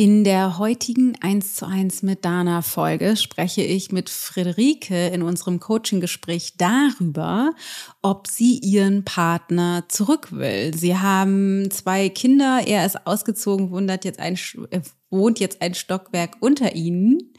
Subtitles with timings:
[0.00, 5.60] In der heutigen 1 zu 1 mit Dana Folge spreche ich mit Friederike in unserem
[5.60, 7.52] Coaching-Gespräch darüber,
[8.00, 10.72] ob sie ihren Partner zurück will.
[10.74, 14.38] Sie haben zwei Kinder, er ist ausgezogen, wundert jetzt ein,
[14.70, 17.34] äh, wohnt jetzt ein Stockwerk unter ihnen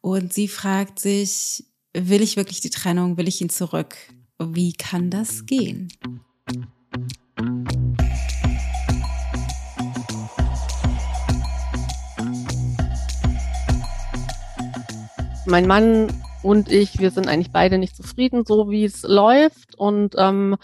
[0.00, 3.96] und sie fragt sich, will ich wirklich die Trennung, will ich ihn zurück?
[4.38, 5.88] Wie kann das gehen?
[15.46, 16.08] Mein Mann
[16.42, 20.56] und ich, wir sind eigentlich beide nicht zufrieden, so wie es läuft und ähm,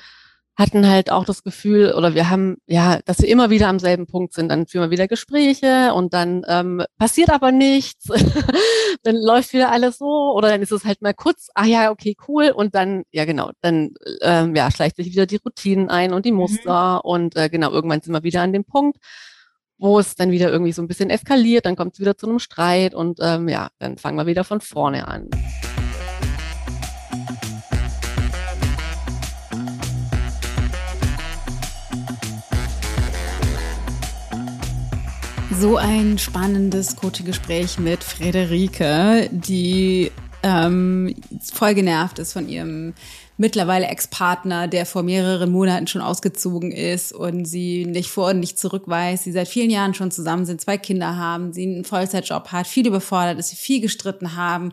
[0.54, 4.06] hatten halt auch das Gefühl, oder wir haben, ja, dass wir immer wieder am selben
[4.06, 4.50] Punkt sind.
[4.50, 8.04] Dann führen wir wieder Gespräche und dann ähm, passiert aber nichts.
[9.02, 12.16] dann läuft wieder alles so oder dann ist es halt mal kurz, ah ja, okay,
[12.28, 12.50] cool.
[12.50, 16.32] Und dann, ja genau, dann ähm, ja, schleicht sich wieder die Routinen ein und die
[16.32, 16.38] mhm.
[16.38, 17.10] Muster mhm.
[17.10, 18.98] und äh, genau, irgendwann sind wir wieder an dem Punkt
[19.82, 22.38] wo es dann wieder irgendwie so ein bisschen eskaliert, dann kommt es wieder zu einem
[22.38, 25.28] Streit und ähm, ja, dann fangen wir wieder von vorne an.
[35.58, 40.12] So ein spannendes Coaching-Gespräch mit Frederike, die
[40.44, 41.12] ähm,
[41.52, 42.94] voll genervt ist von ihrem
[43.36, 48.58] mittlerweile Ex-Partner, der vor mehreren Monaten schon ausgezogen ist und sie nicht vor und nicht
[48.58, 52.52] zurück weiß, sie seit vielen Jahren schon zusammen sind, zwei Kinder haben, sie einen Vollzeitjob
[52.52, 54.72] hat, viel überfordert ist, sie viel gestritten haben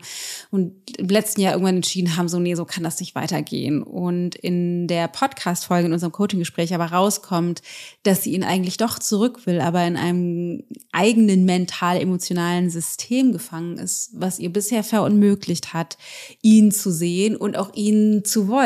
[0.50, 3.82] und im letzten Jahr irgendwann entschieden haben, so nee, so kann das nicht weitergehen.
[3.82, 7.62] Und in der Podcast-Folge, in unserem Coaching-Gespräch aber rauskommt,
[8.02, 14.10] dass sie ihn eigentlich doch zurück will, aber in einem eigenen mental-emotionalen System gefangen ist,
[14.14, 15.96] was ihr bisher verunmöglicht hat,
[16.42, 18.59] ihn zu sehen und auch ihn zu wollen.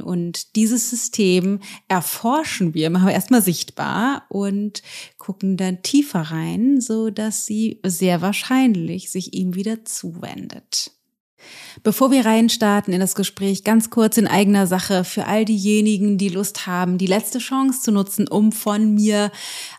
[0.00, 4.82] Und dieses System erforschen wir, machen wir erstmal sichtbar und
[5.18, 10.92] gucken dann tiefer rein, so dass sie sehr wahrscheinlich sich ihm wieder zuwendet.
[11.82, 16.28] Bevor wir reinstarten in das Gespräch, ganz kurz in eigener Sache für all diejenigen, die
[16.28, 19.30] Lust haben, die letzte Chance zu nutzen, um von mir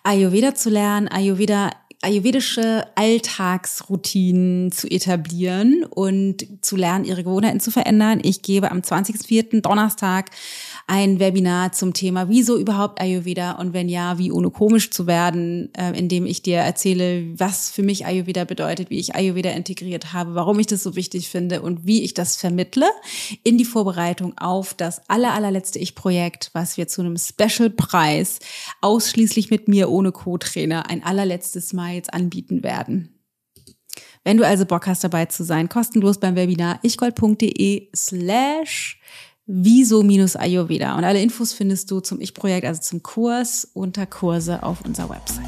[0.03, 1.71] Ayurveda zu lernen, Ayurveda
[2.01, 8.21] ayurvedische Alltagsroutinen zu etablieren und zu lernen, ihre Gewohnheiten zu verändern.
[8.23, 9.61] Ich gebe am 20.04.
[9.61, 10.31] Donnerstag
[10.89, 15.69] ein Webinar zum Thema, wieso überhaupt Ayurveda und wenn ja, wie ohne komisch zu werden,
[15.75, 20.33] äh, indem ich dir erzähle, was für mich Ayurveda bedeutet, wie ich Ayurveda integriert habe,
[20.33, 22.87] warum ich das so wichtig finde und wie ich das vermittle
[23.43, 28.39] in die Vorbereitung auf das aller, allerletzte Ich-Projekt, was wir zu einem Special-Preis
[28.81, 33.13] ausschließlich mit mir ohne Co-Trainer ein allerletztes Mal jetzt anbieten werden.
[34.23, 38.99] Wenn du also Bock hast, dabei zu sein, kostenlos beim Webinar ichgold.de slash
[39.51, 40.95] Wieso-Ayurveda.
[40.95, 45.43] Und alle Infos findest du zum Ich-Projekt, also zum Kurs, unter Kurse auf unserer Website.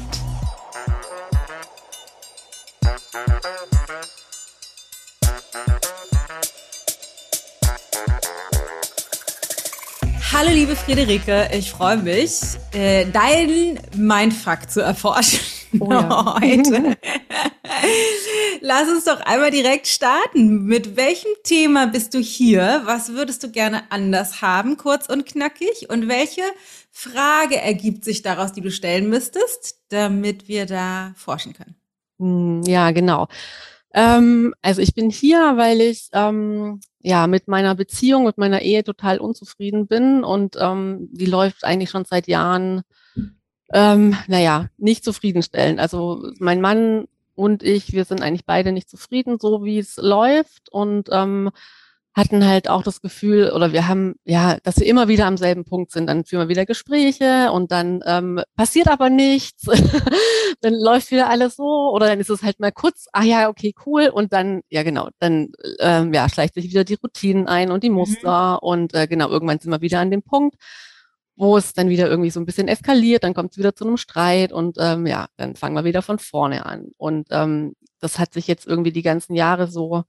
[10.32, 12.40] Hallo liebe Friederike, ich freue mich,
[12.72, 15.38] äh, deinen Mindfuck zu erforschen
[15.78, 16.40] oh ja.
[16.40, 16.96] heute.
[18.60, 20.64] Lass uns doch einmal direkt starten.
[20.64, 22.82] Mit welchem Thema bist du hier?
[22.84, 25.88] Was würdest du gerne anders haben, kurz und knackig?
[25.90, 26.42] Und welche
[26.90, 31.74] Frage ergibt sich daraus, die du stellen müsstest, damit wir da forschen können?
[32.18, 33.26] Hm, ja, genau.
[33.94, 38.84] Ähm, also ich bin hier, weil ich ähm, ja mit meiner Beziehung, mit meiner Ehe
[38.84, 42.82] total unzufrieden bin und ähm, die läuft eigentlich schon seit Jahren
[43.72, 45.80] ähm, naja, nicht zufriedenstellend.
[45.80, 47.08] Also mein Mann
[47.42, 51.50] und ich, wir sind eigentlich beide nicht zufrieden, so wie es läuft und ähm,
[52.14, 55.64] hatten halt auch das Gefühl, oder wir haben, ja, dass wir immer wieder am selben
[55.64, 56.06] Punkt sind.
[56.06, 59.64] Dann führen wir wieder Gespräche und dann ähm, passiert aber nichts.
[60.60, 63.74] dann läuft wieder alles so oder dann ist es halt mal kurz, ah ja, okay,
[63.86, 64.08] cool.
[64.08, 65.48] Und dann, ja genau, dann
[65.80, 67.96] ähm, ja, schleicht sich wieder die Routinen ein und die mhm.
[67.96, 68.68] Muster mhm.
[68.68, 70.54] und äh, genau, irgendwann sind wir wieder an dem Punkt,
[71.42, 73.96] wo es dann wieder irgendwie so ein bisschen eskaliert, dann kommt es wieder zu einem
[73.96, 76.92] Streit und ähm, ja, dann fangen wir wieder von vorne an.
[76.98, 80.04] Und ähm, das hat sich jetzt irgendwie die ganzen Jahre so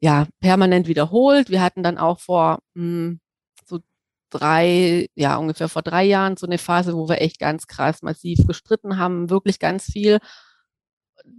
[0.00, 1.50] ja permanent wiederholt.
[1.50, 3.20] Wir hatten dann auch vor mh, hm,
[3.66, 3.80] so
[4.30, 8.46] drei, ja ungefähr vor drei Jahren so eine Phase, wo wir echt ganz krass massiv
[8.46, 10.20] gestritten haben, wirklich ganz viel.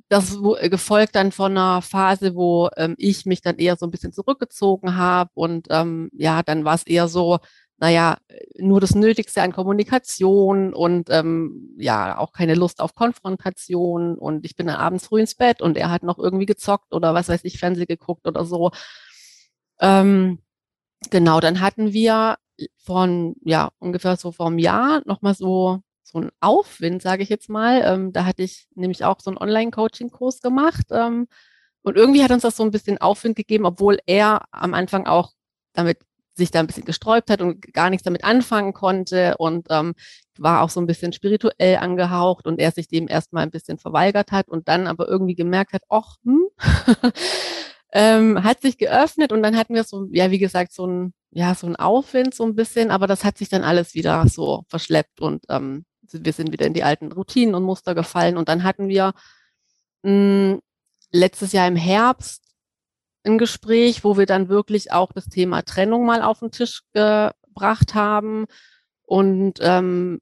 [0.10, 0.38] Das
[0.70, 4.96] gefolgt dann von einer Phase, wo ähm, ich mich dann eher so ein bisschen zurückgezogen
[4.96, 7.40] habe und ähm, ja, dann war es eher so,
[7.84, 8.18] naja,
[8.58, 14.56] nur das Nötigste an Kommunikation und ähm, ja, auch keine Lust auf Konfrontation und ich
[14.56, 17.42] bin dann abends früh ins Bett und er hat noch irgendwie gezockt oder was weiß
[17.44, 18.72] ich, Fernseh geguckt oder so.
[19.82, 20.40] Ähm,
[21.10, 22.38] genau, dann hatten wir
[22.78, 27.50] von, ja, ungefähr so vor einem Jahr nochmal so, so ein Aufwind, sage ich jetzt
[27.50, 27.82] mal.
[27.84, 30.86] Ähm, da hatte ich nämlich auch so einen Online-Coaching-Kurs gemacht.
[30.92, 31.28] Ähm,
[31.82, 35.34] und irgendwie hat uns das so ein bisschen Aufwind gegeben, obwohl er am Anfang auch
[35.74, 35.98] damit
[36.36, 39.94] sich da ein bisschen gesträubt hat und gar nichts damit anfangen konnte und ähm,
[40.38, 44.32] war auch so ein bisschen spirituell angehaucht und er sich dem erstmal ein bisschen verweigert
[44.32, 46.48] hat und dann aber irgendwie gemerkt hat, ach, hm,
[47.92, 51.54] ähm, hat sich geöffnet und dann hatten wir so, ja, wie gesagt, so ein, ja,
[51.56, 55.22] so ein Aufwind so ein bisschen, aber das hat sich dann alles wieder so verschleppt
[55.22, 58.88] und ähm, wir sind wieder in die alten Routinen und Muster gefallen und dann hatten
[58.88, 59.14] wir
[60.04, 60.62] mh, hm,
[61.12, 62.53] letztes Jahr im Herbst
[63.24, 67.96] ein Gespräch, wo wir dann wirklich auch das Thema Trennung mal auf den Tisch gebracht
[67.96, 68.46] haben
[69.06, 70.20] und ähm,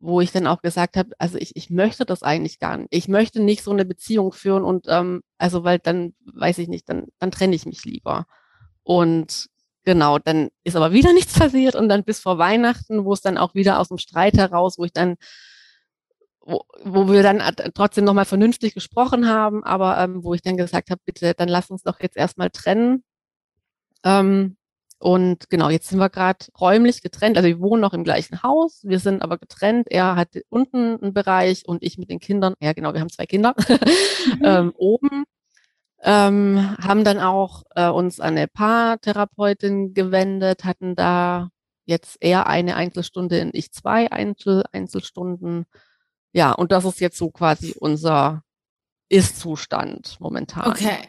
[0.00, 2.88] wo ich dann auch gesagt habe, also ich, ich möchte das eigentlich gar nicht.
[2.90, 6.88] Ich möchte nicht so eine Beziehung führen und ähm, also weil dann weiß ich nicht,
[6.88, 8.26] dann, dann trenne ich mich lieber.
[8.82, 9.46] Und
[9.84, 13.38] genau, dann ist aber wieder nichts passiert und dann bis vor Weihnachten, wo es dann
[13.38, 15.16] auch wieder aus dem Streit heraus, wo ich dann
[16.44, 17.42] wo, wo wir dann
[17.74, 21.70] trotzdem nochmal vernünftig gesprochen haben, aber ähm, wo ich dann gesagt habe, bitte, dann lass
[21.70, 23.02] uns doch jetzt erstmal trennen.
[24.04, 24.56] Ähm,
[24.98, 27.36] und genau, jetzt sind wir gerade räumlich getrennt.
[27.36, 29.88] Also wir wohnen noch im gleichen Haus, wir sind aber getrennt.
[29.90, 33.26] Er hat unten einen Bereich und ich mit den Kindern, ja genau, wir haben zwei
[33.26, 34.44] Kinder, mhm.
[34.44, 35.24] ähm, oben.
[36.06, 41.48] Ähm, haben dann auch äh, uns an eine Paartherapeutin gewendet, hatten da
[41.86, 45.66] jetzt eher eine Einzelstunde und ich zwei Einzel Einzelstunden
[46.34, 48.42] ja, und das ist jetzt so quasi unser
[49.08, 50.70] Ist-Zustand momentan.
[50.70, 51.08] Okay.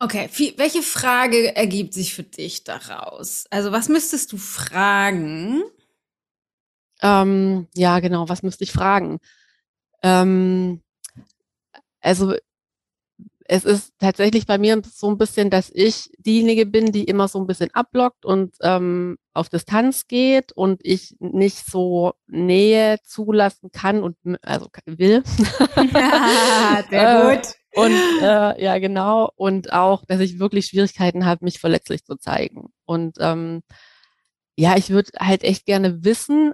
[0.00, 3.46] Okay, welche Frage ergibt sich für dich daraus?
[3.50, 5.62] Also was müsstest du fragen?
[7.02, 9.18] Ähm, ja, genau, was müsste ich fragen?
[10.04, 10.82] Ähm,
[12.00, 12.36] also
[13.50, 17.40] es ist tatsächlich bei mir so ein bisschen, dass ich diejenige bin, die immer so
[17.40, 24.02] ein bisschen abblockt und ähm, auf Distanz geht und ich nicht so Nähe zulassen kann
[24.02, 25.22] und also will.
[25.94, 27.54] Ja, sehr gut.
[27.74, 29.30] und äh, ja, genau.
[29.34, 32.68] Und auch, dass ich wirklich Schwierigkeiten habe, mich verletzlich zu zeigen.
[32.84, 33.62] Und ähm,
[34.56, 36.52] ja, ich würde halt echt gerne wissen,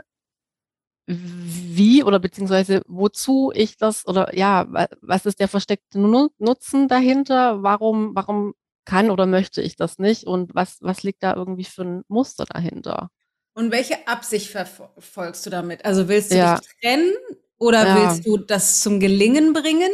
[1.06, 4.66] wie oder beziehungsweise wozu ich das oder ja,
[5.02, 7.62] was ist der versteckte Nutzen dahinter?
[7.62, 8.54] Warum, warum
[8.84, 10.24] kann oder möchte ich das nicht?
[10.24, 13.10] Und was, was liegt da irgendwie für ein Muster dahinter?
[13.54, 15.84] Und welche Absicht verfolgst du damit?
[15.84, 16.58] Also willst du ja.
[16.58, 17.12] dich trennen
[17.58, 17.96] oder ja.
[17.96, 19.90] willst du das zum Gelingen bringen?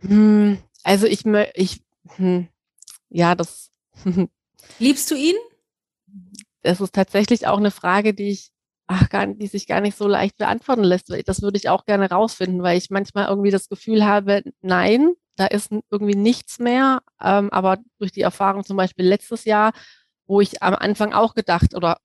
[0.00, 1.24] Hm, also ich,
[1.54, 1.82] ich
[2.16, 2.48] hm,
[3.08, 3.70] ja, das.
[4.78, 5.36] Liebst du ihn?
[6.62, 8.52] Das ist tatsächlich auch eine Frage, die ich
[8.92, 11.12] ach, gar, die sich gar nicht so leicht beantworten lässt.
[11.26, 15.46] Das würde ich auch gerne rausfinden, weil ich manchmal irgendwie das Gefühl habe, nein, da
[15.46, 17.02] ist irgendwie nichts mehr.
[17.20, 19.72] Ähm, aber durch die Erfahrung zum Beispiel letztes Jahr,
[20.26, 21.98] wo ich am Anfang auch gedacht oder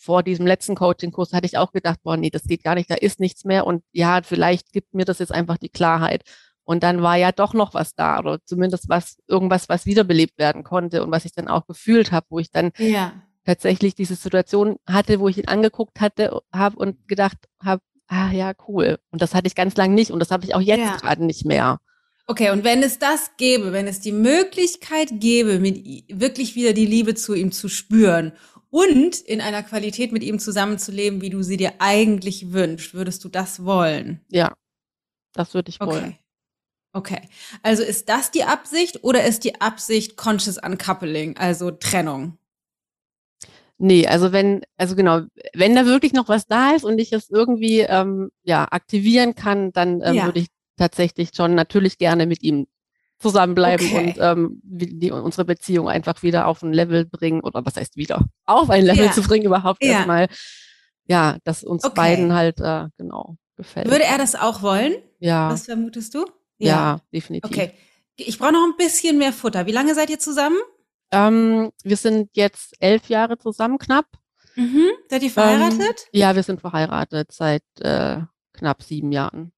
[0.00, 2.94] vor diesem letzten Coaching-Kurs hatte ich auch gedacht, boah, nee, das geht gar nicht, da
[2.94, 6.22] ist nichts mehr und ja, vielleicht gibt mir das jetzt einfach die Klarheit.
[6.64, 10.62] Und dann war ja doch noch was da oder zumindest was, irgendwas, was wiederbelebt werden
[10.62, 13.12] konnte und was ich dann auch gefühlt habe, wo ich dann ja
[13.44, 18.52] tatsächlich diese Situation hatte, wo ich ihn angeguckt hatte, habe und gedacht habe, ah ja,
[18.68, 18.98] cool.
[19.10, 20.96] Und das hatte ich ganz lange nicht und das habe ich auch jetzt ja.
[20.96, 21.80] gerade nicht mehr.
[22.26, 26.86] Okay, und wenn es das gäbe, wenn es die Möglichkeit gäbe, mit wirklich wieder die
[26.86, 28.32] Liebe zu ihm zu spüren
[28.68, 33.28] und in einer Qualität mit ihm zusammenzuleben, wie du sie dir eigentlich wünschst, würdest du
[33.28, 34.20] das wollen?
[34.28, 34.54] Ja,
[35.32, 36.04] das würde ich wollen.
[36.04, 36.18] Okay.
[36.92, 37.20] Okay.
[37.62, 42.36] Also ist das die Absicht oder ist die Absicht Conscious Uncoupling, also Trennung?
[43.82, 45.22] Nee, also wenn, also genau,
[45.54, 49.72] wenn da wirklich noch was da ist und ich es irgendwie ähm, ja aktivieren kann,
[49.72, 50.26] dann ähm, ja.
[50.26, 52.66] würde ich tatsächlich schon natürlich gerne mit ihm
[53.20, 54.06] zusammenbleiben okay.
[54.08, 58.26] und ähm, die, unsere Beziehung einfach wieder auf ein Level bringen oder was heißt wieder
[58.44, 59.12] auf ein Level ja.
[59.12, 59.92] zu bringen überhaupt ja.
[59.92, 60.28] erstmal
[61.06, 61.94] ja dass uns okay.
[61.94, 66.26] beiden halt äh, genau gefällt würde er das auch wollen ja was vermutest du
[66.58, 67.72] ja, ja definitiv okay
[68.16, 70.58] ich brauche noch ein bisschen mehr Futter wie lange seid ihr zusammen
[71.12, 74.06] ähm, wir sind jetzt elf Jahre zusammen, knapp.
[74.56, 74.90] Mhm.
[75.08, 76.08] Seid ihr verheiratet?
[76.12, 78.18] Ähm, ja, wir sind verheiratet seit äh,
[78.52, 79.52] knapp sieben Jahren.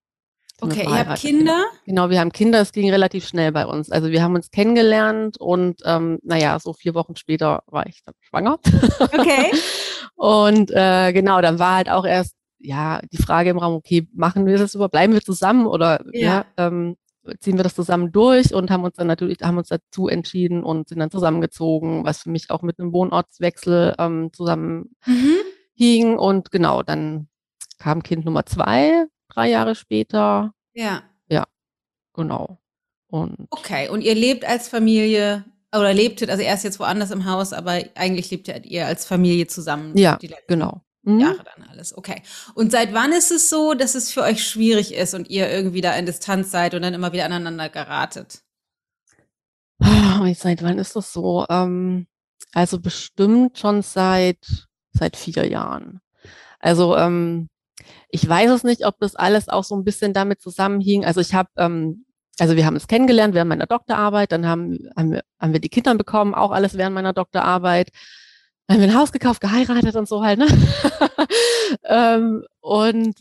[0.61, 1.65] Okay, ihr habt Kinder?
[1.85, 2.61] Genau, wir haben Kinder.
[2.61, 3.91] Es ging relativ schnell bei uns.
[3.91, 8.15] Also wir haben uns kennengelernt und ähm, naja, so vier Wochen später war ich dann
[8.21, 8.59] schwanger.
[8.99, 9.51] Okay.
[10.15, 14.45] und äh, genau, dann war halt auch erst ja die Frage im Raum, okay, machen
[14.45, 16.95] wir das über, bleiben wir zusammen oder ja, ja ähm,
[17.39, 20.89] ziehen wir das zusammen durch und haben uns dann natürlich, haben uns dazu entschieden und
[20.89, 25.37] sind dann zusammengezogen, was für mich auch mit einem Wohnortswechsel ähm, zusammen mhm.
[25.73, 26.17] hing.
[26.17, 27.27] Und genau, dann
[27.79, 30.53] kam Kind Nummer zwei, drei Jahre später.
[30.73, 31.03] Ja.
[31.29, 31.45] Ja,
[32.13, 32.59] genau.
[33.07, 37.25] Und okay, und ihr lebt als Familie oder lebtet, also er ist jetzt woanders im
[37.25, 39.97] Haus, aber eigentlich lebt ihr als Familie zusammen.
[39.97, 40.82] Ja, genau.
[41.03, 41.19] Mhm.
[41.19, 41.95] Jahre dann alles.
[41.97, 42.21] Okay.
[42.55, 45.81] Und seit wann ist es so, dass es für euch schwierig ist und ihr irgendwie
[45.81, 48.41] da in Distanz seid und dann immer wieder aneinander geratet?
[49.79, 51.45] Oh, seit wann ist das so?
[51.49, 52.07] Ähm,
[52.53, 54.37] also bestimmt schon seit
[54.93, 55.99] seit vier Jahren.
[56.59, 57.49] Also ähm,
[58.09, 61.03] ich weiß es nicht, ob das alles auch so ein bisschen damit zusammenhing.
[61.03, 62.05] Also ich habe, ähm,
[62.39, 65.69] also wir haben es kennengelernt während meiner Doktorarbeit, dann haben, haben, wir, haben wir die
[65.69, 67.89] Kinder bekommen, auch alles während meiner Doktorarbeit.
[68.67, 70.39] Dann haben wir ein Haus gekauft, geheiratet und so halt.
[70.39, 70.47] Ne?
[71.85, 73.15] ähm, und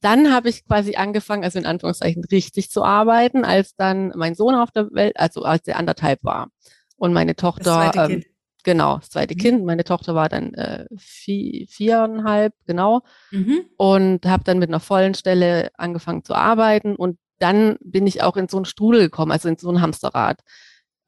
[0.00, 4.54] dann habe ich quasi angefangen, also in Anführungszeichen richtig zu arbeiten, als dann mein Sohn
[4.54, 6.48] auf der Welt, also als er anderthalb war
[6.96, 8.24] und meine Tochter, ähm,
[8.64, 9.38] genau, das zweite mhm.
[9.38, 13.66] Kind, meine Tochter war dann äh, vier, viereinhalb, genau, mhm.
[13.76, 18.36] und habe dann mit einer vollen Stelle angefangen zu arbeiten und dann bin ich auch
[18.36, 20.40] in so einen Strudel gekommen, also in so ein Hamsterrad,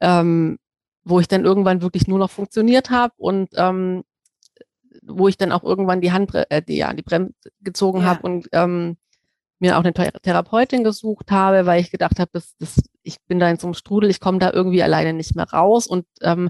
[0.01, 0.59] ähm,
[1.03, 4.03] wo ich dann irgendwann wirklich nur noch funktioniert habe und ähm,
[5.01, 8.05] wo ich dann auch irgendwann die Hand, äh, die, ja, die Bremse gezogen ja.
[8.05, 8.97] habe und ähm,
[9.59, 13.49] mir auch eine Therapeutin gesucht habe, weil ich gedacht habe, das, das, ich bin da
[13.49, 15.87] in so einem Strudel, ich komme da irgendwie alleine nicht mehr raus.
[15.87, 16.49] Und ähm,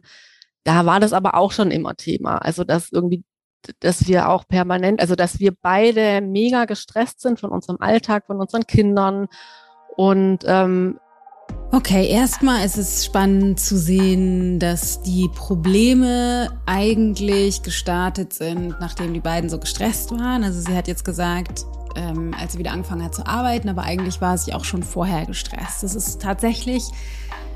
[0.64, 2.38] da war das aber auch schon immer Thema.
[2.40, 3.24] Also dass irgendwie,
[3.80, 8.42] dass wir auch permanent, also dass wir beide mega gestresst sind von unserem Alltag, von
[8.42, 9.28] unseren Kindern
[9.96, 11.00] und ähm,
[11.76, 19.20] Okay, erstmal ist es spannend zu sehen, dass die Probleme eigentlich gestartet sind, nachdem die
[19.20, 20.44] beiden so gestresst waren.
[20.44, 21.66] Also sie hat jetzt gesagt,
[21.96, 25.26] ähm, als sie wieder angefangen hat zu arbeiten, aber eigentlich war sie auch schon vorher
[25.26, 25.82] gestresst.
[25.82, 26.84] Das ist tatsächlich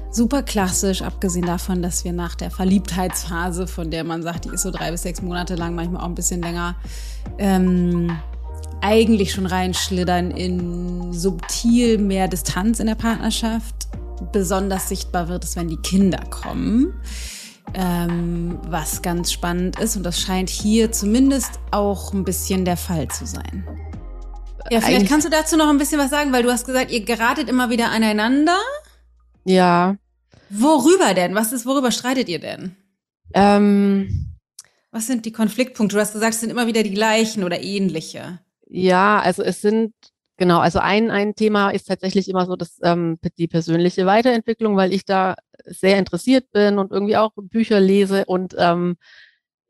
[0.10, 4.64] super klassisch, abgesehen davon, dass wir nach der Verliebtheitsphase, von der man sagt, die ist
[4.64, 6.76] so drei bis sechs Monate lang, manchmal auch ein bisschen länger,
[7.38, 8.18] ähm,
[8.82, 13.88] eigentlich schon reinschlittern in subtil mehr Distanz in der Partnerschaft.
[14.32, 16.94] Besonders sichtbar wird es, wenn die Kinder kommen.
[17.74, 23.10] Ähm, was ganz spannend ist und das scheint hier zumindest auch ein bisschen der Fall
[23.10, 23.66] zu sein.
[24.70, 26.92] Ja, vielleicht Eigentlich kannst du dazu noch ein bisschen was sagen, weil du hast gesagt,
[26.92, 28.58] ihr geratet immer wieder aneinander.
[29.44, 29.98] Ja.
[30.50, 31.36] Worüber denn?
[31.36, 32.76] Was ist, worüber streitet ihr denn?
[33.34, 34.36] Ähm,
[34.92, 35.96] was sind die Konfliktpunkte?
[35.96, 38.40] Du hast gesagt, es sind immer wieder die gleichen oder ähnliche.
[38.70, 39.94] Ja, also es sind,
[40.38, 44.94] genau, also ein, ein Thema ist tatsächlich immer so dass ähm, die persönliche Weiterentwicklung, weil
[44.94, 48.98] ich da sehr interessiert bin und irgendwie auch Bücher lese und ähm,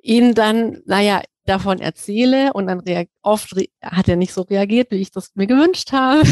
[0.01, 2.83] ihn dann, naja, davon erzähle und dann
[3.21, 6.23] oft hat er nicht so reagiert, wie ich das mir gewünscht habe.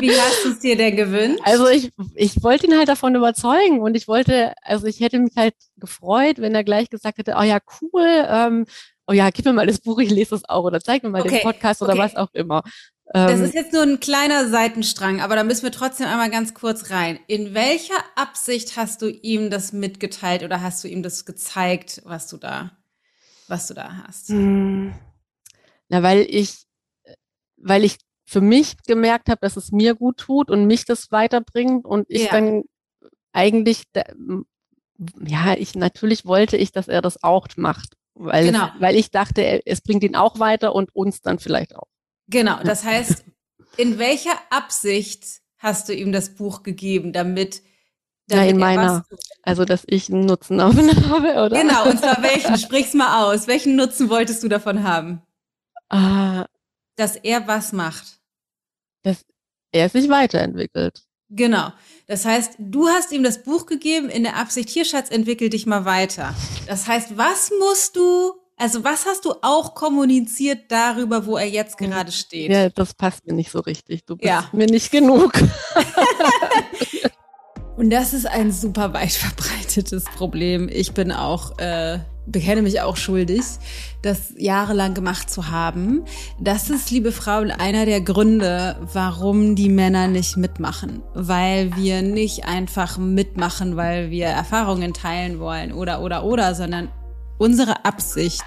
[0.00, 1.40] Wie hast du es dir denn gewünscht?
[1.44, 5.34] Also ich, ich wollte ihn halt davon überzeugen und ich wollte, also ich hätte mich
[5.36, 8.66] halt gefreut, wenn er gleich gesagt hätte, oh ja, cool, ähm,
[9.06, 11.22] oh ja, gib mir mal das Buch, ich lese es auch oder zeig mir mal
[11.22, 11.38] okay.
[11.38, 12.02] den Podcast oder okay.
[12.02, 12.62] was auch immer.
[13.12, 16.54] Das ähm, ist jetzt nur ein kleiner Seitenstrang, aber da müssen wir trotzdem einmal ganz
[16.54, 17.18] kurz rein.
[17.26, 22.28] In welcher Absicht hast du ihm das mitgeteilt oder hast du ihm das gezeigt, was
[22.28, 22.72] du da,
[23.46, 24.30] was du da hast?
[24.30, 24.94] Hm.
[25.88, 26.64] Na, weil ich,
[27.56, 31.84] weil ich für mich gemerkt habe, dass es mir gut tut und mich das weiterbringt
[31.84, 32.32] und ich ja.
[32.32, 32.62] dann
[33.32, 33.82] eigentlich,
[35.26, 38.68] ja, ich natürlich wollte ich, dass er das auch macht weil, genau.
[38.78, 41.88] weil ich dachte, es bringt ihn auch weiter und uns dann vielleicht auch.
[42.28, 43.24] Genau, das heißt,
[43.76, 47.62] in welcher Absicht hast du ihm das Buch gegeben, damit
[48.30, 49.04] ja, in meiner,
[49.42, 51.60] also dass ich einen Nutzen davon habe, oder?
[51.60, 52.56] Genau, und zwar welchen?
[52.56, 53.46] Sprich's mal aus.
[53.46, 55.22] Welchen Nutzen wolltest du davon haben?
[55.90, 56.46] Ah,
[56.96, 58.20] dass er was macht.
[59.02, 59.24] Dass
[59.72, 61.02] er sich weiterentwickelt.
[61.28, 61.72] Genau.
[62.06, 65.66] Das heißt, du hast ihm das Buch gegeben in der Absicht, hier Schatz, entwickel dich
[65.66, 66.34] mal weiter.
[66.66, 71.76] Das heißt, was musst du, also was hast du auch kommuniziert darüber, wo er jetzt
[71.76, 72.50] gerade steht?
[72.50, 74.04] Ja, das passt mir nicht so richtig.
[74.04, 74.48] Du bist ja.
[74.52, 75.32] mir nicht genug.
[77.76, 80.68] Und das ist ein super weit verbreitetes Problem.
[80.72, 83.42] Ich bin auch, äh, bekenne mich auch schuldig,
[84.00, 86.04] das jahrelang gemacht zu haben.
[86.40, 91.02] Das ist, liebe Frau, einer der Gründe, warum die Männer nicht mitmachen.
[91.14, 96.90] Weil wir nicht einfach mitmachen, weil wir Erfahrungen teilen wollen oder, oder, oder, sondern
[97.38, 98.44] unsere Absicht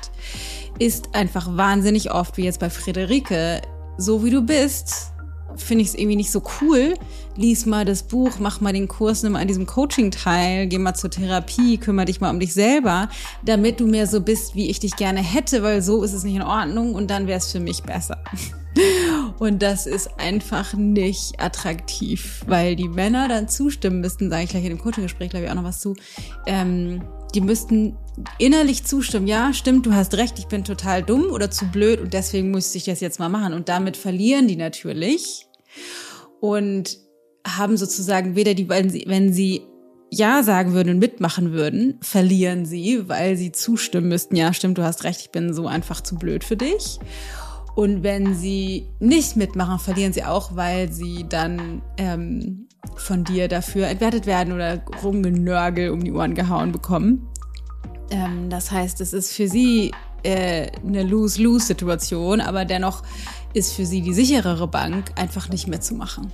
[0.79, 3.61] ist einfach wahnsinnig oft, wie jetzt bei Friederike,
[3.97, 5.11] so wie du bist,
[5.55, 6.93] finde ich es irgendwie nicht so cool.
[7.35, 10.93] Lies mal das Buch, mach mal den Kurs, nimm an diesem Coaching teil, geh mal
[10.93, 13.09] zur Therapie, kümmere dich mal um dich selber,
[13.43, 16.35] damit du mehr so bist, wie ich dich gerne hätte, weil so ist es nicht
[16.35, 18.23] in Ordnung und dann wäre es für mich besser.
[19.39, 24.63] Und das ist einfach nicht attraktiv, weil die Männer dann zustimmen müssten, sage ich gleich
[24.63, 25.95] in dem Coaching-Gespräch, glaube ich, auch noch was zu.
[26.45, 27.01] Ähm,
[27.33, 27.97] die müssten
[28.39, 32.13] innerlich zustimmen, ja, stimmt, du hast recht, ich bin total dumm oder zu blöd und
[32.13, 33.53] deswegen muss ich das jetzt mal machen.
[33.53, 35.47] Und damit verlieren die natürlich
[36.39, 36.97] und
[37.45, 39.61] haben sozusagen weder die, wenn sie, wenn sie
[40.11, 44.83] ja sagen würden und mitmachen würden, verlieren sie, weil sie zustimmen müssten, ja, stimmt, du
[44.83, 46.99] hast recht, ich bin so einfach zu blöd für dich.
[47.75, 53.87] Und wenn sie nicht mitmachen, verlieren sie auch, weil sie dann ähm, von dir dafür
[53.87, 57.27] entwertet werden oder rumgenörgel um die Ohren gehauen bekommen.
[58.09, 59.91] Ähm, das heißt, es ist für sie
[60.23, 63.03] äh, eine Lose-Lose-Situation, aber dennoch
[63.53, 66.31] ist für sie die sicherere Bank, einfach nicht mitzumachen.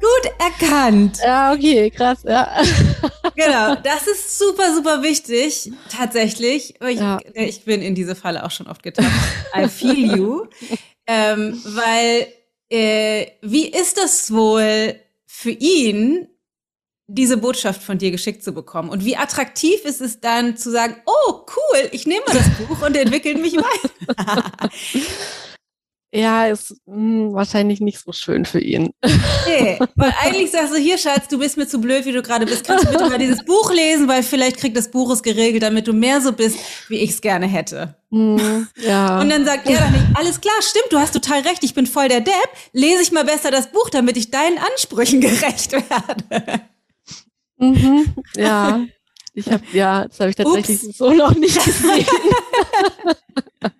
[0.00, 1.18] Gut erkannt.
[1.22, 2.62] Ja, okay, krass, ja.
[3.36, 6.80] genau, das ist super, super wichtig, tatsächlich.
[6.80, 7.18] Ich, ja.
[7.34, 9.08] ich bin in diese Falle auch schon oft getappt.
[9.54, 10.46] I feel you.
[11.06, 12.28] ähm, weil,
[12.70, 14.94] äh, wie ist das wohl
[15.40, 16.28] für ihn,
[17.06, 18.90] diese Botschaft von dir geschickt zu bekommen?
[18.90, 22.94] Und wie attraktiv ist es dann zu sagen, oh, cool, ich nehme das Buch und
[22.94, 24.70] entwickle mich weiter?
[26.12, 28.90] Ja, ist mh, hm, wahrscheinlich nicht so schön für ihn.
[29.46, 32.46] Nee, weil eigentlich sagst du, hier Schatz, du bist mir zu blöd, wie du gerade
[32.46, 32.66] bist.
[32.66, 35.86] Kannst du bitte mal dieses Buch lesen, weil vielleicht kriegt das Buch es geregelt, damit
[35.86, 37.94] du mehr so bist, wie ich es gerne hätte.
[38.10, 39.20] Mm, ja.
[39.20, 41.86] Und dann sagt er dann nicht, alles klar, stimmt, du hast total recht, ich bin
[41.86, 42.50] voll der Depp.
[42.72, 46.60] Lese ich mal besser das Buch, damit ich deinen Ansprüchen gerecht werde.
[47.58, 48.80] Mhm, ja.
[49.32, 50.98] Ich habe ja, das habe ich tatsächlich Ups.
[50.98, 52.04] so noch nicht gesehen.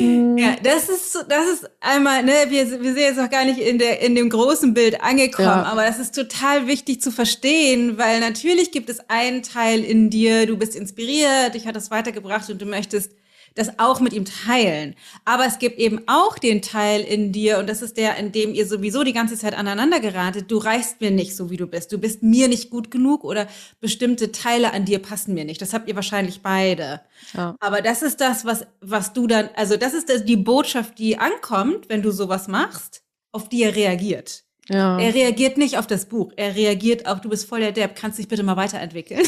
[0.00, 3.78] Ja, das ist, das ist einmal, ne, wir, wir sind jetzt noch gar nicht in
[3.78, 5.64] der, in dem großen Bild angekommen, ja.
[5.64, 10.46] aber das ist total wichtig zu verstehen, weil natürlich gibt es einen Teil in dir,
[10.46, 13.12] du bist inspiriert, dich hat das weitergebracht und du möchtest
[13.58, 14.94] das auch mit ihm teilen.
[15.24, 18.54] Aber es gibt eben auch den Teil in dir, und das ist der, in dem
[18.54, 21.92] ihr sowieso die ganze Zeit aneinander geratet, du reichst mir nicht so, wie du bist.
[21.92, 23.48] Du bist mir nicht gut genug oder
[23.80, 25.60] bestimmte Teile an dir passen mir nicht.
[25.60, 27.00] Das habt ihr wahrscheinlich beide.
[27.34, 27.56] Ja.
[27.60, 31.88] Aber das ist das, was, was du dann, also das ist die Botschaft, die ankommt,
[31.88, 34.44] wenn du sowas machst, auf die er reagiert.
[34.68, 34.98] Ja.
[34.98, 36.32] Er reagiert nicht auf das Buch.
[36.36, 39.26] Er reagiert auf, du bist voll der Depp, kannst dich bitte mal weiterentwickeln.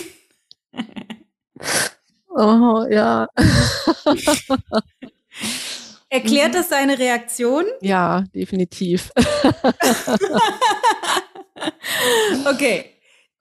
[2.40, 3.28] Oh, ja.
[6.08, 7.66] Erklärt das seine Reaktion?
[7.82, 9.12] Ja, definitiv.
[12.50, 12.94] okay.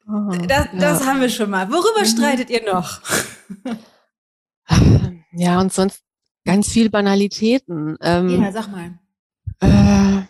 [0.06, 1.06] Oh, das, das ja.
[1.06, 1.70] haben wir schon mal.
[1.72, 2.06] Worüber mhm.
[2.06, 3.00] streitet ihr noch?
[5.32, 6.02] Ja, und sonst
[6.44, 7.98] ganz viel Banalitäten.
[8.02, 9.00] Ähm, ja, sag mal.
[9.62, 10.24] Äh,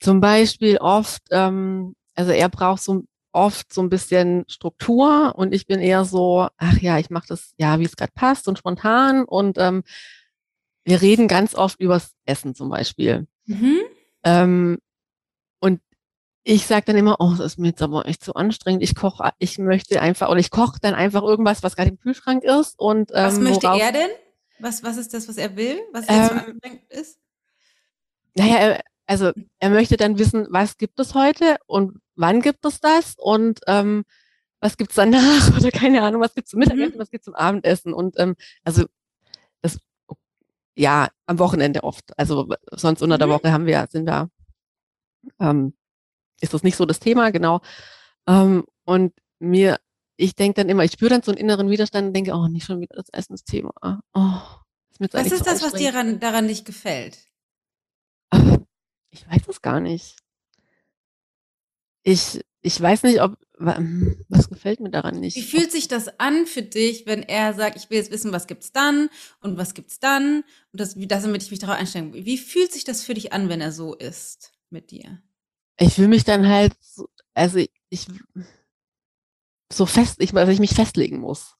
[0.00, 5.66] zum Beispiel oft, ähm, also er braucht so oft so ein bisschen Struktur und ich
[5.66, 9.24] bin eher so, ach ja, ich mache das ja, wie es gerade passt und spontan
[9.24, 9.82] und ähm,
[10.84, 13.26] wir reden ganz oft übers Essen zum Beispiel.
[13.46, 13.78] Mhm.
[14.24, 14.78] Ähm,
[15.60, 15.80] und
[16.44, 18.82] ich sage dann immer, oh, das ist mir jetzt aber echt zu anstrengend.
[18.82, 22.42] Ich koche, ich möchte einfach, oder ich koche dann einfach irgendwas, was gerade im Kühlschrank
[22.42, 22.78] ist.
[22.78, 24.08] Und, ähm, was möchte worauf, er denn?
[24.58, 25.78] Was, was ist das, was er will?
[25.92, 27.18] Was jetzt ähm, so anstrengend ist?
[28.34, 33.14] Naja, also er möchte dann wissen, was gibt es heute und wann gibt es das
[33.16, 34.04] und ähm,
[34.60, 37.00] was gibt's danach oder keine Ahnung, was gibt's zum Mittagessen, mhm.
[37.00, 38.84] was gibt's zum Abendessen und ähm, also
[39.62, 39.78] das
[40.76, 42.16] ja am Wochenende oft.
[42.18, 43.20] Also sonst unter mhm.
[43.20, 44.28] der Woche haben wir sind wir
[45.40, 45.74] ähm,
[46.42, 47.62] ist das nicht so das Thema genau
[48.26, 49.80] ähm, und mir
[50.20, 52.66] ich denke dann immer, ich spüre dann so einen inneren Widerstand und denke, oh, nicht
[52.66, 54.02] schon wieder das Essensthema.
[54.12, 54.40] Oh,
[54.98, 57.18] ist was ist das, was dir daran, daran nicht gefällt?
[59.10, 60.16] Ich weiß es gar nicht.
[62.02, 65.36] Ich, ich weiß nicht, ob, was gefällt mir daran nicht.
[65.36, 68.46] Wie fühlt sich das an für dich, wenn er sagt, ich will jetzt wissen, was
[68.46, 72.12] gibt's dann und was gibt's dann und das, das damit ich mich darauf einstellen.
[72.14, 75.20] Wie fühlt sich das für dich an, wenn er so ist mit dir?
[75.78, 76.74] Ich fühle mich dann halt,
[77.34, 78.06] also ich,
[79.72, 81.56] so fest, ich, also ich mich festlegen muss.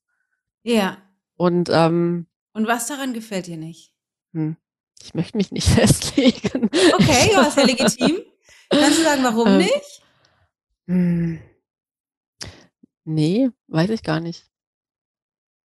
[0.63, 0.99] Ja.
[1.37, 3.95] Und, ähm, Und was daran gefällt dir nicht?
[4.33, 4.57] Hm.
[5.03, 6.71] Ich möchte mich nicht festlegen.
[6.95, 8.23] Okay, ja, ist ja legitim.
[8.71, 10.03] Kannst du sagen, warum ähm, nicht?
[10.87, 11.41] Hm.
[13.05, 14.47] Nee, weiß ich gar nicht.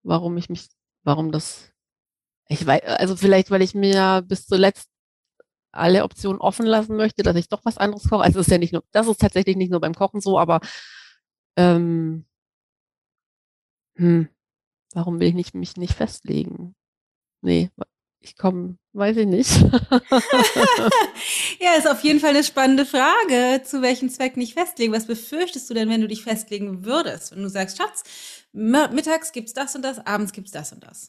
[0.02, 0.68] Warum ich mich,
[1.04, 1.72] warum das,
[2.48, 4.90] ich weiß, also vielleicht, weil ich mir bis zuletzt
[5.70, 8.22] alle Optionen offen lassen möchte, dass ich doch was anderes koche.
[8.22, 10.60] Also es ist ja nicht nur, das ist tatsächlich nicht nur beim Kochen so, aber
[11.56, 12.26] ähm,
[13.96, 14.28] hm,
[14.94, 16.74] warum will ich nicht, mich nicht festlegen?
[17.42, 17.70] Nee,
[18.22, 19.50] ich komme, weiß ich nicht.
[21.60, 23.62] ja, ist auf jeden Fall eine spannende Frage.
[23.64, 24.92] Zu welchem Zweck nicht festlegen?
[24.92, 27.34] Was befürchtest du denn, wenn du dich festlegen würdest?
[27.34, 28.04] Wenn du sagst, Schatz,
[28.52, 31.08] mittags gibt's das und das, abends gibt's das und das.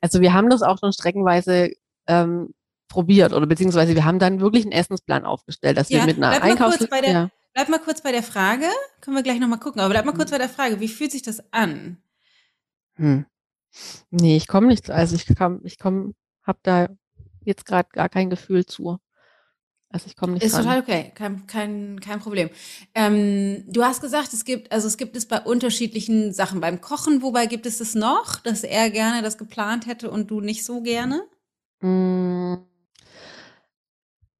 [0.00, 1.70] Also wir haben das auch schon streckenweise
[2.06, 2.54] ähm,
[2.88, 6.42] probiert oder beziehungsweise wir haben dann wirklich einen Essensplan aufgestellt, dass ja, wir mit einer
[6.42, 6.80] Einkaufs...
[7.04, 7.30] Ja.
[7.54, 8.66] Bleib mal kurz bei der Frage,
[9.00, 11.22] können wir gleich nochmal gucken, aber bleib mal kurz bei der Frage, wie fühlt sich
[11.22, 11.96] das an?
[12.94, 13.26] Hm.
[14.10, 16.88] Nee, ich komme nicht, also ich komme, ich komme, habe da
[17.44, 18.98] jetzt gerade gar kein Gefühl zu.
[19.90, 20.64] Also ich komme nicht Ist dran.
[20.64, 22.50] total okay, kein, kein, kein Problem.
[22.94, 26.60] Ähm, du hast gesagt, es gibt, also es gibt es bei unterschiedlichen Sachen.
[26.60, 30.40] Beim Kochen, wobei gibt es es noch, dass er gerne das geplant hätte und du
[30.40, 31.22] nicht so gerne?
[31.80, 32.56] Mm.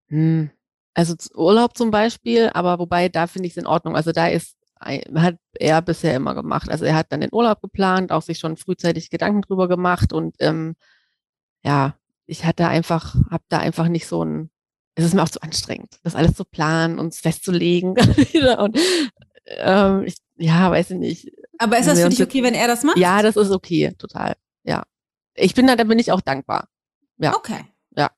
[0.09, 0.51] Hm.
[0.93, 3.97] Also Urlaub zum Beispiel, aber wobei da finde ich es in Ordnung.
[3.97, 6.71] Also da ist hat er bisher immer gemacht.
[6.71, 10.37] Also er hat dann den Urlaub geplant, auch sich schon frühzeitig Gedanken drüber gemacht und
[10.41, 10.77] ähm,
[11.65, 11.95] ja,
[12.27, 14.51] ich hatte einfach, habe da einfach nicht so ein,
[14.95, 17.91] es ist mir auch zu anstrengend, das alles zu planen und festzulegen
[18.59, 18.79] und
[19.47, 21.33] ähm, ich, ja, weiß ich nicht.
[21.59, 22.99] Aber ist das für dich okay, wenn er das macht?
[22.99, 24.35] Ja, das ist okay, total.
[24.65, 24.85] Ja,
[25.35, 26.69] ich bin da, da bin ich auch dankbar.
[27.17, 27.35] ja.
[27.35, 27.65] Okay.
[27.97, 28.11] Ja.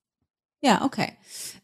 [0.63, 1.17] Ja, okay.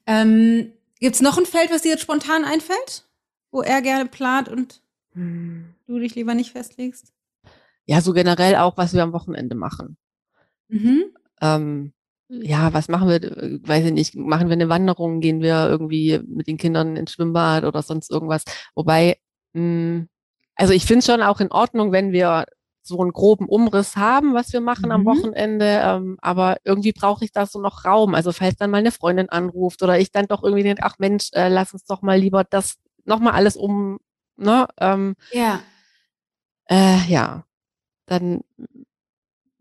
[0.07, 3.05] Ähm, Gibt es noch ein Feld, was dir jetzt spontan einfällt,
[3.51, 4.81] wo er gerne plant und
[5.17, 7.13] du dich lieber nicht festlegst?
[7.87, 9.97] Ja, so generell auch, was wir am Wochenende machen.
[10.69, 11.05] Mhm.
[11.41, 11.93] Ähm,
[12.29, 13.23] ja, was machen wir?
[13.23, 14.17] äh, Weiß ich nicht.
[14.17, 15.21] Machen wir eine Wanderung?
[15.21, 18.43] Gehen wir irgendwie mit den Kindern ins Schwimmbad oder sonst irgendwas?
[18.75, 19.19] Wobei,
[19.53, 20.07] mh,
[20.57, 22.47] also ich finde schon auch in Ordnung, wenn wir
[22.83, 25.07] so einen groben Umriss haben, was wir machen am Mhm.
[25.07, 25.81] Wochenende.
[25.83, 28.15] Ähm, aber irgendwie brauche ich da so noch Raum.
[28.15, 31.31] Also falls dann mal eine Freundin anruft oder ich dann doch irgendwie denke, ach Mensch,
[31.33, 33.99] äh, lass uns doch mal lieber das nochmal alles um,
[34.37, 34.67] ne?
[34.79, 35.63] Ähm, Ja.
[36.69, 37.45] äh, ja,
[38.07, 38.43] dann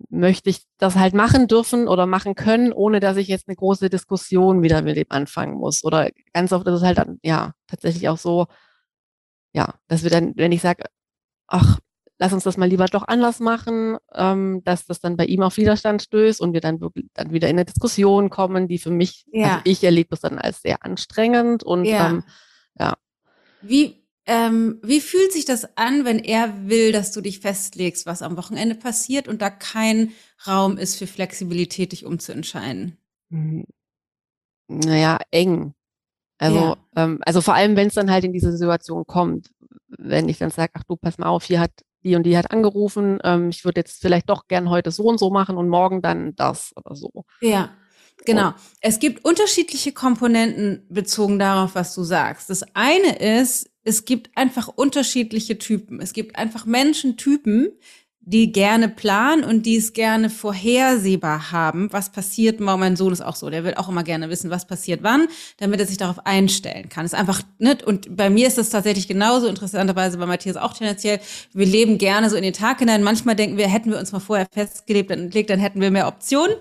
[0.09, 3.89] möchte ich das halt machen dürfen oder machen können, ohne dass ich jetzt eine große
[3.89, 5.83] Diskussion wieder mit dem anfangen muss.
[5.83, 8.47] Oder ganz oft ist es halt dann, ja, tatsächlich auch so,
[9.53, 10.83] ja, dass wir dann, wenn ich sage,
[11.47, 11.79] ach,
[12.17, 15.57] lass uns das mal lieber doch anders machen, ähm, dass das dann bei ihm auf
[15.57, 19.25] Widerstand stößt und wir dann wirklich dann wieder in eine Diskussion kommen, die für mich,
[19.31, 19.45] Ja.
[19.47, 22.07] also ich erlebe das dann als sehr anstrengend und Ja.
[22.07, 22.23] ähm,
[23.61, 28.21] Wie, ähm, wie fühlt sich das an, wenn er will, dass du dich festlegst, was
[28.21, 30.11] am Wochenende passiert und da kein
[30.47, 32.97] Raum ist für Flexibilität, dich umzuentscheiden?
[33.31, 33.65] Hm,
[34.67, 35.73] Naja, eng.
[36.39, 36.77] Also, Ja.
[36.97, 39.51] ähm, also vor allem, wenn es dann halt in diese Situation kommt,
[39.89, 41.71] wenn ich dann sage, ach du, pass mal auf, hier hat
[42.03, 45.19] die und die hat angerufen, ähm, ich würde jetzt vielleicht doch gern heute so und
[45.19, 47.25] so machen und morgen dann das oder so.
[47.41, 47.75] Ja,
[48.23, 48.53] genau.
[48.81, 52.49] Es gibt unterschiedliche Komponenten bezogen darauf, was du sagst.
[52.49, 55.99] Das eine ist, es gibt einfach unterschiedliche Typen.
[56.01, 57.69] Es gibt einfach Menschentypen,
[58.27, 62.59] die gerne planen und die es gerne vorhersehbar haben, was passiert.
[62.59, 65.27] Morgen, Mein Sohn ist auch so, der will auch immer gerne wissen, was passiert wann,
[65.57, 67.05] damit er sich darauf einstellen kann.
[67.05, 67.83] Ist einfach nicht.
[67.83, 71.19] Und bei mir ist das tatsächlich genauso, interessanterweise bei Matthias auch tendenziell.
[71.53, 73.03] Wir leben gerne so in den Tag hinein.
[73.03, 76.55] Manchmal denken wir, hätten wir uns mal vorher festgelebt, dann, dann hätten wir mehr Optionen.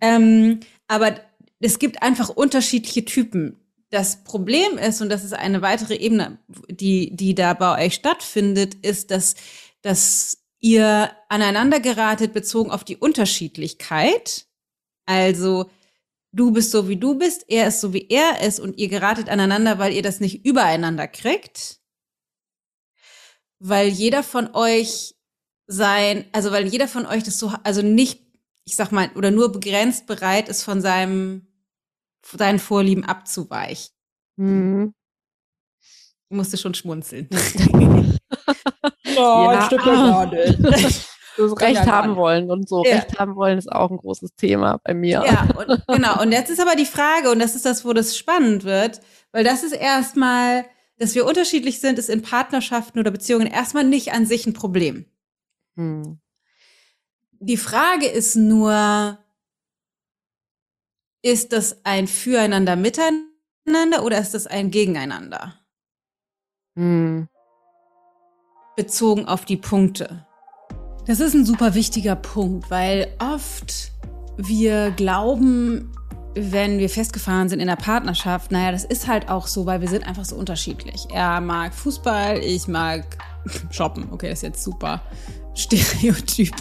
[0.00, 1.20] Ähm, aber
[1.60, 3.56] es gibt einfach unterschiedliche Typen.
[3.90, 8.74] Das Problem ist, und das ist eine weitere Ebene, die, die da bei euch stattfindet,
[8.74, 9.34] ist, dass,
[9.82, 14.46] dass ihr aneinander geratet bezogen auf die Unterschiedlichkeit.
[15.06, 15.70] Also,
[16.32, 19.28] du bist so, wie du bist, er ist so, wie er ist, und ihr geratet
[19.28, 21.80] aneinander, weil ihr das nicht übereinander kriegt.
[23.58, 25.14] Weil jeder von euch
[25.66, 28.27] sein, also weil jeder von euch das so, also nicht,
[28.68, 31.46] ich sag mal, oder nur begrenzt bereit ist, von seinem,
[32.22, 33.94] von seinen Vorlieben abzuweichen.
[34.36, 34.94] Mhm.
[36.28, 37.28] Ich musste schon schmunzeln.
[39.04, 40.26] Ja, das stimmt ah.
[40.26, 41.08] nicht.
[41.36, 42.84] Das Recht ja haben wollen und so.
[42.84, 42.96] Ja.
[42.96, 45.24] Recht haben wollen ist auch ein großes Thema bei mir.
[45.26, 46.22] Ja, und, genau.
[46.22, 49.00] Und jetzt ist aber die Frage, und das ist das, wo das spannend wird,
[49.32, 50.66] weil das ist erstmal,
[50.98, 55.06] dass wir unterschiedlich sind, ist in Partnerschaften oder Beziehungen erstmal nicht an sich ein Problem.
[55.76, 56.20] Hm.
[57.40, 59.18] Die Frage ist nur,
[61.22, 65.54] ist das ein Füreinander miteinander oder ist das ein Gegeneinander?
[66.76, 67.28] Hm.
[68.76, 70.24] bezogen auf die Punkte.
[71.06, 73.90] Das ist ein super wichtiger Punkt, weil oft
[74.36, 75.90] wir glauben,
[76.34, 79.88] wenn wir festgefahren sind in der Partnerschaft, naja, das ist halt auch so, weil wir
[79.88, 81.08] sind einfach so unterschiedlich.
[81.10, 83.04] Er mag Fußball, ich mag
[83.70, 84.12] Shoppen.
[84.12, 85.00] Okay, das ist jetzt super
[85.58, 86.54] Stereotyp.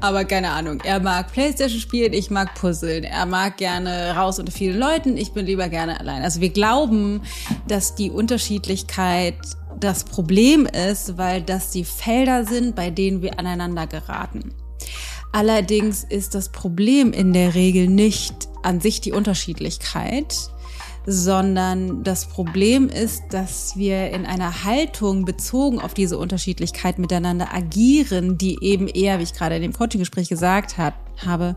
[0.00, 0.80] Aber keine Ahnung.
[0.84, 3.04] Er mag Playstation spielen, ich mag Puzzeln.
[3.04, 6.22] Er mag gerne raus unter vielen Leuten, ich bin lieber gerne allein.
[6.22, 7.22] Also wir glauben,
[7.68, 9.36] dass die Unterschiedlichkeit
[9.78, 14.52] das Problem ist, weil das die Felder sind, bei denen wir aneinander geraten.
[15.30, 20.50] Allerdings ist das Problem in der Regel nicht an sich die Unterschiedlichkeit,
[21.10, 28.36] sondern das Problem ist, dass wir in einer Haltung bezogen auf diese Unterschiedlichkeit miteinander agieren,
[28.36, 30.92] die eben eher, wie ich gerade in dem Coaching-Gespräch gesagt hat,
[31.24, 31.56] habe,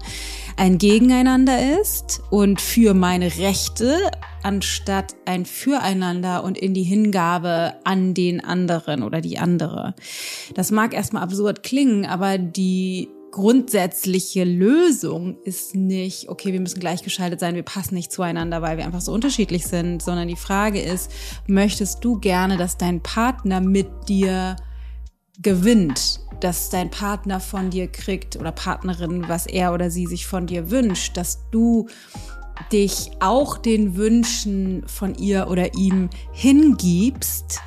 [0.55, 4.09] ein Gegeneinander ist und für meine Rechte
[4.41, 9.95] anstatt ein Füreinander und in die Hingabe an den anderen oder die andere.
[10.55, 17.39] Das mag erstmal absurd klingen, aber die grundsätzliche Lösung ist nicht, okay, wir müssen gleichgeschaltet
[17.39, 21.11] sein, wir passen nicht zueinander, weil wir einfach so unterschiedlich sind, sondern die Frage ist,
[21.47, 24.55] möchtest du gerne, dass dein Partner mit dir
[25.41, 30.47] gewinnt, dass dein Partner von dir kriegt oder Partnerin, was er oder sie sich von
[30.47, 31.87] dir wünscht, dass du
[32.71, 37.59] dich auch den Wünschen von ihr oder ihm hingibst,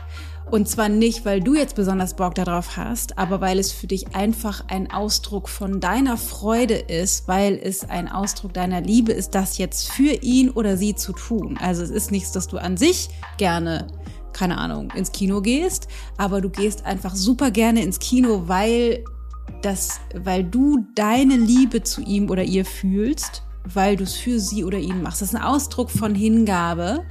[0.50, 4.14] und zwar nicht, weil du jetzt besonders Bock darauf hast, aber weil es für dich
[4.14, 9.58] einfach ein Ausdruck von deiner Freude ist, weil es ein Ausdruck deiner Liebe ist, das
[9.58, 11.58] jetzt für ihn oder sie zu tun.
[11.60, 13.86] Also es ist nichts, dass du an sich gerne,
[14.32, 19.04] keine Ahnung, ins Kino gehst, aber du gehst einfach super gerne ins Kino, weil
[19.62, 24.64] das, weil du deine Liebe zu ihm oder ihr fühlst weil du es für sie
[24.64, 25.22] oder ihn machst.
[25.22, 27.04] Das ist ein Ausdruck von Hingabe,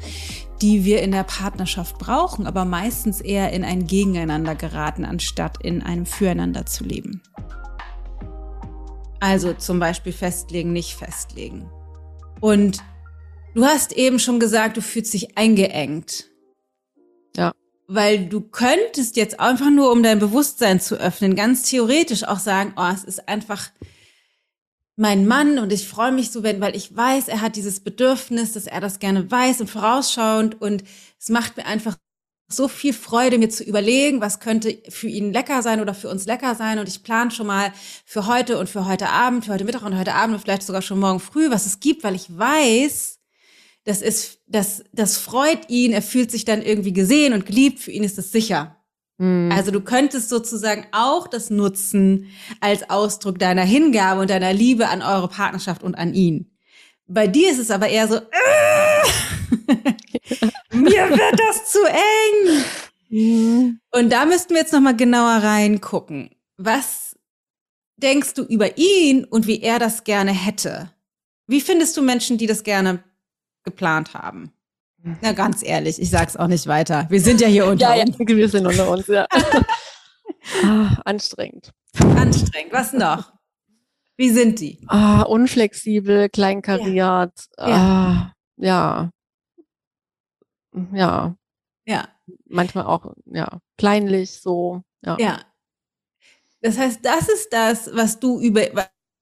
[0.63, 5.84] die wir in der Partnerschaft brauchen, aber meistens eher in ein Gegeneinander geraten, anstatt in
[5.84, 7.21] einem Füreinander zu leben.
[9.19, 11.69] Also zum Beispiel festlegen, nicht festlegen.
[12.39, 12.82] Und
[13.54, 16.30] du hast eben schon gesagt, du fühlst dich eingeengt.
[17.36, 17.52] Ja.
[17.89, 22.71] Weil du könntest jetzt einfach nur, um dein Bewusstsein zu öffnen, ganz theoretisch auch sagen,
[22.78, 23.69] oh, es ist einfach,
[24.95, 28.53] mein Mann und ich freue mich so, wenn, weil ich weiß, er hat dieses Bedürfnis,
[28.53, 30.84] dass er das gerne weiß und vorausschauend und
[31.19, 31.97] es macht mir einfach
[32.47, 36.25] so viel Freude, mir zu überlegen, was könnte für ihn lecker sein oder für uns
[36.25, 36.77] lecker sein.
[36.77, 37.73] Und ich plane schon mal
[38.06, 40.82] für heute und für heute Abend, für heute Mittag und heute Abend und vielleicht sogar
[40.82, 43.19] schon morgen früh, was es gibt, weil ich weiß,
[43.86, 45.91] das ist, das, das freut ihn.
[45.91, 47.79] Er fühlt sich dann irgendwie gesehen und geliebt.
[47.79, 48.83] Für ihn ist es sicher.
[49.17, 49.52] Mhm.
[49.52, 52.28] Also du könntest sozusagen auch das nutzen
[52.60, 56.52] als Ausdruck deiner Hingabe und deiner Liebe an eure Partnerschaft und an ihn.
[57.08, 58.19] Bei dir ist es aber eher so, äh,
[60.76, 62.63] mir wird das zu eng.
[63.10, 63.80] Mhm.
[63.91, 66.32] Und da müssten wir jetzt noch mal genauer reingucken.
[66.58, 67.15] Was
[67.97, 70.91] denkst du über ihn und wie er das gerne hätte?
[71.47, 73.04] Wie findest du Menschen, die das gerne
[73.63, 74.53] geplant haben?
[75.22, 77.08] Na, ganz ehrlich, ich sag's auch nicht weiter.
[77.10, 78.18] Wir sind ja hier unter ja, uns.
[78.18, 79.28] Ja, wir sind unter uns, ja.
[80.63, 81.72] ah, anstrengend.
[82.00, 82.72] Anstrengend.
[82.72, 83.34] Was noch?
[84.16, 84.80] Wie sind die?
[84.88, 87.34] Ah, unflexibel, kleinkariert.
[87.58, 87.66] Ja.
[87.66, 89.10] Ah, ja.
[90.94, 91.36] Ja.
[91.86, 92.08] Ja.
[92.48, 94.84] Manchmal auch, ja, kleinlich so.
[95.02, 95.18] Ja.
[95.20, 95.42] ja.
[96.62, 98.62] Das heißt, das ist das, was du über,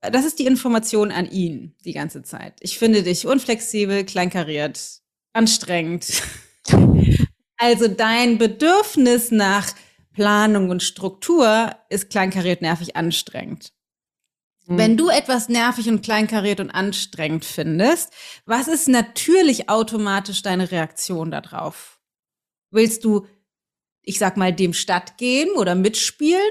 [0.02, 2.58] das ist die Information an ihn die ganze Zeit.
[2.60, 5.01] Ich finde dich unflexibel, kleinkariert,
[5.34, 6.22] anstrengend.
[7.64, 9.68] Also dein Bedürfnis nach
[10.14, 13.72] Planung und Struktur ist kleinkariert, nervig, anstrengend.
[14.66, 14.78] Mhm.
[14.80, 18.12] Wenn du etwas nervig und kleinkariert und anstrengend findest,
[18.46, 22.00] was ist natürlich automatisch deine Reaktion darauf?
[22.72, 23.28] Willst du,
[24.02, 26.42] ich sag mal, dem stattgehen oder mitspielen?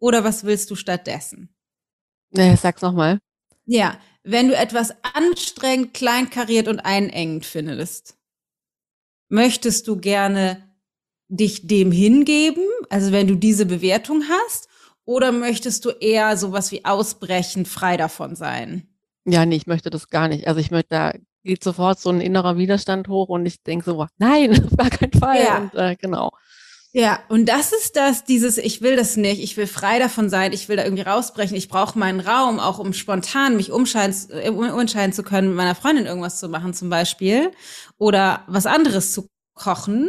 [0.00, 1.54] Oder was willst du stattdessen?
[2.30, 3.20] Nee, sag's nochmal.
[3.66, 8.16] Ja, wenn du etwas anstrengend, kleinkariert und einengend findest,
[9.28, 10.62] möchtest du gerne
[11.28, 14.68] dich dem hingeben, also wenn du diese Bewertung hast,
[15.04, 18.88] oder möchtest du eher sowas wie ausbrechen, frei davon sein?
[19.26, 20.48] Ja, nee, ich möchte das gar nicht.
[20.48, 24.06] Also ich möchte, da geht sofort so ein innerer Widerstand hoch und ich denke so,
[24.18, 25.42] nein, auf gar keinen Fall.
[25.42, 25.58] Ja.
[25.58, 26.32] Und, äh, genau.
[26.96, 30.52] Ja, und das ist das, dieses, ich will das nicht, ich will frei davon sein,
[30.52, 34.48] ich will da irgendwie rausbrechen, ich brauche meinen Raum, auch um spontan mich umscheiden, äh,
[34.48, 37.50] umentscheiden zu können, mit meiner Freundin irgendwas zu machen zum Beispiel
[37.98, 40.08] oder was anderes zu kochen.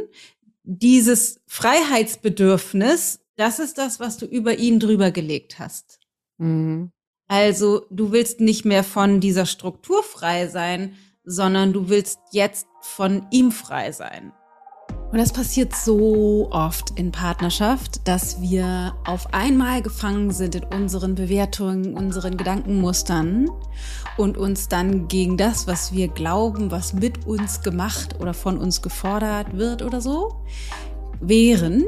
[0.61, 5.99] Dieses Freiheitsbedürfnis, das ist das, was du über ihn drüber gelegt hast.
[6.37, 6.91] Mhm.
[7.27, 13.25] Also du willst nicht mehr von dieser Struktur frei sein, sondern du willst jetzt von
[13.31, 14.33] ihm frei sein.
[15.11, 21.15] Und das passiert so oft in Partnerschaft, dass wir auf einmal gefangen sind in unseren
[21.15, 23.49] Bewertungen, unseren Gedankenmustern
[24.17, 28.81] und uns dann gegen das, was wir glauben, was mit uns gemacht oder von uns
[28.81, 30.43] gefordert wird oder so,
[31.21, 31.85] wehren.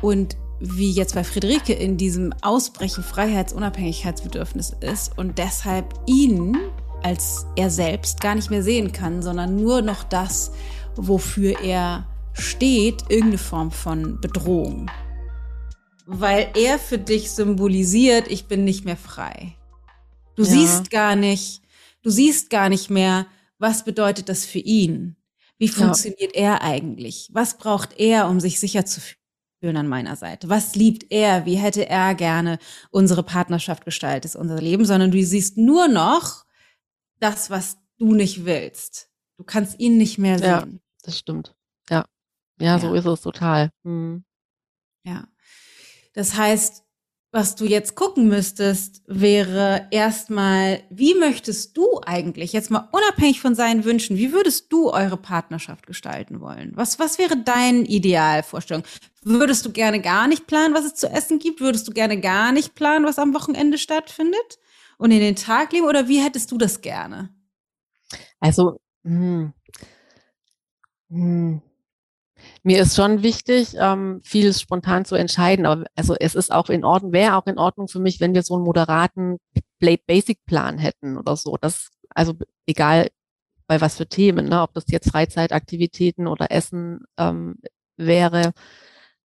[0.00, 6.56] Und wie jetzt bei Friederike in diesem Ausbrechen Freiheits- Unabhängigkeitsbedürfnis ist und deshalb ihn
[7.04, 10.52] als er selbst gar nicht mehr sehen kann, sondern nur noch das,
[10.96, 14.90] wofür er steht irgendeine Form von Bedrohung.
[16.06, 19.56] Weil er für dich symbolisiert, ich bin nicht mehr frei.
[20.36, 20.50] Du ja.
[20.50, 21.62] siehst gar nicht,
[22.02, 23.26] du siehst gar nicht mehr,
[23.58, 25.16] was bedeutet das für ihn?
[25.58, 26.42] Wie funktioniert ja.
[26.42, 27.30] er eigentlich?
[27.32, 30.48] Was braucht er, um sich sicher zu fühlen an meiner Seite?
[30.48, 31.46] Was liebt er?
[31.46, 32.58] Wie hätte er gerne
[32.90, 34.84] unsere Partnerschaft gestaltet, unser Leben?
[34.84, 36.44] Sondern du siehst nur noch
[37.20, 39.08] das, was du nicht willst.
[39.38, 40.46] Du kannst ihn nicht mehr sehen.
[40.48, 40.66] Ja,
[41.02, 41.54] das stimmt.
[41.88, 42.04] Ja.
[42.58, 43.70] Ja, so ist es total.
[43.82, 44.24] Mhm.
[45.04, 45.28] Ja.
[46.14, 46.82] Das heißt,
[47.32, 53.56] was du jetzt gucken müsstest, wäre erstmal, wie möchtest du eigentlich, jetzt mal unabhängig von
[53.56, 56.72] seinen Wünschen, wie würdest du eure Partnerschaft gestalten wollen?
[56.76, 58.84] Was, was wäre dein Idealvorstellung?
[59.24, 61.60] Würdest du gerne gar nicht planen, was es zu essen gibt?
[61.60, 64.60] Würdest du gerne gar nicht planen, was am Wochenende stattfindet?
[64.96, 65.86] Und in den Tag leben?
[65.86, 67.30] Oder wie hättest du das gerne?
[68.40, 69.52] Also, hm,
[71.10, 71.60] hm.
[72.62, 75.66] Mir ist schon wichtig, ähm, vieles spontan zu entscheiden.
[75.66, 78.42] Aber also es ist auch in Ordnung, wäre auch in Ordnung für mich, wenn wir
[78.42, 79.38] so einen moderaten
[79.80, 81.56] Basic-Plan hätten oder so.
[81.60, 82.34] Das, also
[82.66, 83.08] egal
[83.66, 84.62] bei was für Themen, ne?
[84.62, 87.56] ob das jetzt Freizeitaktivitäten oder Essen ähm,
[87.96, 88.52] wäre,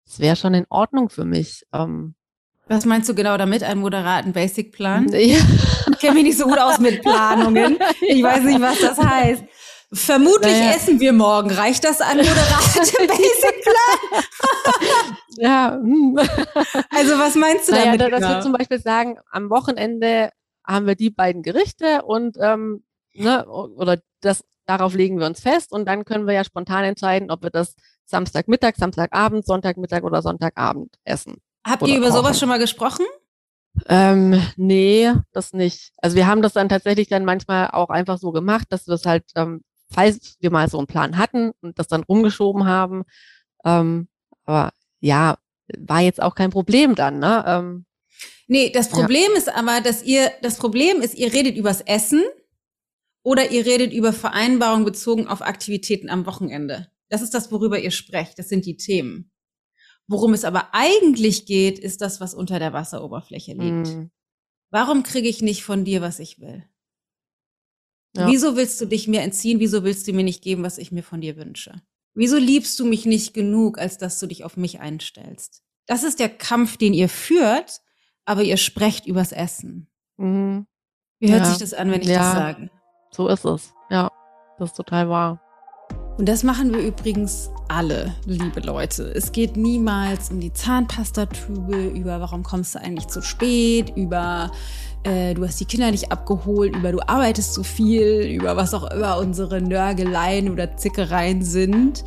[0.06, 1.64] es wäre schon in Ordnung für mich.
[1.72, 2.14] Ähm,
[2.70, 5.08] was meinst du genau damit, einen moderaten Basic-Plan?
[5.12, 5.38] Ja.
[5.90, 7.78] Ich kenne mich nicht so gut aus mit Planungen.
[8.00, 9.44] Ich weiß nicht, was das heißt.
[9.92, 10.72] Vermutlich naja.
[10.72, 11.50] essen wir morgen.
[11.50, 12.36] Reicht das an moderate
[13.08, 14.22] Basic-Plan?
[15.36, 15.72] ja.
[15.72, 16.16] Hm.
[16.90, 18.00] Also was meinst du naja, damit?
[18.00, 18.34] Dass genau?
[18.34, 20.30] wir zum Beispiel sagen, am Wochenende
[20.64, 25.72] haben wir die beiden Gerichte und ähm, ne, oder das darauf legen wir uns fest
[25.72, 27.74] und dann können wir ja spontan entscheiden, ob wir das
[28.04, 31.38] Samstagmittag, Samstagabend, Sonntagmittag oder Sonntagabend essen.
[31.66, 32.18] Habt ihr über kochen.
[32.18, 33.04] sowas schon mal gesprochen?
[33.88, 35.92] Ähm, nee, das nicht.
[35.96, 39.06] Also wir haben das dann tatsächlich dann manchmal auch einfach so gemacht, dass wir es
[39.06, 43.04] halt ähm, falls wir mal so einen Plan hatten und das dann rumgeschoben haben.
[43.64, 44.08] Ähm,
[44.44, 45.36] aber ja,
[45.78, 47.44] war jetzt auch kein Problem dann, ne?
[47.46, 47.86] Ähm,
[48.46, 49.38] nee, das Problem ja.
[49.38, 52.22] ist aber, dass ihr, das Problem ist, ihr redet übers Essen
[53.22, 56.88] oder ihr redet über Vereinbarungen bezogen auf Aktivitäten am Wochenende.
[57.08, 58.38] Das ist das, worüber ihr sprecht.
[58.38, 59.30] Das sind die Themen.
[60.06, 63.88] Worum es aber eigentlich geht, ist das, was unter der Wasseroberfläche liegt.
[63.88, 64.10] Mm.
[64.70, 66.64] Warum kriege ich nicht von dir, was ich will?
[68.16, 68.26] Ja.
[68.26, 69.60] Wieso willst du dich mir entziehen?
[69.60, 71.80] Wieso willst du mir nicht geben, was ich mir von dir wünsche?
[72.14, 75.62] Wieso liebst du mich nicht genug, als dass du dich auf mich einstellst?
[75.86, 77.80] Das ist der Kampf, den ihr führt,
[78.24, 79.88] aber ihr sprecht übers Essen.
[80.16, 80.66] Mhm.
[81.20, 81.50] Wie hört ja.
[81.50, 82.18] sich das an, wenn ich ja.
[82.18, 82.70] das sage?
[83.10, 83.72] So ist es.
[83.90, 84.10] Ja,
[84.58, 85.40] das ist total wahr.
[86.16, 89.10] Und das machen wir übrigens alle, liebe Leute.
[89.14, 94.52] Es geht niemals um die Zahnpastatübe, über warum kommst du eigentlich zu spät, über
[95.04, 98.90] äh, du hast die Kinder nicht abgeholt, über du arbeitest zu viel, über was auch
[98.90, 102.04] immer unsere Nörgeleien oder Zickereien sind.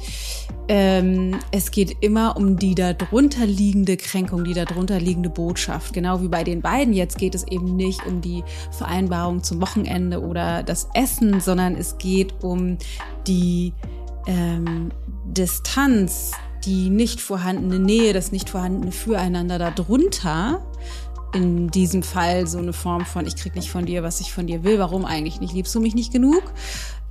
[0.67, 5.93] Ähm, es geht immer um die darunter liegende Kränkung, die darunter liegende Botschaft.
[5.93, 10.21] Genau wie bei den beiden jetzt geht es eben nicht um die Vereinbarung zum Wochenende
[10.21, 12.77] oder das Essen, sondern es geht um
[13.27, 13.73] die
[14.27, 14.91] ähm,
[15.25, 16.32] Distanz,
[16.63, 20.62] die nicht vorhandene Nähe, das nicht vorhandene Füreinander darunter
[21.34, 24.48] in diesem Fall so eine Form von, ich krieg nicht von dir, was ich von
[24.48, 25.54] dir will, warum eigentlich nicht?
[25.54, 26.43] Liebst du mich nicht genug?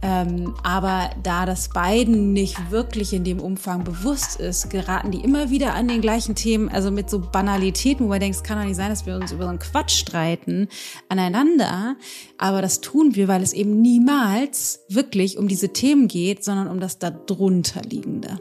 [0.04, 5.50] Ähm, aber da das beiden nicht wirklich in dem Umfang bewusst ist, geraten die immer
[5.50, 8.64] wieder an den gleichen Themen, also mit so Banalitäten, wo man denkt, es kann doch
[8.64, 10.66] nicht sein, dass wir uns über so einen Quatsch streiten,
[11.08, 11.94] aneinander.
[12.36, 16.80] Aber das tun wir, weil es eben niemals wirklich um diese Themen geht, sondern um
[16.80, 18.40] das darunter liegende.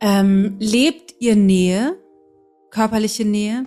[0.00, 1.96] Ähm, lebt ihr Nähe,
[2.70, 3.64] körperliche Nähe?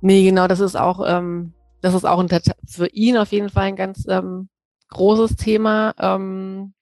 [0.00, 2.28] Nee, genau, das ist auch, ähm, das ist auch ein,
[2.66, 4.48] für ihn auf jeden Fall ein ganz ähm,
[4.90, 5.94] großes Thema.
[5.98, 6.74] Ähm,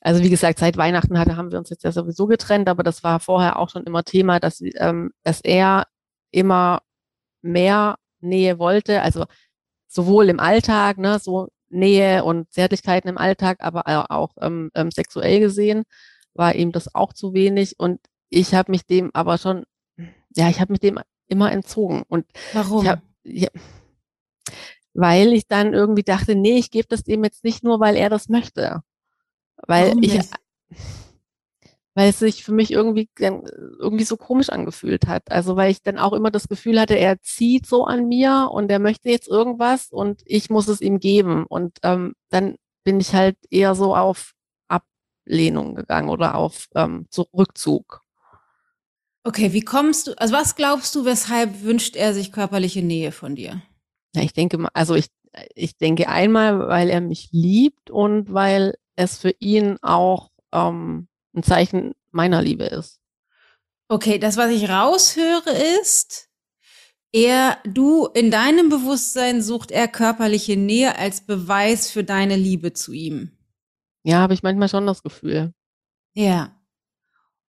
[0.00, 3.02] also wie gesagt, seit Weihnachten hatte, haben wir uns jetzt ja sowieso getrennt, aber das
[3.02, 5.86] war vorher auch schon immer Thema, dass, ähm, dass er
[6.30, 6.82] immer
[7.42, 9.24] mehr Nähe wollte, also
[9.88, 15.40] sowohl im Alltag, ne, so Nähe und Zärtlichkeiten im Alltag, aber auch ähm, ähm, sexuell
[15.40, 15.84] gesehen
[16.34, 19.64] war ihm das auch zu wenig und ich habe mich dem aber schon,
[20.34, 22.02] ja, ich habe mich dem immer entzogen.
[22.08, 22.86] Und Warum?
[22.86, 23.48] Hab, ja,
[24.94, 28.08] weil ich dann irgendwie dachte, nee, ich gebe das dem jetzt nicht nur, weil er
[28.08, 28.82] das möchte.
[29.66, 30.30] Weil Warum ich, nicht?
[31.94, 35.30] weil es sich für mich irgendwie, irgendwie so komisch angefühlt hat.
[35.30, 38.70] Also weil ich dann auch immer das Gefühl hatte, er zieht so an mir und
[38.70, 41.44] er möchte jetzt irgendwas und ich muss es ihm geben.
[41.46, 44.32] Und ähm, dann bin ich halt eher so auf
[44.68, 47.06] Ablehnung gegangen oder auf ähm,
[47.36, 48.03] Rückzug.
[49.24, 53.34] Okay, wie kommst du, also was glaubst du, weshalb wünscht er sich körperliche Nähe von
[53.34, 53.62] dir?
[54.14, 55.06] Ja, ich denke also ich,
[55.54, 61.42] ich denke einmal, weil er mich liebt und weil es für ihn auch ähm, ein
[61.42, 63.00] Zeichen meiner Liebe ist.
[63.88, 66.28] Okay, das, was ich raushöre, ist,
[67.12, 72.92] er, du, in deinem Bewusstsein sucht er körperliche Nähe als Beweis für deine Liebe zu
[72.92, 73.30] ihm.
[74.04, 75.54] Ja, habe ich manchmal schon das Gefühl.
[76.14, 76.60] Ja.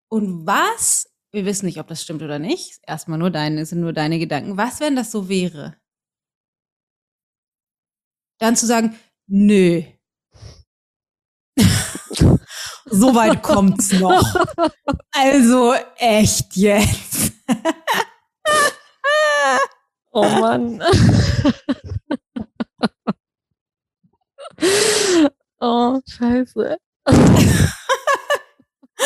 [0.09, 2.80] Und was wir wissen nicht, ob das stimmt oder nicht.
[2.87, 4.57] Erstmal nur deine, sind nur deine Gedanken.
[4.57, 5.76] Was, wenn das so wäre?
[8.39, 9.82] Dann zu sagen, nö.
[12.87, 14.47] so weit kommt's noch.
[15.12, 17.32] Also echt jetzt.
[20.16, 20.80] Oh Mann.
[25.61, 26.78] oh, scheiße.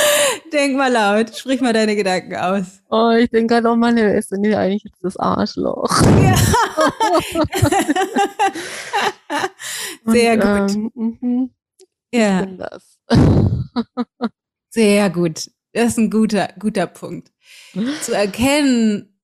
[0.53, 2.83] Denk mal laut, sprich mal deine Gedanken aus.
[2.91, 5.91] Oh, ich denke gerade, oh Mann, wer ist denn hier eigentlich jetzt das Arschloch?
[6.03, 6.35] Ja.
[10.13, 10.75] Sehr Und, gut.
[10.75, 11.51] Ähm, mhm.
[12.13, 12.47] Ja.
[12.47, 12.99] das.
[14.71, 15.51] Sehr gut.
[15.73, 17.31] Das ist ein guter, guter Punkt.
[18.03, 19.18] Zu erkennen,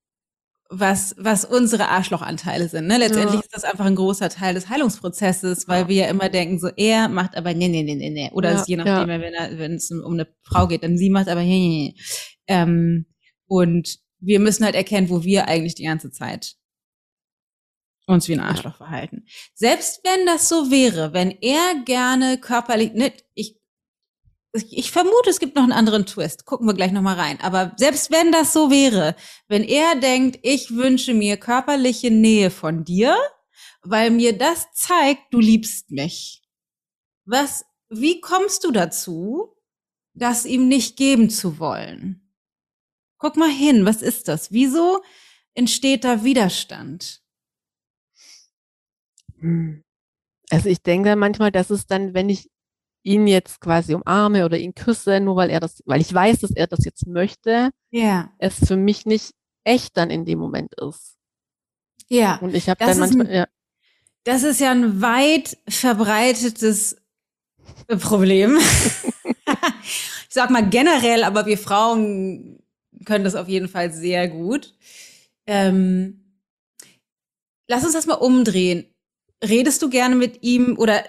[0.79, 2.87] was, was unsere Arschlochanteile sind.
[2.87, 2.97] Ne?
[2.97, 3.39] Letztendlich ja.
[3.41, 7.07] ist das einfach ein großer Teil des Heilungsprozesses, weil wir ja immer denken, so er
[7.07, 8.29] macht aber nee, nee, nee, nee, nee.
[8.33, 9.21] Oder ja, je nachdem, ja.
[9.21, 12.03] wenn, er, wenn es um eine Frau geht, dann sie macht aber nee, nee, nee.
[12.47, 13.05] Ähm,
[13.47, 16.55] und wir müssen halt erkennen, wo wir eigentlich die ganze Zeit
[18.07, 19.25] uns wie ein Arschloch verhalten.
[19.53, 23.59] Selbst wenn das so wäre, wenn er gerne körperlich, ne, ich
[24.55, 26.45] ich vermute, es gibt noch einen anderen Twist.
[26.45, 27.39] Gucken wir gleich nochmal rein.
[27.41, 29.15] Aber selbst wenn das so wäre,
[29.47, 33.17] wenn er denkt, ich wünsche mir körperliche Nähe von dir,
[33.81, 36.41] weil mir das zeigt, du liebst mich.
[37.25, 39.55] Was, wie kommst du dazu,
[40.13, 42.31] das ihm nicht geben zu wollen?
[43.17, 44.51] Guck mal hin, was ist das?
[44.51, 45.01] Wieso
[45.53, 47.21] entsteht da Widerstand?
[49.39, 49.81] Hm.
[50.49, 52.49] Also ich denke manchmal, dass es dann, wenn ich
[53.05, 56.51] ihn jetzt quasi umarme oder ihn küsse, nur weil er das, weil ich weiß, dass
[56.51, 58.33] er das jetzt möchte, ja.
[58.39, 59.31] es für mich nicht
[59.63, 61.15] echt dann in dem Moment ist.
[62.09, 62.37] Ja.
[62.37, 63.47] Und ich habe dann manchmal, ein, ja.
[64.23, 66.97] Das ist ja ein weit verbreitetes
[67.99, 68.57] Problem.
[69.87, 72.59] ich sag mal generell, aber wir Frauen
[73.05, 74.73] können das auf jeden Fall sehr gut.
[75.45, 76.39] Ähm,
[77.67, 78.87] lass uns das mal umdrehen.
[79.43, 81.03] Redest du gerne mit ihm oder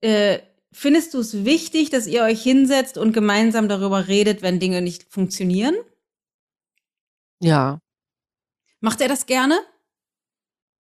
[0.00, 0.40] äh,
[0.72, 5.12] Findest du es wichtig, dass ihr euch hinsetzt und gemeinsam darüber redet, wenn Dinge nicht
[5.12, 5.74] funktionieren?
[7.40, 7.80] Ja.
[8.80, 9.58] Macht er das gerne?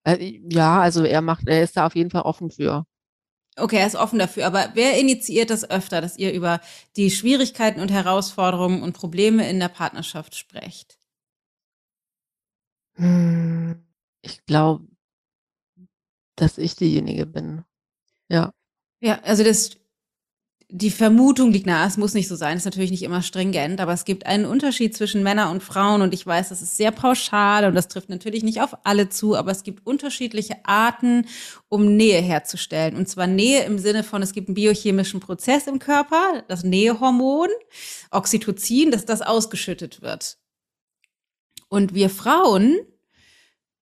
[0.04, 2.86] Äh, ja, also er macht, er ist da auf jeden Fall offen für.
[3.58, 4.46] Okay, er ist offen dafür.
[4.46, 6.62] Aber wer initiiert das öfter, dass ihr über
[6.96, 10.98] die Schwierigkeiten und Herausforderungen und Probleme in der Partnerschaft sprecht?
[12.96, 13.84] Hm,
[14.22, 14.88] ich glaube,
[16.36, 17.64] dass ich diejenige bin.
[18.30, 18.54] Ja.
[19.02, 19.72] Ja, also das,
[20.72, 23.94] die Vermutung liegt nahe, es muss nicht so sein, ist natürlich nicht immer stringent, aber
[23.94, 27.66] es gibt einen Unterschied zwischen Männern und Frauen und ich weiß, das ist sehr pauschal
[27.66, 31.26] und das trifft natürlich nicht auf alle zu, aber es gibt unterschiedliche Arten,
[31.70, 32.96] um Nähe herzustellen.
[32.96, 37.50] Und zwar Nähe im Sinne von, es gibt einen biochemischen Prozess im Körper, das Nähehormon,
[38.12, 40.38] Oxytocin, dass das ausgeschüttet wird.
[41.70, 42.80] Und wir Frauen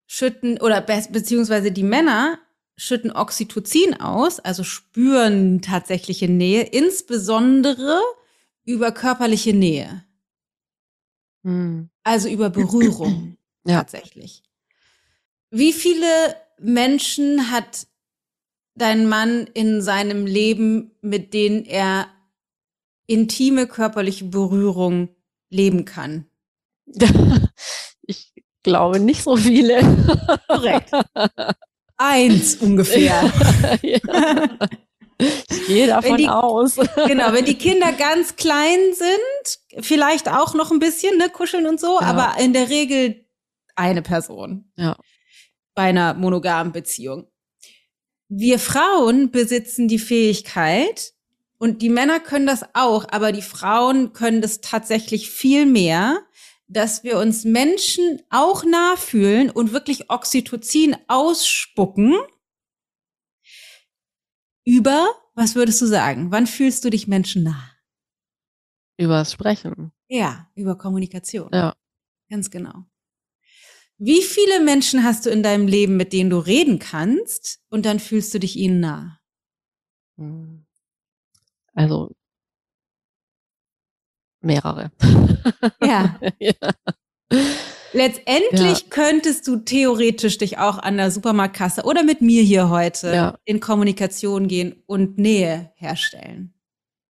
[0.07, 2.39] schütten, oder beziehungsweise die Männer
[2.77, 8.01] schütten Oxytocin aus, also spüren tatsächliche Nähe, insbesondere
[8.65, 10.05] über körperliche Nähe.
[11.45, 11.89] Hm.
[12.03, 13.79] Also über Berührung ja.
[13.79, 14.43] tatsächlich.
[15.51, 16.07] Wie viele
[16.59, 17.87] Menschen hat
[18.75, 22.09] dein Mann in seinem Leben, mit denen er
[23.07, 25.09] intime körperliche Berührung
[25.51, 26.27] leben kann?
[28.09, 29.81] Ich glaube nicht so viele.
[30.47, 30.93] Korrekt.
[31.97, 33.33] eins ungefähr.
[33.83, 33.99] ja.
[35.19, 36.77] Ich gehe davon die, aus.
[37.07, 41.81] genau, wenn die Kinder ganz klein sind, vielleicht auch noch ein bisschen, ne, kuscheln und
[41.81, 42.07] so, ja.
[42.07, 43.25] aber in der Regel
[43.77, 44.71] eine Person.
[44.77, 44.99] Ja.
[45.75, 47.29] Bei einer monogamen Beziehung.
[48.29, 51.15] Wir Frauen besitzen die Fähigkeit,
[51.59, 56.21] und die Männer können das auch, aber die Frauen können das tatsächlich viel mehr,
[56.69, 62.15] dass wir uns Menschen auch nachfühlen und wirklich Oxytocin ausspucken
[64.65, 66.33] über, was würdest du sagen?
[66.33, 67.71] Wann fühlst du dich Menschen nah?
[68.99, 69.93] Übers Sprechen.
[70.09, 71.51] Ja, über Kommunikation.
[71.53, 71.75] Ja.
[72.29, 72.85] Ganz genau.
[73.99, 78.01] Wie viele Menschen hast du in deinem Leben, mit denen du reden kannst und dann
[78.01, 79.21] fühlst du dich ihnen nah?
[80.19, 80.67] Hm.
[81.73, 82.15] Also
[84.47, 84.91] mehrere.
[85.83, 86.19] Ja.
[86.39, 86.53] ja.
[87.93, 88.87] Letztendlich ja.
[88.91, 93.39] könntest du theoretisch dich auch an der Supermarktkasse oder mit mir hier heute ja.
[93.45, 96.55] in Kommunikation gehen und Nähe herstellen,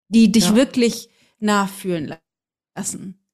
[0.09, 2.15] die dich wirklich nachfühlen
[2.77, 3.25] lassen.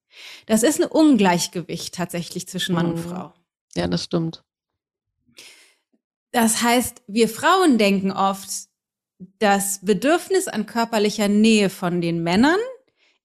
[0.47, 2.93] Das ist ein Ungleichgewicht tatsächlich zwischen Mann mhm.
[2.93, 3.33] und Frau.
[3.75, 4.45] Ja, das stimmt.
[6.33, 8.49] Das heißt, wir Frauen denken oft,
[9.39, 12.59] das Bedürfnis an körperlicher Nähe von den Männern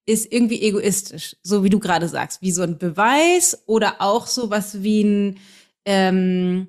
[0.06, 4.50] ist irgendwie egoistisch, so wie du gerade sagst, wie so ein Beweis oder auch so
[4.50, 5.40] was wie ein,
[5.86, 6.68] ähm,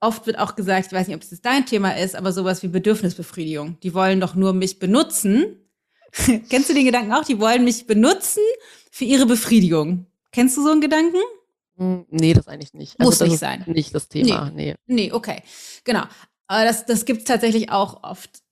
[0.00, 2.68] oft wird auch gesagt, ich weiß nicht, ob es dein Thema ist, aber sowas wie
[2.68, 3.78] Bedürfnisbefriedigung.
[3.82, 5.56] Die wollen doch nur mich benutzen.
[6.50, 7.24] Kennst du den Gedanken auch?
[7.24, 8.42] Die wollen mich benutzen
[8.90, 10.06] für ihre Befriedigung.
[10.32, 11.18] Kennst du so einen Gedanken?
[11.76, 12.98] Hm, nee, das eigentlich nicht.
[12.98, 13.64] Also Muss nicht sein.
[13.66, 14.74] Nicht das Thema, nee.
[14.86, 15.42] Nee, nee okay.
[15.84, 16.02] Genau.
[16.48, 18.42] Aber das, das gibt es tatsächlich auch oft.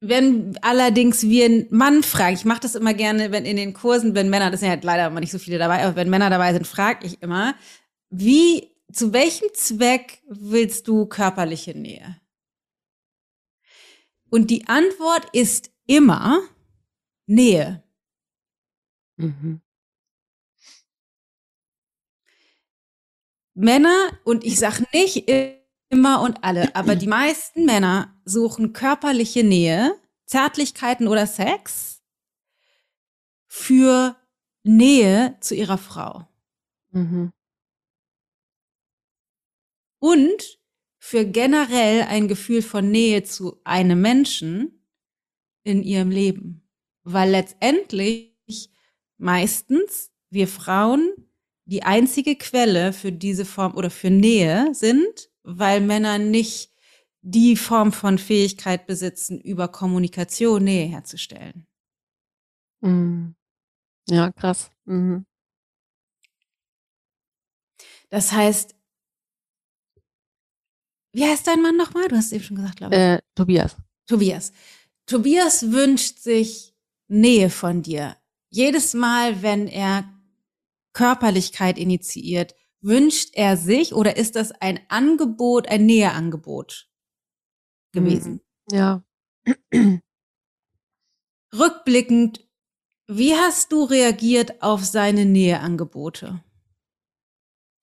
[0.00, 4.14] Wenn allerdings wir einen Mann fragen, ich mache das immer gerne, wenn in den Kursen,
[4.14, 6.52] wenn Männer, das sind halt leider immer nicht so viele dabei, aber wenn Männer dabei
[6.52, 7.54] sind, frage ich immer,
[8.10, 12.20] wie, zu welchem Zweck willst du körperliche Nähe?
[14.28, 16.40] Und die Antwort ist immer
[17.26, 17.82] Nähe.
[19.16, 19.62] Mhm.
[23.54, 25.26] Männer, und ich sage nicht
[25.96, 32.02] immer und alle, aber die meisten Männer suchen körperliche Nähe, Zärtlichkeiten oder Sex
[33.46, 34.14] für
[34.62, 36.28] Nähe zu ihrer Frau.
[36.90, 37.32] Mhm.
[39.98, 40.58] Und
[40.98, 44.86] für generell ein Gefühl von Nähe zu einem Menschen
[45.62, 46.68] in ihrem Leben.
[47.04, 48.70] Weil letztendlich
[49.16, 51.10] meistens wir Frauen
[51.64, 56.72] die einzige Quelle für diese Form oder für Nähe sind, weil Männer nicht
[57.22, 61.66] die Form von Fähigkeit besitzen, über Kommunikation Nähe herzustellen.
[62.80, 63.34] Mhm.
[64.08, 64.70] Ja, krass.
[64.84, 65.24] Mhm.
[68.10, 68.74] Das heißt,
[71.12, 72.08] wie heißt dein Mann nochmal?
[72.08, 73.00] Du hast es eben schon gesagt, glaube ich.
[73.00, 73.76] Äh, Tobias.
[74.06, 74.52] Tobias.
[75.06, 76.74] Tobias wünscht sich
[77.08, 78.16] Nähe von dir.
[78.50, 80.04] Jedes Mal, wenn er
[80.92, 86.88] Körperlichkeit initiiert, wünscht er sich oder ist das ein Angebot, ein Näheangebot
[87.92, 88.40] gewesen?
[88.70, 88.76] Mhm.
[88.76, 89.02] Ja.
[91.54, 92.46] Rückblickend,
[93.08, 96.42] wie hast du reagiert auf seine Näheangebote?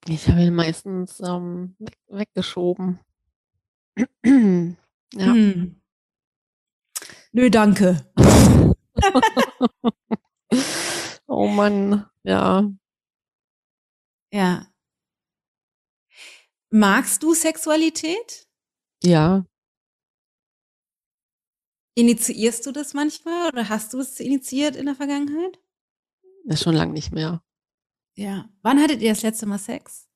[0.08, 1.78] Ich habe ihn meistens ähm,
[2.08, 3.00] weggeschoben.
[4.26, 5.34] ja.
[5.34, 5.82] Hm.
[7.32, 8.06] Nö, danke.
[11.28, 12.70] oh Mann, ja.
[14.32, 14.73] Ja.
[16.76, 18.48] Magst du Sexualität?
[19.04, 19.46] Ja.
[21.94, 25.60] Initiierst du das manchmal oder hast du es initiiert in der Vergangenheit?
[26.46, 27.44] Das schon lange nicht mehr.
[28.16, 28.50] Ja.
[28.64, 30.08] Wann hattet ihr das letzte Mal Sex?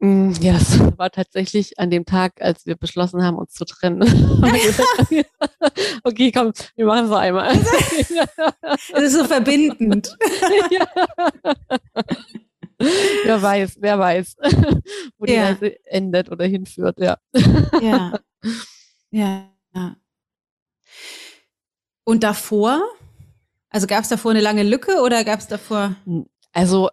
[0.00, 4.02] Mm, ja, das war tatsächlich an dem Tag, als wir beschlossen haben, uns zu trennen.
[6.02, 7.54] okay, komm, wir machen es noch einmal.
[7.54, 10.18] Das ist so verbindend.
[10.72, 11.54] ja
[13.24, 14.36] wer weiß, wer weiß,
[15.18, 15.46] wo die ja.
[15.46, 17.18] Reise endet oder hinführt, ja.
[17.80, 18.18] Ja.
[19.10, 19.48] Ja.
[22.04, 22.82] Und davor?
[23.70, 25.96] Also gab es davor eine lange Lücke oder gab es davor?
[26.52, 26.90] Also,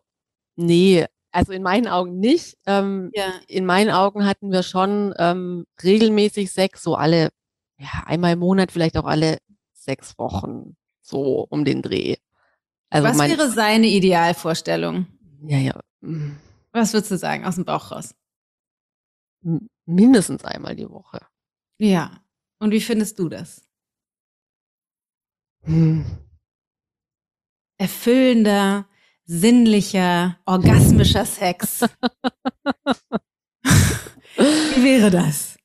[0.56, 2.58] nee, also in meinen Augen nicht.
[2.66, 3.34] Ähm, ja.
[3.48, 7.30] In meinen Augen hatten wir schon ähm, regelmäßig Sex, so alle,
[7.78, 9.40] ja, einmal im Monat, vielleicht auch alle
[9.74, 12.16] sechs Wochen, so um den Dreh.
[12.90, 15.08] Also Was mein, wäre seine Idealvorstellung?
[15.48, 15.80] Ja, ja.
[16.72, 18.16] Was würdest du sagen, aus dem Bauch raus?
[19.86, 21.20] Mindestens einmal die Woche.
[21.78, 22.24] Ja.
[22.60, 23.68] Und wie findest du das?
[25.64, 26.06] Hm.
[27.78, 28.88] Erfüllender,
[29.26, 31.82] sinnlicher, orgasmischer Sex.
[33.64, 35.58] wie wäre das?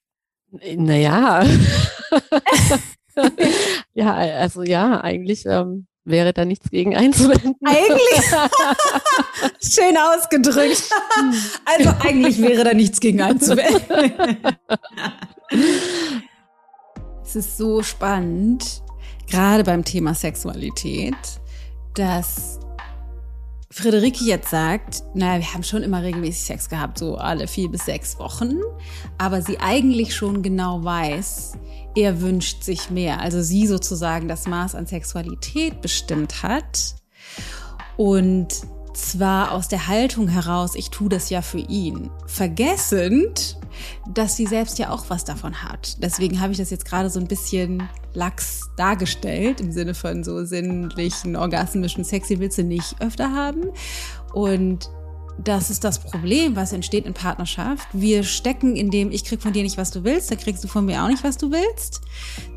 [0.51, 1.45] Naja.
[3.95, 7.55] ja, also ja, eigentlich ähm, wäre da nichts gegen einzuwenden.
[7.65, 8.25] Eigentlich?
[9.61, 10.91] Schön ausgedrückt.
[11.65, 14.57] also eigentlich wäre da nichts gegen einzuwenden.
[17.23, 18.83] es ist so spannend,
[19.29, 21.15] gerade beim Thema Sexualität,
[21.95, 22.61] dass
[23.73, 27.85] Friederike jetzt sagt, naja, wir haben schon immer regelmäßig Sex gehabt, so alle vier bis
[27.85, 28.57] sechs Wochen,
[29.17, 31.53] aber sie eigentlich schon genau weiß,
[31.95, 33.20] er wünscht sich mehr.
[33.20, 36.95] Also sie sozusagen das Maß an Sexualität bestimmt hat.
[37.97, 38.49] Und
[38.95, 43.57] zwar aus der Haltung heraus, ich tue das ja für ihn, vergessend,
[44.09, 46.03] dass sie selbst ja auch was davon hat.
[46.03, 50.45] Deswegen habe ich das jetzt gerade so ein bisschen lax dargestellt, im Sinne von so
[50.45, 53.70] sinnlichen, orgasmischen Sexy willst du nicht öfter haben.
[54.32, 54.91] Und
[55.45, 57.88] das ist das Problem, was entsteht in Partnerschaft.
[57.93, 60.68] Wir stecken in dem, ich krieg von dir nicht, was du willst, da kriegst du
[60.68, 62.03] von mir auch nicht, was du willst,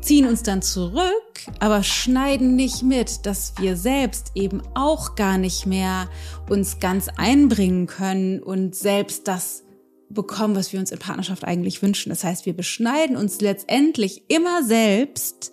[0.00, 5.66] ziehen uns dann zurück, aber schneiden nicht mit, dass wir selbst eben auch gar nicht
[5.66, 6.08] mehr
[6.48, 9.64] uns ganz einbringen können und selbst das
[10.10, 12.10] bekommen, was wir uns in Partnerschaft eigentlich wünschen.
[12.10, 15.52] Das heißt, wir beschneiden uns letztendlich immer selbst,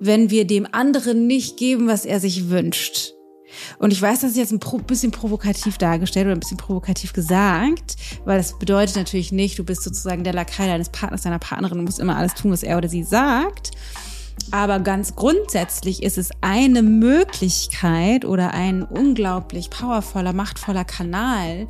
[0.00, 3.15] wenn wir dem anderen nicht geben, was er sich wünscht.
[3.78, 7.96] Und ich weiß, das ist jetzt ein bisschen provokativ dargestellt oder ein bisschen provokativ gesagt,
[8.24, 11.84] weil das bedeutet natürlich nicht, du bist sozusagen der Lakai deines Partners, deiner Partnerin und
[11.84, 13.72] musst immer alles tun, was er oder sie sagt.
[14.50, 21.66] Aber ganz grundsätzlich ist es eine Möglichkeit oder ein unglaublich powervoller, machtvoller Kanal,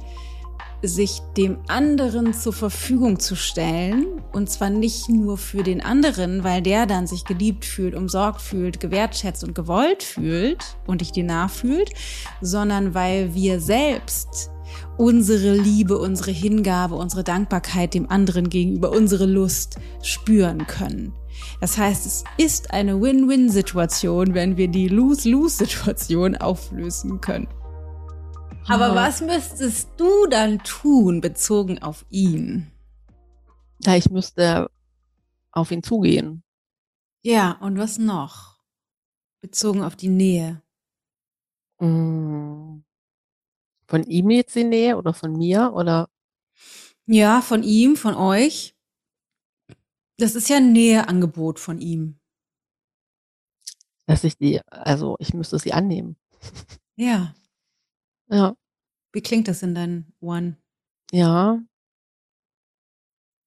[0.82, 4.06] sich dem anderen zur Verfügung zu stellen.
[4.32, 8.80] Und zwar nicht nur für den anderen, weil der dann sich geliebt fühlt, umsorgt fühlt,
[8.80, 11.90] gewertschätzt und gewollt fühlt und dich dir nachfühlt,
[12.40, 14.50] sondern weil wir selbst
[14.96, 21.12] unsere Liebe, unsere Hingabe, unsere Dankbarkeit dem anderen gegenüber, unsere Lust spüren können.
[21.60, 27.48] Das heißt, es ist eine Win-Win-Situation, wenn wir die Lose-Lose-Situation auflösen können.
[28.68, 32.70] Aber was müsstest du dann tun, bezogen auf ihn?
[33.84, 34.70] Ja, ich müsste
[35.52, 36.42] auf ihn zugehen.
[37.22, 38.58] Ja, und was noch?
[39.40, 40.62] Bezogen auf die Nähe.
[41.78, 42.82] Mm.
[43.86, 46.08] Von ihm jetzt die Nähe oder von mir oder?
[47.06, 48.74] Ja, von ihm, von euch.
[50.18, 52.18] Das ist ja ein Näheangebot von ihm.
[54.06, 56.16] Dass ich die, also ich müsste sie annehmen.
[56.96, 57.34] Ja.
[58.28, 58.56] Ja.
[59.12, 60.56] Wie klingt das in deinen Ohren?
[61.12, 61.60] Ja.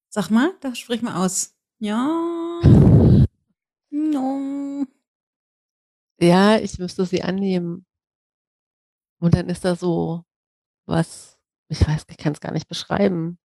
[0.09, 1.55] Sag mal, da sprich mal aus.
[1.80, 2.61] Ja.
[3.91, 4.86] No.
[6.21, 7.86] Ja, ich müsste sie annehmen.
[9.21, 10.23] Und dann ist da so
[10.86, 11.38] was,
[11.69, 13.38] ich weiß, ich kann es gar nicht beschreiben.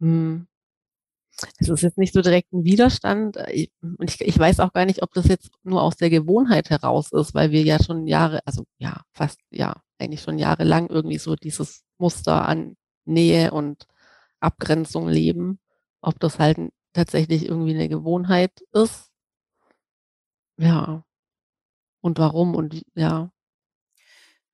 [0.00, 0.46] Hm.
[1.58, 3.36] Es ist jetzt nicht so direkt ein Widerstand.
[3.52, 7.12] Ich, ich, ich weiß auch gar nicht, ob das jetzt nur aus der Gewohnheit heraus
[7.12, 11.34] ist, weil wir ja schon Jahre, also ja, fast, ja, eigentlich schon jahrelang irgendwie so
[11.34, 13.86] dieses Muster an Nähe und
[14.40, 15.58] Abgrenzung leben.
[16.00, 16.58] Ob das halt
[16.92, 19.10] tatsächlich irgendwie eine Gewohnheit ist.
[20.58, 21.04] Ja.
[22.00, 23.32] Und warum und ja.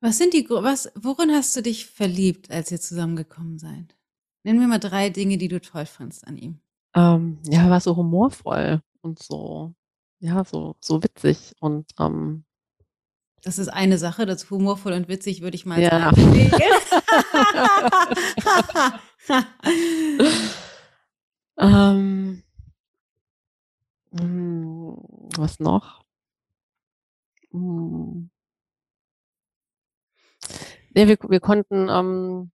[0.01, 3.97] Was sind die, was, worin hast du dich verliebt, als ihr zusammengekommen seid?
[4.45, 6.61] Nenn mir mal drei Dinge, die du toll fandst an ihm.
[6.95, 9.74] Ähm, ja, war so humorvoll und so,
[10.18, 12.45] ja, so, so witzig und ähm,
[13.43, 16.12] das ist eine Sache, das humorvoll und witzig würde ich mal ja.
[16.12, 16.51] sagen.
[21.59, 22.43] ähm,
[24.12, 24.97] hm,
[25.36, 26.05] was noch?
[27.53, 28.30] Hm.
[30.91, 32.51] Wir, wir konnten ähm,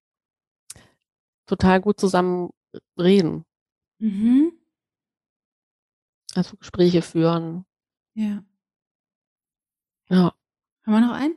[1.47, 2.51] total gut zusammen
[2.97, 3.45] reden.
[4.01, 4.57] Mhm.
[6.35, 7.65] Also Gespräche führen.
[8.15, 8.43] Ja.
[10.09, 10.33] Ja.
[10.85, 11.35] Haben wir noch einen?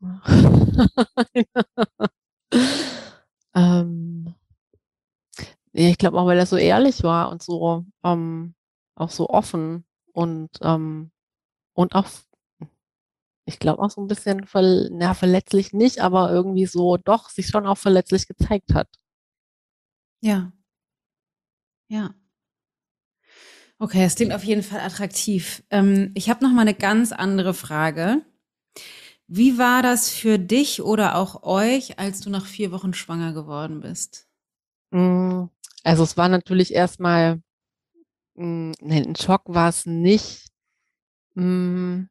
[3.54, 4.34] ähm,
[5.72, 8.54] ja, ich glaube auch, weil er so ehrlich war und so ähm,
[8.94, 11.10] auch so offen und ähm,
[11.74, 12.06] und auch
[13.46, 17.48] ich glaube auch so ein bisschen ver ja, verletzlich nicht, aber irgendwie so doch sich
[17.48, 18.88] schon auch verletzlich gezeigt hat.
[20.22, 20.52] Ja.
[21.92, 22.14] Ja.
[23.78, 25.62] Okay, es klingt auf jeden Fall attraktiv.
[25.70, 28.22] Ähm, ich habe noch mal eine ganz andere Frage.
[29.26, 33.80] Wie war das für dich oder auch euch, als du nach vier Wochen schwanger geworden
[33.80, 34.26] bist?
[34.90, 35.44] Mm,
[35.84, 37.42] also es war natürlich erstmal,
[38.36, 40.48] mm, ein Schock war es nicht.
[41.34, 42.04] Mm,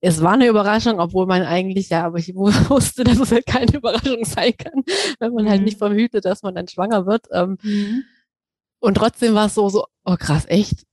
[0.00, 3.76] es war eine Überraschung, obwohl man eigentlich, ja, aber ich wusste, dass es halt keine
[3.76, 4.82] Überraschung sein kann,
[5.18, 5.50] wenn man halt mhm.
[5.50, 7.26] halt nicht verhütet, dass man dann schwanger wird.
[7.32, 8.04] Ähm, mhm.
[8.80, 10.86] Und trotzdem war es so, so, oh krass, echt?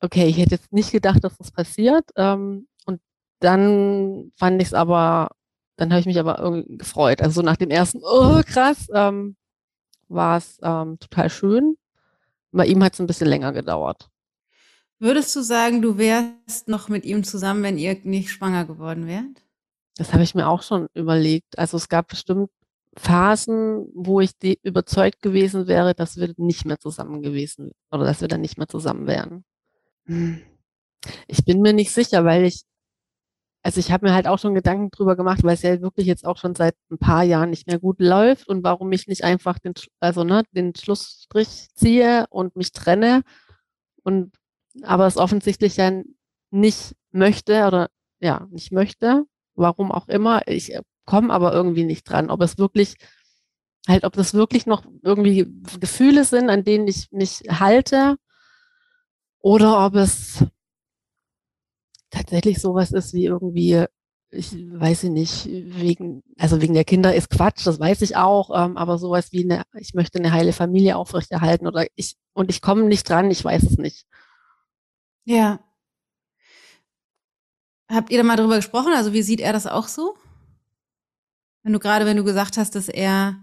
[0.00, 2.04] Okay, ich hätte jetzt nicht gedacht, dass das passiert.
[2.16, 3.00] Ähm, und
[3.40, 5.30] dann fand ich es aber,
[5.76, 7.22] dann habe ich mich aber irgendwie gefreut.
[7.22, 9.36] Also so nach dem ersten, oh krass, ähm,
[10.08, 11.76] war es ähm, total schön.
[12.52, 14.08] Bei ihm hat es ein bisschen länger gedauert.
[15.00, 19.44] Würdest du sagen, du wärst noch mit ihm zusammen, wenn ihr nicht schwanger geworden wärt?
[19.96, 21.58] Das habe ich mir auch schon überlegt.
[21.58, 22.50] Also es gab bestimmt
[22.96, 28.20] Phasen, wo ich die überzeugt gewesen wäre, dass wir nicht mehr zusammen gewesen oder dass
[28.20, 29.44] wir dann nicht mehr zusammen wären.
[30.06, 30.40] Hm.
[31.28, 32.62] Ich bin mir nicht sicher, weil ich,
[33.62, 36.24] also ich habe mir halt auch schon Gedanken drüber gemacht, weil es ja wirklich jetzt
[36.24, 39.60] auch schon seit ein paar Jahren nicht mehr gut läuft und warum ich nicht einfach
[39.60, 43.22] den, also ne, den Schlussstrich ziehe und mich trenne
[44.02, 44.32] und
[44.82, 46.02] aber es offensichtlich ja
[46.50, 47.88] nicht möchte oder
[48.20, 50.42] ja, nicht möchte, warum auch immer.
[50.46, 52.96] Ich komme aber irgendwie nicht dran, ob es wirklich
[53.88, 55.46] halt, ob das wirklich noch irgendwie
[55.80, 58.16] Gefühle sind, an denen ich mich halte
[59.40, 60.44] oder ob es
[62.10, 63.84] tatsächlich sowas ist wie irgendwie,
[64.30, 68.76] ich weiß nicht, wegen, also wegen der Kinder ist Quatsch, das weiß ich auch, ähm,
[68.76, 72.84] aber sowas wie eine, ich möchte eine heile Familie aufrechterhalten oder ich, und ich komme
[72.84, 74.04] nicht dran, ich weiß es nicht.
[75.28, 75.60] Ja.
[77.90, 78.94] Habt ihr da mal drüber gesprochen?
[78.94, 80.16] Also wie sieht er das auch so?
[81.62, 83.38] Wenn du gerade, wenn du gesagt hast, dass er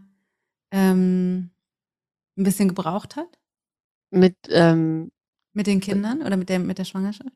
[0.72, 1.52] ähm,
[2.38, 3.40] ein bisschen gebraucht hat?
[4.10, 5.12] Mit, ähm,
[5.54, 7.30] Mit den Kindern oder mit der, mit der Schwangerschaft?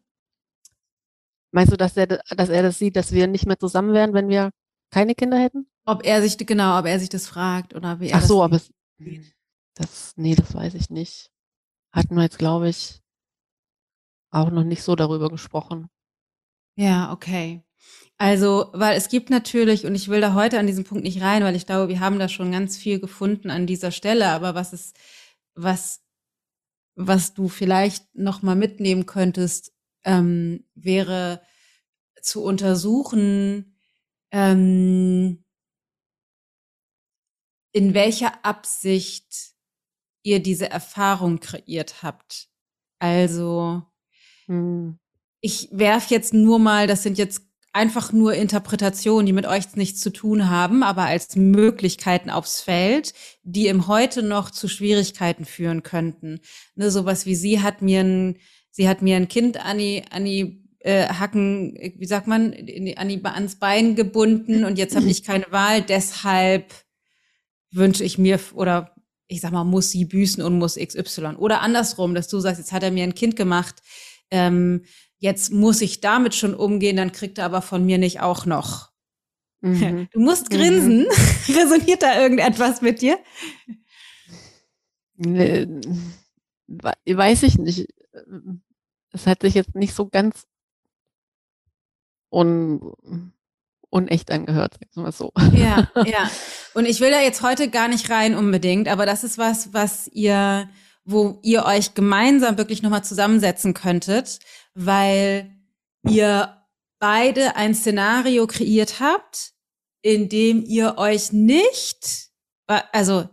[1.52, 4.30] Meinst du, dass er, dass er das sieht, dass wir nicht mehr zusammen wären, wenn
[4.30, 4.50] wir
[4.92, 5.68] keine Kinder hätten?
[5.86, 8.58] Ob er sich, genau, ob er sich das fragt oder wie er Ach so, aber
[8.58, 9.36] das es,
[9.76, 11.32] das, nee, das weiß ich nicht.
[11.92, 13.02] Hatten wir jetzt, glaube ich,
[14.32, 15.90] auch noch nicht so darüber gesprochen.
[16.76, 17.64] Ja, okay.
[18.18, 21.44] Also, weil es gibt natürlich, und ich will da heute an diesem Punkt nicht rein,
[21.44, 24.74] weil ich glaube, wir haben da schon ganz viel gefunden an dieser Stelle, aber was
[24.74, 24.98] ist,
[25.56, 26.04] was,
[26.96, 29.74] was du vielleicht noch mal mitnehmen könntest,
[30.04, 31.42] ähm, wäre
[32.22, 33.78] zu untersuchen,
[34.32, 35.46] ähm,
[37.72, 39.54] in welcher Absicht
[40.24, 42.50] ihr diese Erfahrung kreiert habt.
[43.00, 43.84] Also,
[44.50, 44.98] hm.
[45.40, 50.02] ich werf jetzt nur mal, das sind jetzt einfach nur Interpretationen, die mit euch nichts
[50.02, 55.84] zu tun haben, aber als Möglichkeiten aufs Feld, die im Heute noch zu Schwierigkeiten führen
[55.84, 56.40] könnten.
[56.76, 58.38] Ne, sowas wie sie hat mir ein,
[58.72, 62.54] sie hat mir ein Kind an die, an die äh, Hacken, wie sagt man,
[62.96, 66.74] an die, ans Bein gebunden und jetzt habe ich keine Wahl, deshalb
[67.72, 68.96] wünsche ich mir oder
[69.32, 71.36] ich sag mal, muss sie büßen und muss XY.
[71.38, 73.76] Oder andersrum, dass du sagst, jetzt hat er mir ein Kind gemacht,
[74.32, 74.84] ähm,
[75.18, 78.92] jetzt muss ich damit schon umgehen, dann kriegt er aber von mir nicht auch noch.
[79.62, 80.08] Mhm.
[80.14, 81.02] Du musst grinsen.
[81.02, 81.08] Mhm.
[81.56, 83.20] Resoniert da irgendetwas mit dir?
[85.18, 85.68] Nee,
[86.68, 87.88] weiß ich nicht.
[89.12, 90.46] Es hat sich jetzt nicht so ganz
[92.30, 93.34] un
[93.90, 95.32] unecht angehört, sagen wir so.
[95.54, 96.30] Ja, ja.
[96.74, 100.08] Und ich will da jetzt heute gar nicht rein unbedingt, aber das ist was, was
[100.08, 100.70] ihr,
[101.12, 104.40] wo ihr euch gemeinsam wirklich nochmal zusammensetzen könntet,
[104.76, 105.56] weil
[106.08, 106.56] ihr
[107.00, 109.54] beide ein Szenario kreiert habt,
[110.02, 112.30] in dem ihr euch nicht,
[112.68, 113.28] also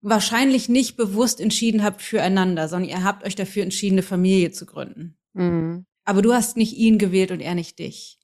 [0.00, 4.66] wahrscheinlich nicht bewusst entschieden habt füreinander, sondern ihr habt euch dafür entschieden, eine Familie zu
[4.66, 5.16] gründen.
[5.34, 5.86] Mhm.
[6.04, 8.18] Aber du hast nicht ihn gewählt und er nicht dich.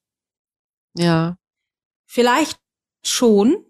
[0.97, 1.39] Ja.
[2.07, 2.59] Vielleicht
[3.05, 3.65] schon,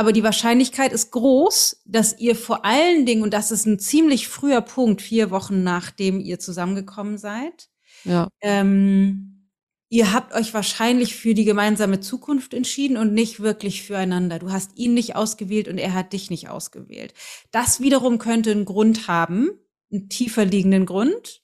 [0.00, 4.28] aber die Wahrscheinlichkeit ist groß, dass ihr vor allen Dingen, und das ist ein ziemlich
[4.28, 7.68] früher Punkt, vier Wochen nachdem ihr zusammengekommen seid,
[8.04, 8.26] ja.
[8.40, 9.50] ähm,
[9.90, 14.38] ihr habt euch wahrscheinlich für die gemeinsame Zukunft entschieden und nicht wirklich füreinander.
[14.38, 17.12] Du hast ihn nicht ausgewählt und er hat dich nicht ausgewählt.
[17.50, 19.50] Das wiederum könnte einen Grund haben,
[19.92, 21.42] einen tiefer liegenden Grund,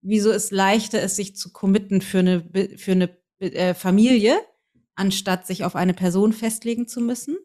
[0.00, 2.42] wieso es leichter ist, sich zu committen für eine,
[2.78, 4.40] für eine äh, Familie,
[4.96, 7.36] anstatt sich auf eine Person festlegen zu müssen.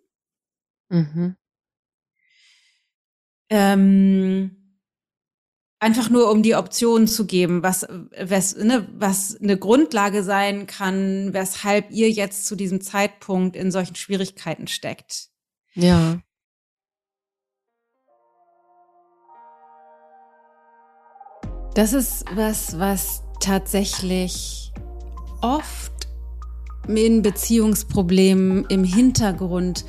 [0.90, 1.36] Mhm.
[3.50, 4.58] Ähm,
[5.80, 7.88] einfach nur, um die Optionen zu geben, was,
[8.20, 13.96] was, ne, was eine Grundlage sein kann, weshalb ihr jetzt zu diesem Zeitpunkt in solchen
[13.96, 15.30] Schwierigkeiten steckt.
[15.76, 16.20] Ja.
[21.76, 24.72] Das ist was, was tatsächlich
[25.42, 26.08] oft
[26.88, 29.86] in Beziehungsproblemen im Hintergrund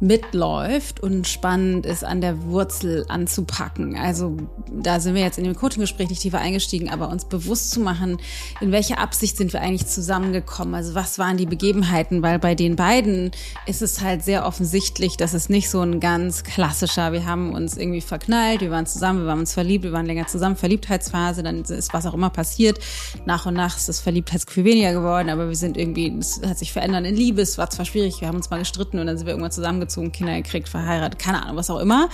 [0.00, 3.96] mitläuft und spannend ist, an der Wurzel anzupacken.
[3.96, 4.36] Also
[4.72, 8.18] da sind wir jetzt in dem Coaching-Gespräch nicht tiefer eingestiegen, aber uns bewusst zu machen,
[8.62, 10.74] in welcher Absicht sind wir eigentlich zusammengekommen?
[10.74, 12.22] Also was waren die Begebenheiten?
[12.22, 13.30] Weil bei den beiden
[13.66, 17.76] ist es halt sehr offensichtlich, dass es nicht so ein ganz klassischer, wir haben uns
[17.76, 21.60] irgendwie verknallt, wir waren zusammen, wir waren uns verliebt, wir waren länger zusammen, Verliebtheitsphase, dann
[21.60, 22.78] ist was auch immer passiert.
[23.26, 26.72] Nach und nach ist das Verliebtheitsgefühl weniger geworden, aber wir sind irgendwie, es hat sich
[26.72, 29.26] verändert in Liebe, es war zwar schwierig, wir haben uns mal gestritten und dann sind
[29.26, 32.08] wir irgendwann zusammengezogen umgezogen, Kinder gekriegt, verheiratet, keine Ahnung, was auch immer.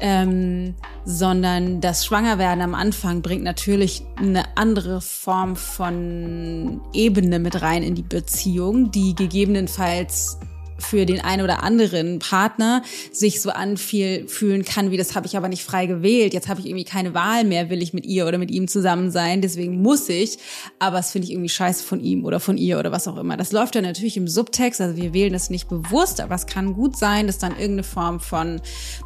[0.00, 7.82] Ähm, sondern das Schwangerwerden am Anfang bringt natürlich eine andere Form von Ebene mit rein
[7.82, 10.38] in die Beziehung, die gegebenenfalls
[10.78, 15.48] für den einen oder anderen Partner sich so anfühlen kann, wie das habe ich aber
[15.48, 16.32] nicht frei gewählt.
[16.32, 19.10] Jetzt habe ich irgendwie keine Wahl mehr, will ich mit ihr oder mit ihm zusammen
[19.10, 19.42] sein.
[19.42, 20.38] Deswegen muss ich.
[20.78, 23.36] Aber es finde ich irgendwie scheiße von ihm oder von ihr oder was auch immer.
[23.36, 24.80] Das läuft dann natürlich im Subtext.
[24.80, 28.20] Also wir wählen das nicht bewusst, aber es kann gut sein, dass dann irgendeine Form
[28.20, 28.60] von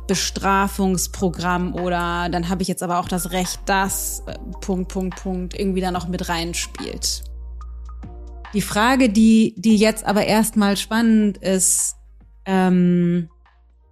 [0.07, 5.59] Bestrafungsprogramm oder dann habe ich jetzt aber auch das Recht, das äh, Punkt, Punkt, Punkt
[5.59, 7.32] irgendwie da noch mit reinspielt.
[8.53, 11.97] Die Frage, die, die jetzt aber erstmal spannend ist,
[12.45, 13.31] ähm,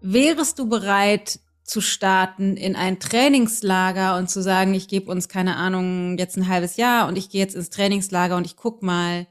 [0.02, 5.56] wärest du bereit zu starten in ein Trainingslager und zu sagen, ich gebe uns keine
[5.56, 9.26] Ahnung jetzt ein halbes Jahr und ich gehe jetzt ins Trainingslager und ich guck mal,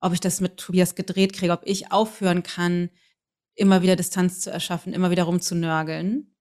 [0.00, 2.90] ob ich das mit Tobias gedreht kriege, ob ich aufhören kann,
[3.54, 6.36] immer wieder Distanz zu erschaffen, immer wieder rumzunörgeln.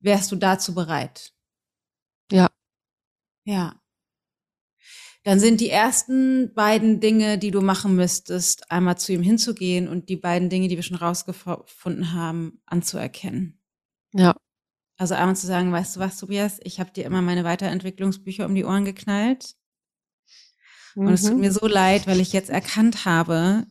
[0.00, 1.32] Wärst du dazu bereit?
[2.30, 2.48] Ja.
[3.44, 3.81] Ja
[5.24, 10.08] dann sind die ersten beiden Dinge, die du machen müsstest, einmal zu ihm hinzugehen und
[10.08, 13.60] die beiden Dinge, die wir schon rausgefunden haben, anzuerkennen.
[14.12, 14.34] Ja.
[14.96, 18.54] Also einmal zu sagen, weißt du was, Tobias, ich habe dir immer meine Weiterentwicklungsbücher um
[18.54, 19.54] die Ohren geknallt.
[20.94, 21.06] Mhm.
[21.06, 21.40] Und es tut mhm.
[21.40, 23.66] mir so leid, weil ich jetzt erkannt habe,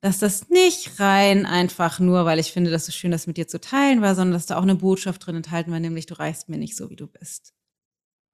[0.00, 3.48] dass das nicht rein einfach nur, weil ich finde, dass es schön, das mit dir
[3.48, 6.48] zu teilen war, sondern dass da auch eine Botschaft drin enthalten war, nämlich du reichst
[6.48, 7.54] mir nicht so, wie du bist.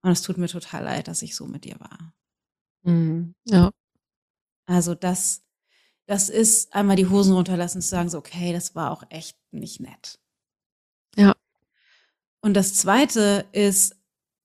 [0.03, 2.15] Und es tut mir total leid, dass ich so mit dir war.
[2.87, 3.35] Mhm.
[3.45, 3.71] Ja.
[4.67, 5.43] Also das,
[6.07, 9.81] das ist einmal die Hosen runterlassen, zu sagen, so, okay, das war auch echt nicht
[9.81, 10.19] nett.
[11.17, 11.35] Ja.
[12.41, 13.97] Und das zweite ist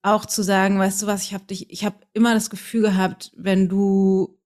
[0.02, 3.32] auch zu sagen, weißt du was, ich habe dich, ich habe immer das Gefühl gehabt,
[3.36, 4.40] wenn du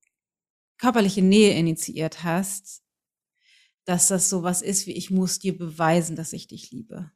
[0.78, 2.84] körperliche Nähe initiiert hast,
[3.86, 7.12] dass das sowas ist wie ich muss dir beweisen, dass ich dich liebe.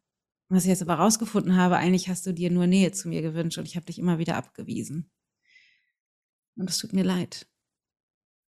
[0.50, 3.58] Was ich jetzt aber rausgefunden habe, eigentlich hast du dir nur Nähe zu mir gewünscht
[3.58, 5.12] und ich habe dich immer wieder abgewiesen.
[6.60, 7.47] Und es tut mir leid.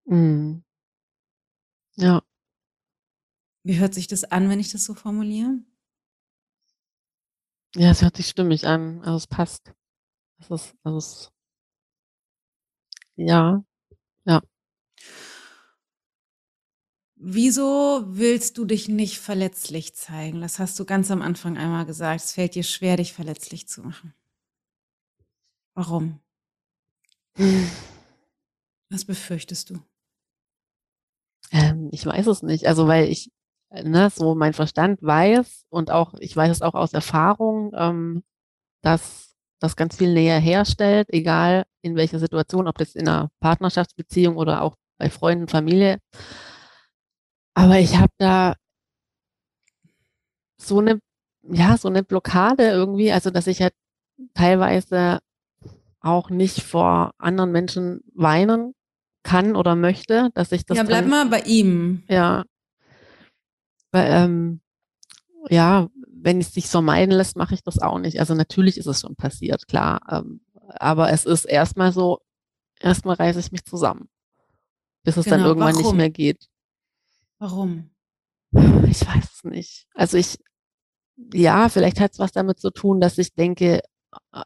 [0.05, 0.63] Mhm.
[1.95, 2.21] Ja.
[3.63, 5.59] Wie hört sich das an, wenn ich das so formuliere?
[7.75, 8.99] Ja, es hört sich stimmig an.
[8.99, 9.73] Also es passt.
[10.39, 11.31] Es ist, also es,
[13.15, 13.63] ja,
[14.25, 14.41] ja.
[17.15, 20.41] Wieso willst du dich nicht verletzlich zeigen?
[20.41, 22.21] Das hast du ganz am Anfang einmal gesagt.
[22.25, 24.13] Es fällt dir schwer, dich verletzlich zu machen.
[25.75, 26.19] Warum?
[28.91, 29.79] Was befürchtest du?
[31.51, 32.67] Ähm, ich weiß es nicht.
[32.67, 33.31] Also weil ich
[33.71, 38.23] ne, so mein Verstand weiß und auch ich weiß es auch aus Erfahrung, ähm,
[38.83, 44.37] dass das ganz viel näher herstellt, egal in welcher Situation, ob das in einer Partnerschaftsbeziehung
[44.37, 45.99] oder auch bei Freunden, Familie
[47.53, 48.55] aber ich habe da
[50.57, 50.99] so eine,
[51.43, 53.73] ja, so eine Blockade irgendwie, also dass ich halt
[54.33, 55.19] teilweise
[56.01, 58.73] auch nicht vor anderen Menschen weinen
[59.23, 60.77] kann oder möchte, dass ich das.
[60.77, 62.03] Ja, bleib dann, mal bei ihm.
[62.09, 62.43] Ja.
[63.91, 64.61] Weil, ähm,
[65.49, 68.19] ja, wenn es sich vermeiden lässt, mache ich das auch nicht.
[68.19, 70.01] Also natürlich ist es schon passiert, klar.
[70.09, 72.19] Ähm, aber es ist erstmal so,
[72.79, 74.09] erstmal reiße ich mich zusammen,
[75.03, 75.85] bis es genau, dann irgendwann warum?
[75.85, 76.47] nicht mehr geht.
[77.39, 77.89] Warum?
[78.51, 79.87] Ich weiß es nicht.
[79.93, 80.37] Also ich,
[81.33, 83.81] ja, vielleicht hat es was damit zu tun, dass ich denke,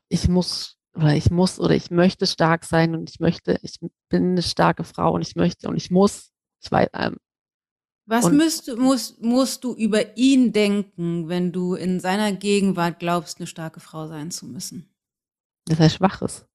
[0.09, 3.79] ich muss oder ich muss oder ich möchte stark sein und ich möchte, ich
[4.09, 6.31] bin eine starke Frau und ich möchte und ich muss.
[6.61, 7.17] Ich weiß, ähm,
[8.07, 13.47] was müsst, musst, musst du über ihn denken, wenn du in seiner Gegenwart glaubst, eine
[13.47, 14.93] starke Frau sein zu müssen?
[15.65, 16.47] Dass er schwach ist.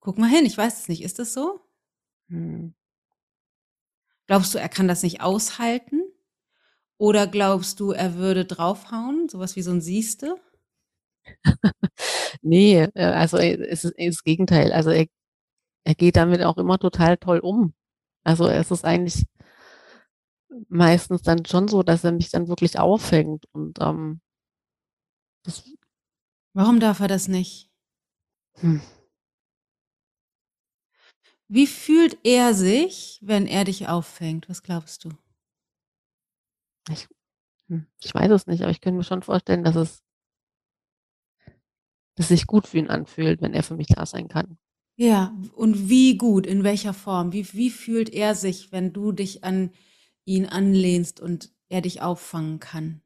[0.00, 1.02] Guck mal hin, ich weiß es nicht.
[1.02, 1.60] Ist das so?
[2.28, 2.74] Hm.
[4.26, 6.02] Glaubst du, er kann das nicht aushalten?
[6.96, 9.28] Oder glaubst du, er würde draufhauen?
[9.28, 10.36] Sowas wie so ein Siehste?
[12.48, 14.72] nee, äh, also es ist das Gegenteil.
[14.72, 15.06] Also er,
[15.84, 17.74] er geht damit auch immer total toll um.
[18.24, 19.24] Also es ist eigentlich
[20.68, 23.44] meistens dann schon so, dass er mich dann wirklich auffängt.
[23.52, 24.20] Und ähm,
[26.54, 27.70] Warum darf er das nicht?
[28.54, 28.80] Hm.
[31.48, 34.48] Wie fühlt er sich, wenn er dich auffängt?
[34.48, 35.10] Was glaubst du?
[36.90, 37.08] Ich,
[37.68, 40.02] hm, ich weiß es nicht, aber ich könnte mir schon vorstellen, dass es,
[42.18, 44.58] es sich gut für ihn anfühlt, wenn er für mich da sein kann.
[44.96, 47.32] Ja, und wie gut, in welcher Form?
[47.32, 49.70] Wie, wie fühlt er sich, wenn du dich an
[50.24, 53.00] ihn anlehnst und er dich auffangen kann?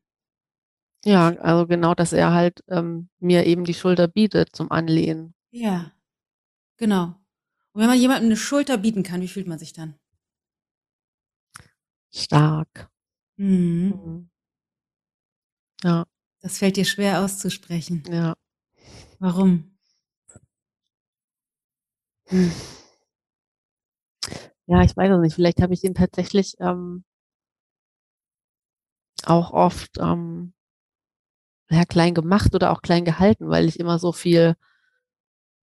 [1.04, 5.34] Ja, also genau, dass er halt ähm, mir eben die Schulter bietet zum Anlehnen.
[5.50, 5.92] Ja,
[6.76, 7.14] genau.
[7.72, 9.94] Und wenn man jemandem eine Schulter bieten kann, wie fühlt man sich dann?
[12.10, 12.90] Stark.
[13.36, 13.88] Mhm.
[13.88, 14.28] mhm.
[15.82, 16.06] Ja.
[16.40, 18.04] Das fällt dir schwer auszusprechen.
[18.10, 18.34] Ja.
[19.22, 19.72] Warum?
[22.30, 22.50] Hm.
[24.66, 25.34] Ja, ich weiß es nicht.
[25.34, 27.04] Vielleicht habe ich ihn tatsächlich ähm,
[29.26, 30.52] auch oft ähm,
[31.70, 34.54] ja, klein gemacht oder auch klein gehalten, weil ich immer so viel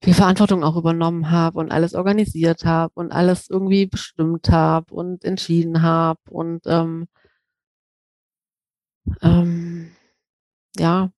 [0.04, 5.24] viel Verantwortung auch übernommen habe und alles organisiert habe und alles irgendwie bestimmt habe und
[5.26, 7.08] entschieden habe und ähm,
[9.22, 9.92] ähm,
[10.80, 11.12] ja.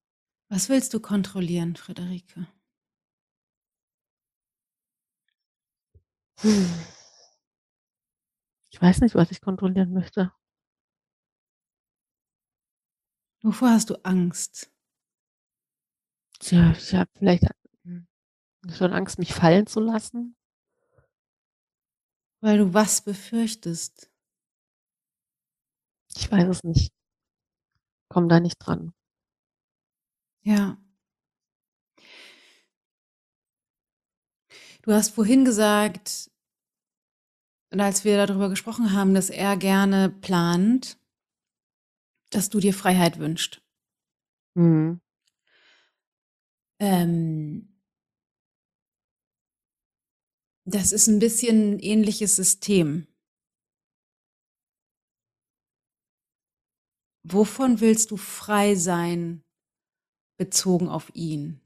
[0.51, 2.45] Was willst du kontrollieren, Friederike?
[8.69, 10.33] Ich weiß nicht, was ich kontrollieren möchte.
[13.43, 14.69] Wovor hast du Angst?
[16.39, 17.45] Tja, ich habe vielleicht
[18.69, 20.35] Schon Angst, mich fallen zu lassen?
[22.41, 24.11] Weil du was befürchtest?
[26.17, 26.93] Ich weiß es nicht.
[28.09, 28.93] Komm da nicht dran.
[30.43, 30.77] Ja.
[34.81, 36.31] Du hast vorhin gesagt,
[37.69, 40.97] als wir darüber gesprochen haben, dass er gerne plant,
[42.31, 43.61] dass du dir Freiheit wünschst.
[44.55, 44.99] Mhm.
[46.79, 47.77] Ähm,
[50.65, 53.07] das ist ein bisschen ein ähnliches System.
[57.23, 59.43] Wovon willst du frei sein,
[60.41, 61.61] bezogen auf ihn?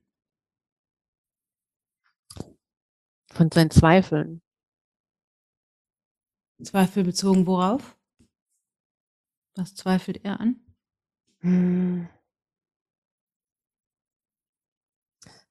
[3.32, 4.42] Von seinen Zweifeln.
[6.62, 7.98] Zweifel bezogen worauf?
[9.56, 10.60] Was zweifelt er an?
[11.40, 12.10] Hm.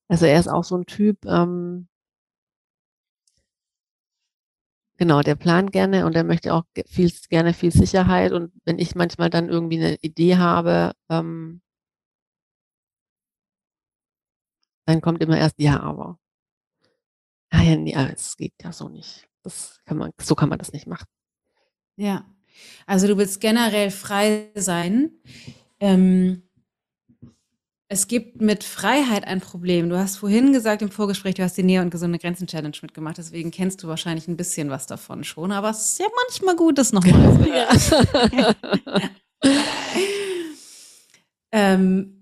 [0.06, 1.88] Also er ist auch so ein Typ, ähm,
[4.98, 8.32] genau, der plant gerne und er möchte auch viel, gerne viel Sicherheit.
[8.32, 11.62] Und wenn ich manchmal dann irgendwie eine Idee habe, ähm,
[14.86, 16.18] dann kommt immer erst, ja, aber.
[17.50, 19.28] Ah ja, nee, es geht ja so nicht.
[19.42, 21.06] Das kann man, so kann man das nicht machen.
[21.96, 22.24] Ja.
[22.86, 25.10] Also du willst generell frei sein.
[25.80, 26.42] Ähm,
[27.88, 29.88] es gibt mit Freiheit ein Problem.
[29.88, 33.18] Du hast vorhin gesagt im Vorgespräch, du hast die Nähe und gesunde Grenzen Challenge mitgemacht.
[33.18, 35.52] Deswegen kennst du wahrscheinlich ein bisschen was davon schon.
[35.52, 37.12] Aber es ist ja manchmal gut, das nochmal
[37.78, 38.54] zu hören.
[41.52, 42.13] ähm,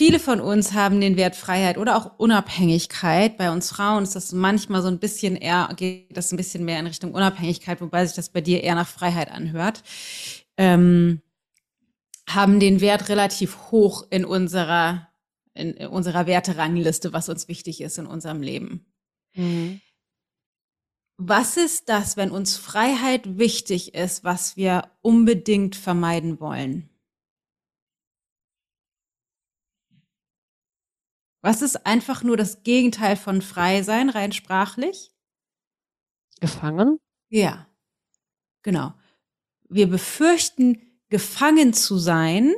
[0.00, 3.36] Viele von uns haben den Wert Freiheit oder auch Unabhängigkeit.
[3.36, 6.80] Bei uns Frauen ist das manchmal so ein bisschen eher, geht das ein bisschen mehr
[6.80, 9.82] in Richtung Unabhängigkeit, wobei sich das bei dir eher nach Freiheit anhört.
[10.56, 11.20] Ähm,
[12.26, 15.08] haben den Wert relativ hoch in unserer,
[15.52, 18.86] in unserer Werterangliste, was uns wichtig ist in unserem Leben.
[19.34, 19.82] Mhm.
[21.18, 26.89] Was ist das, wenn uns Freiheit wichtig ist, was wir unbedingt vermeiden wollen?
[31.42, 35.10] Was ist einfach nur das Gegenteil von frei sein, rein sprachlich?
[36.40, 36.98] Gefangen?
[37.28, 37.66] Ja,
[38.62, 38.92] genau.
[39.68, 42.52] Wir befürchten, gefangen zu sein,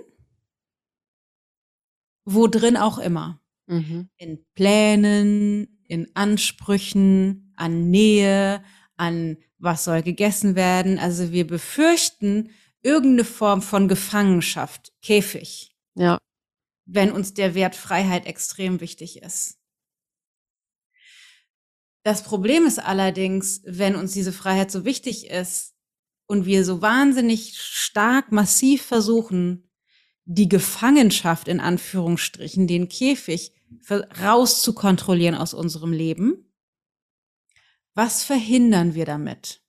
[2.24, 3.40] wo drin auch immer.
[3.66, 4.08] Mhm.
[4.16, 8.64] In Plänen, in Ansprüchen, an Nähe,
[8.96, 10.98] an was soll gegessen werden.
[10.98, 12.50] Also wir befürchten
[12.82, 15.76] irgendeine Form von Gefangenschaft, Käfig.
[15.94, 16.18] Ja
[16.94, 19.58] wenn uns der Wert Freiheit extrem wichtig ist.
[22.02, 25.74] Das Problem ist allerdings, wenn uns diese Freiheit so wichtig ist
[26.26, 29.70] und wir so wahnsinnig stark, massiv versuchen,
[30.24, 33.54] die Gefangenschaft in Anführungsstrichen, den Käfig
[33.90, 36.52] rauszukontrollieren aus unserem Leben,
[37.94, 39.62] was verhindern wir damit?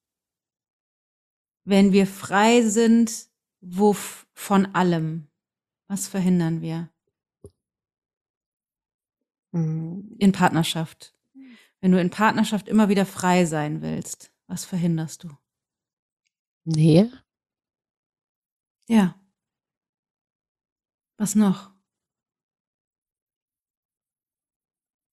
[1.64, 3.28] Wenn wir frei sind,
[3.62, 3.96] wo
[4.34, 5.30] von allem,
[5.88, 6.93] was verhindern wir?
[9.54, 10.16] Mhm.
[10.18, 11.16] in Partnerschaft.
[11.80, 15.30] Wenn du in Partnerschaft immer wieder frei sein willst, was verhinderst du?
[16.66, 17.10] Nee.
[18.88, 19.16] Ja.
[21.18, 21.72] Was noch?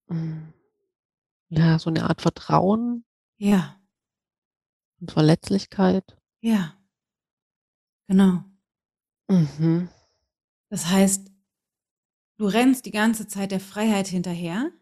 [0.08, 0.52] Mhm.
[1.48, 3.04] Ja, so eine Art Vertrauen.
[3.36, 3.80] Ja.
[5.00, 6.16] Und Verletzlichkeit.
[6.40, 6.76] Ja.
[8.08, 8.44] Genau.
[9.28, 9.88] Mhm.
[10.68, 11.29] Das heißt,
[12.40, 14.72] Du rennst die ganze Zeit der Freiheit hinterher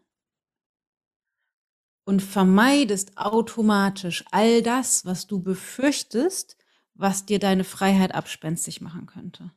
[2.05, 6.55] und vermeidest automatisch all das, was du befürchtest,
[6.93, 9.51] was dir deine Freiheit abspenstig machen könnte.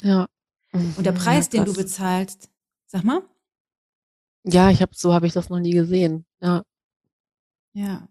[0.00, 0.26] Ja.
[0.72, 2.50] Und der Preis, ja, den du bezahlst,
[2.86, 3.22] sag mal?
[4.42, 6.26] Ja, ich habe so habe ich das noch nie gesehen.
[6.40, 6.64] Ja.
[7.72, 8.08] Ja.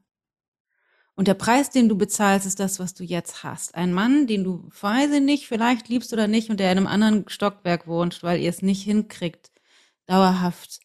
[1.18, 3.74] Und der Preis, den du bezahlst, ist das, was du jetzt hast.
[3.74, 6.86] Ein Mann, den du, weiß ich nicht, vielleicht liebst oder nicht und der in einem
[6.86, 9.52] anderen Stockwerk wohnt, weil ihr es nicht hinkriegt,
[10.06, 10.80] dauerhaft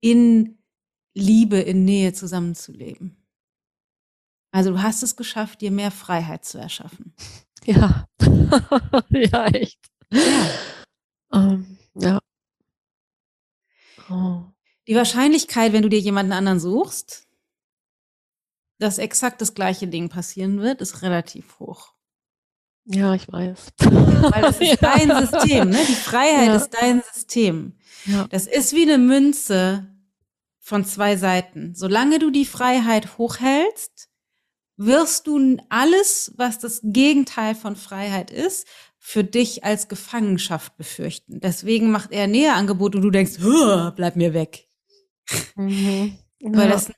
[0.00, 0.58] in
[1.12, 3.16] Liebe, in Nähe zusammenzuleben.
[4.52, 7.14] Also du hast es geschafft, dir mehr Freiheit zu erschaffen.
[7.64, 8.06] Ja,
[9.10, 9.78] ja, echt.
[10.10, 10.50] Ja.
[11.30, 12.18] Um, ja.
[14.08, 14.44] Oh.
[14.86, 17.27] Die Wahrscheinlichkeit, wenn du dir jemanden anderen suchst,
[18.78, 21.94] dass exakt das gleiche Ding passieren wird, ist relativ hoch.
[22.84, 23.72] Ja, ich weiß.
[23.80, 24.94] Weil das ist ja.
[24.94, 25.78] dein System, ne?
[25.88, 26.56] Die Freiheit ja.
[26.56, 27.74] ist dein System.
[28.06, 28.26] Ja.
[28.30, 29.88] Das ist wie eine Münze
[30.58, 31.74] von zwei Seiten.
[31.74, 34.08] Solange du die Freiheit hochhältst,
[34.76, 38.66] wirst du alles, was das Gegenteil von Freiheit ist,
[38.98, 41.40] für dich als Gefangenschaft befürchten.
[41.40, 43.38] Deswegen macht er Näherangebot und du denkst,
[43.96, 44.68] bleib mir weg.
[45.56, 46.18] Mhm.
[46.40, 46.92] Weil das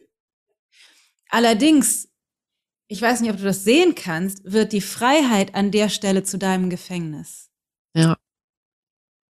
[1.31, 2.09] Allerdings,
[2.89, 6.39] ich weiß nicht, ob du das sehen kannst, wird die Freiheit an der Stelle zu
[6.39, 7.51] deinem Gefängnis.
[7.95, 8.17] Ja.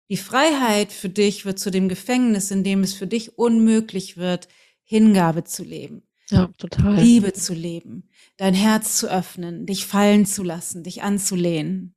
[0.10, 4.48] Die Freiheit für dich wird zu dem Gefängnis, in dem es für dich unmöglich wird,
[4.84, 6.04] Hingabe zu leben.
[6.30, 6.96] Ja, total.
[6.96, 11.94] Liebe zu leben, dein Herz zu öffnen, dich fallen zu lassen, dich anzulehnen.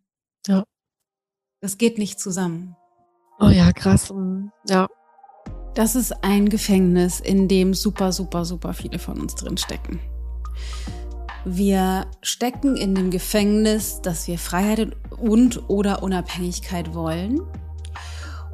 [0.47, 0.65] Ja.
[1.61, 2.77] Das geht nicht zusammen.
[3.39, 4.13] Oh ja, krass.
[4.13, 4.89] Mm, ja.
[5.75, 9.99] Das ist ein Gefängnis, in dem super, super, super viele von uns drin stecken.
[11.45, 17.41] Wir stecken in dem Gefängnis, dass wir Freiheit und oder Unabhängigkeit wollen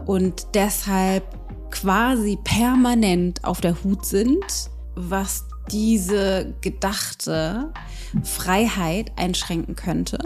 [0.07, 1.25] und deshalb
[1.71, 7.73] quasi permanent auf der Hut sind, was diese gedachte
[8.23, 10.19] Freiheit einschränken könnte.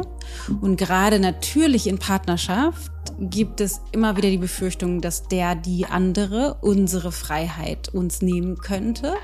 [0.61, 6.57] Und gerade natürlich in Partnerschaft gibt es immer wieder die Befürchtung, dass der, die andere
[6.62, 9.14] unsere Freiheit uns nehmen könnte.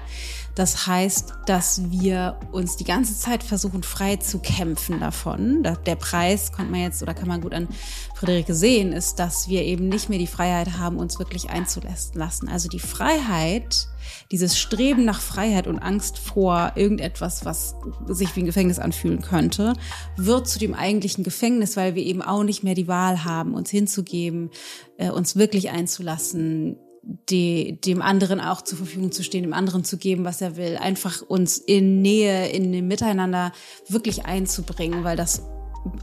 [0.54, 5.62] Das heißt, dass wir uns die ganze Zeit versuchen, frei zu kämpfen davon.
[5.62, 7.68] Der Preis, konnte man jetzt oder kann man gut an
[8.14, 12.48] Friederike sehen, ist, dass wir eben nicht mehr die Freiheit haben, uns wirklich einzulassen.
[12.48, 13.88] Also die Freiheit,
[14.30, 17.76] dieses Streben nach Freiheit und Angst vor irgendetwas, was
[18.08, 19.74] sich wie ein Gefängnis anfühlen könnte,
[20.16, 23.70] wird zu dem eigentlichen Gefängnis, weil wir eben auch nicht mehr die Wahl haben, uns
[23.70, 24.50] hinzugeben,
[24.98, 29.96] äh, uns wirklich einzulassen, die, dem anderen auch zur Verfügung zu stehen, dem anderen zu
[29.96, 33.52] geben, was er will, einfach uns in Nähe, in dem Miteinander
[33.88, 35.42] wirklich einzubringen, weil das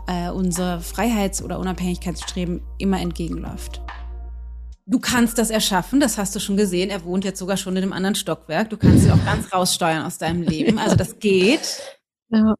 [0.07, 3.81] äh, unser Freiheits- oder Unabhängigkeitsstreben immer entgegenläuft.
[4.85, 6.89] Du kannst das erschaffen, das hast du schon gesehen.
[6.89, 8.69] Er wohnt jetzt sogar schon in einem anderen Stockwerk.
[8.69, 10.79] Du kannst ihn auch ganz raussteuern aus deinem Leben.
[10.79, 11.81] Also das geht.
[12.29, 12.55] Ja.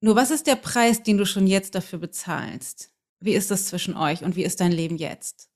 [0.00, 2.90] Nur was ist der Preis, den du schon jetzt dafür bezahlst?
[3.20, 5.48] Wie ist das zwischen euch und wie ist dein Leben jetzt?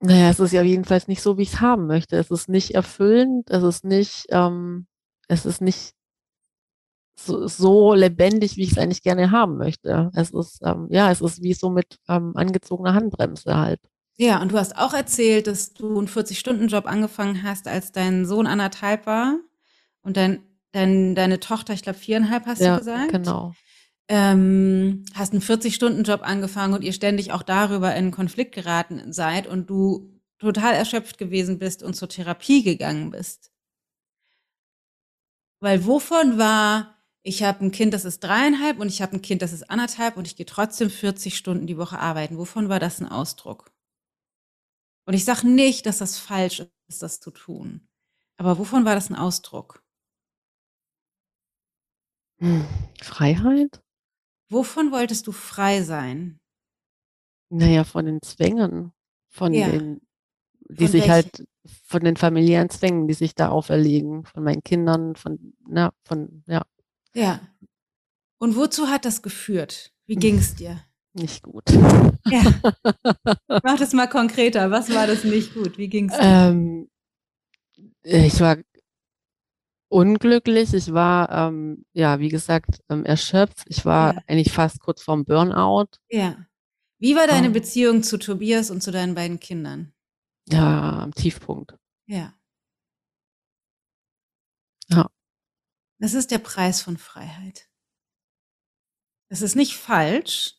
[0.00, 2.16] Naja, es ist ja jedenfalls nicht so, wie ich es haben möchte.
[2.16, 4.86] Es ist nicht erfüllend, es ist nicht, ähm,
[5.26, 5.94] es ist nicht
[7.18, 10.10] so, so lebendig, wie ich es eigentlich gerne haben möchte.
[10.14, 13.80] Es ist, ähm, ja, es ist wie so mit ähm, angezogener Handbremse halt.
[14.16, 18.46] Ja, und du hast auch erzählt, dass du einen 40-Stunden-Job angefangen hast, als dein Sohn
[18.46, 19.36] anderthalb war
[20.02, 23.10] und dein, dein, deine Tochter, ich glaube, viereinhalb hast ja, du gesagt.
[23.10, 23.52] Genau
[24.08, 29.68] ähm, hast einen 40-Stunden-Job angefangen und ihr ständig auch darüber in Konflikt geraten seid und
[29.68, 33.52] du total erschöpft gewesen bist und zur Therapie gegangen bist.
[35.60, 39.42] Weil wovon war, ich habe ein Kind, das ist dreieinhalb und ich habe ein Kind,
[39.42, 42.38] das ist anderthalb und ich gehe trotzdem 40 Stunden die Woche arbeiten.
[42.38, 43.72] Wovon war das ein Ausdruck?
[45.04, 47.88] Und ich sage nicht, dass das falsch ist, das zu tun.
[48.36, 49.82] Aber wovon war das ein Ausdruck?
[52.40, 52.64] Hm,
[53.02, 53.82] Freiheit?
[54.48, 56.40] Wovon wolltest du frei sein?
[57.50, 58.92] Naja, von den Zwängen,
[59.28, 59.68] von ja.
[59.68, 60.00] den,
[60.68, 61.10] die von sich welchen?
[61.10, 61.48] halt,
[61.84, 66.62] von den familiären Zwängen, die sich da auferlegen, von meinen Kindern, von, na, von, ja.
[67.14, 67.40] Ja.
[68.38, 69.92] Und wozu hat das geführt?
[70.06, 70.80] Wie ging es dir?
[71.14, 71.64] Nicht gut.
[72.26, 72.42] Ja.
[73.62, 74.70] Mach das mal konkreter.
[74.70, 75.78] Was war das nicht gut?
[75.78, 76.22] Wie ging es dir?
[76.22, 76.90] Ähm,
[78.02, 78.58] ich war
[79.88, 80.74] unglücklich.
[80.74, 83.66] Ich war, ähm, ja, wie gesagt, ähm, erschöpft.
[83.68, 84.22] Ich war ja.
[84.26, 85.88] eigentlich fast kurz vorm Burnout.
[86.10, 86.46] Ja.
[86.98, 89.92] Wie war deine ähm, Beziehung zu Tobias und zu deinen beiden Kindern?
[90.48, 91.76] Ja, am Tiefpunkt.
[92.06, 92.34] Ja.
[94.88, 95.10] Ja.
[96.00, 97.68] Das ist der Preis von Freiheit.
[99.30, 100.54] Das ist nicht falsch.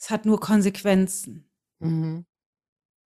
[0.00, 1.50] Es hat nur Konsequenzen.
[1.80, 2.26] Mhm.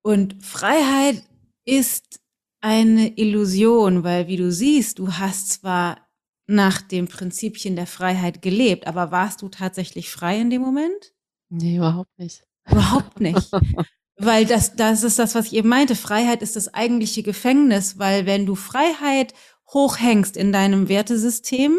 [0.04, 1.26] Und Freiheit
[1.64, 2.21] ist
[2.62, 6.08] eine Illusion, weil wie du siehst, du hast zwar
[6.46, 11.12] nach dem Prinzipien der Freiheit gelebt, aber warst du tatsächlich frei in dem Moment?
[11.50, 12.44] Nee, überhaupt nicht.
[12.70, 13.50] Überhaupt nicht.
[14.16, 15.96] weil das, das ist das, was ich eben meinte.
[15.96, 19.34] Freiheit ist das eigentliche Gefängnis, weil wenn du Freiheit
[19.72, 21.78] hochhängst in deinem Wertesystem,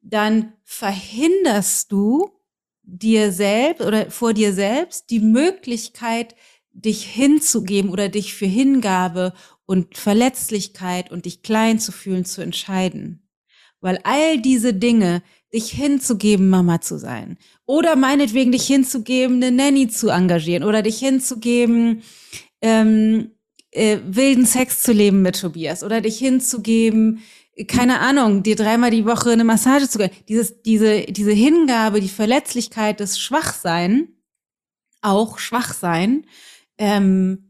[0.00, 2.30] dann verhinderst du
[2.82, 6.34] dir selbst oder vor dir selbst die Möglichkeit,
[6.72, 9.34] dich hinzugeben oder dich für Hingabe
[9.70, 13.22] und Verletzlichkeit und dich klein zu fühlen, zu entscheiden.
[13.80, 15.22] Weil all diese Dinge,
[15.54, 17.38] dich hinzugeben, Mama zu sein.
[17.66, 20.64] Oder meinetwegen dich hinzugeben, eine Nanny zu engagieren.
[20.64, 22.02] Oder dich hinzugeben,
[22.60, 23.30] ähm,
[23.70, 25.84] äh, wilden Sex zu leben mit Tobias.
[25.84, 27.22] Oder dich hinzugeben,
[27.68, 30.12] keine Ahnung, dir dreimal die Woche eine Massage zu geben.
[30.28, 34.08] Dieses, diese, diese Hingabe, die Verletzlichkeit, das Schwachsein,
[35.00, 36.26] auch Schwachsein,
[36.76, 37.49] ähm,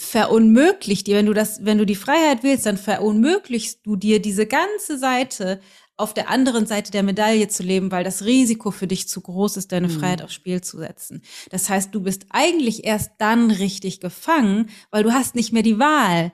[0.00, 4.46] verunmöglicht dir, wenn du das, wenn du die Freiheit willst, dann verunmöglichst du dir diese
[4.46, 5.60] ganze Seite
[5.98, 9.58] auf der anderen Seite der Medaille zu leben, weil das Risiko für dich zu groß
[9.58, 10.00] ist, deine mhm.
[10.00, 11.22] Freiheit aufs Spiel zu setzen.
[11.50, 15.78] Das heißt, du bist eigentlich erst dann richtig gefangen, weil du hast nicht mehr die
[15.78, 16.32] Wahl,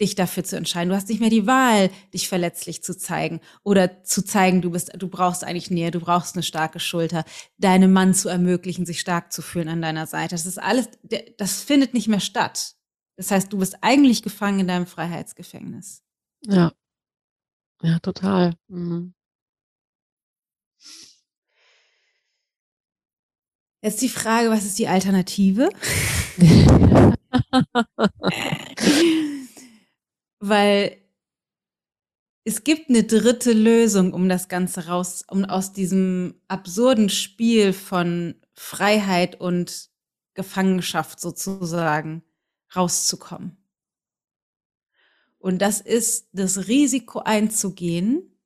[0.00, 0.88] dich dafür zu entscheiden.
[0.88, 4.90] Du hast nicht mehr die Wahl, dich verletzlich zu zeigen oder zu zeigen, du bist,
[4.96, 7.24] du brauchst eigentlich Nähe, du brauchst eine starke Schulter,
[7.58, 10.34] deinem Mann zu ermöglichen, sich stark zu fühlen an deiner Seite.
[10.34, 10.88] Das ist alles,
[11.36, 12.76] das findet nicht mehr statt.
[13.16, 16.02] Das heißt, du bist eigentlich gefangen in deinem Freiheitsgefängnis.
[16.42, 16.72] Ja.
[17.82, 18.54] Ja, total.
[18.68, 19.14] Mhm.
[23.84, 25.68] Jetzt die Frage, was ist die Alternative?
[30.38, 30.98] Weil
[32.44, 38.36] es gibt eine dritte Lösung, um das Ganze raus, um aus diesem absurden Spiel von
[38.54, 39.90] Freiheit und
[40.34, 42.22] Gefangenschaft sozusagen
[42.76, 43.56] rauszukommen.
[45.38, 48.38] Und das ist das Risiko einzugehen,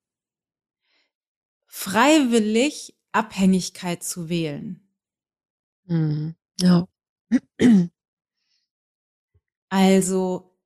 [1.67, 4.81] freiwillig Abhängigkeit zu wählen.
[5.85, 6.35] Mhm.
[6.61, 6.89] Ja.
[9.69, 10.57] Also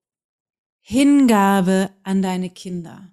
[0.80, 3.12] Hingabe an deine Kinder,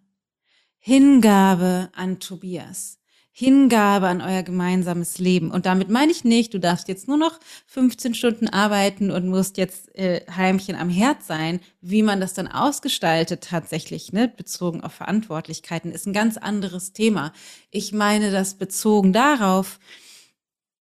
[0.77, 2.96] Hingabe an Tobias,
[3.39, 5.51] Hingabe an euer gemeinsames Leben.
[5.51, 9.57] Und damit meine ich nicht, du darfst jetzt nur noch 15 Stunden arbeiten und musst
[9.57, 11.59] jetzt äh, Heimchen am Herd sein.
[11.79, 17.31] Wie man das dann ausgestaltet tatsächlich, ne, bezogen auf Verantwortlichkeiten, ist ein ganz anderes Thema.
[17.69, 19.79] Ich meine das bezogen darauf,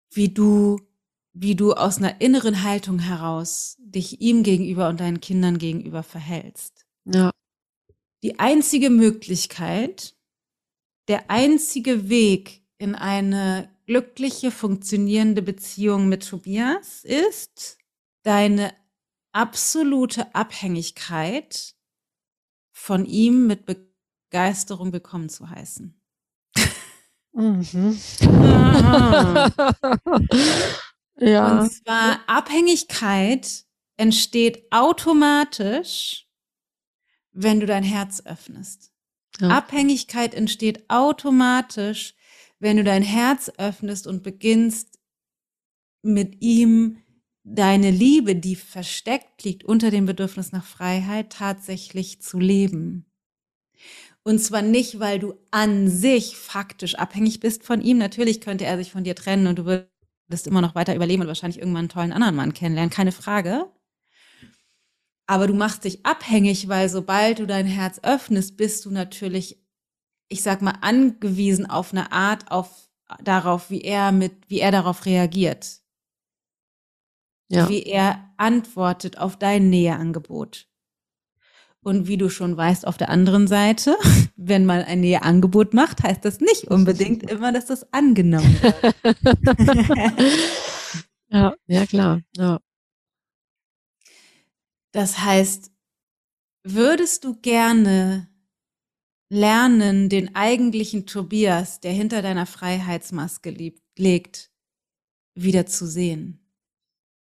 [0.10, 0.80] wie du,
[1.34, 6.86] wie du aus einer inneren Haltung heraus dich ihm gegenüber und deinen Kindern gegenüber verhältst.
[7.04, 7.32] Ja.
[8.24, 10.15] Die einzige Möglichkeit,
[11.08, 17.78] der einzige Weg in eine glückliche, funktionierende Beziehung mit Tobias ist,
[18.24, 18.74] deine
[19.32, 21.76] absolute Abhängigkeit
[22.72, 26.00] von ihm mit Begeisterung willkommen zu heißen.
[27.34, 28.00] Mhm.
[31.20, 31.60] ja.
[31.60, 33.66] Und zwar Abhängigkeit
[33.98, 36.28] entsteht automatisch,
[37.34, 38.95] wenn du dein Herz öffnest.
[39.40, 39.50] Ja.
[39.50, 42.16] Abhängigkeit entsteht automatisch,
[42.60, 45.00] wenn du dein Herz öffnest und beginnst
[46.02, 46.98] mit ihm
[47.44, 53.06] deine Liebe, die versteckt liegt unter dem Bedürfnis nach Freiheit, tatsächlich zu leben.
[54.24, 58.00] Und zwar nicht, weil du an sich faktisch abhängig bist von ihm.
[58.00, 61.28] Natürlich könnte er sich von dir trennen und du würdest immer noch weiter überleben und
[61.28, 63.70] wahrscheinlich irgendwann einen tollen anderen Mann kennenlernen, keine Frage.
[65.28, 69.60] Aber du machst dich abhängig, weil sobald du dein Herz öffnest, bist du natürlich,
[70.28, 72.90] ich sag mal, angewiesen auf eine Art, auf
[73.24, 75.80] darauf, wie er mit, wie er darauf reagiert.
[77.50, 77.70] Ja.
[77.70, 80.68] Wie er antwortet auf dein Näheangebot.
[81.82, 83.96] Und wie du schon weißt, auf der anderen Seite,
[84.36, 88.96] wenn man ein Näheangebot macht, heißt das nicht unbedingt immer, dass das angenommen wird.
[91.30, 92.22] ja, ja klar.
[92.36, 92.60] Ja.
[94.96, 95.72] Das heißt,
[96.64, 98.30] würdest du gerne
[99.30, 103.50] lernen, den eigentlichen Tobias, der hinter deiner Freiheitsmaske
[103.98, 104.52] liegt,
[105.38, 106.50] wieder zu sehen?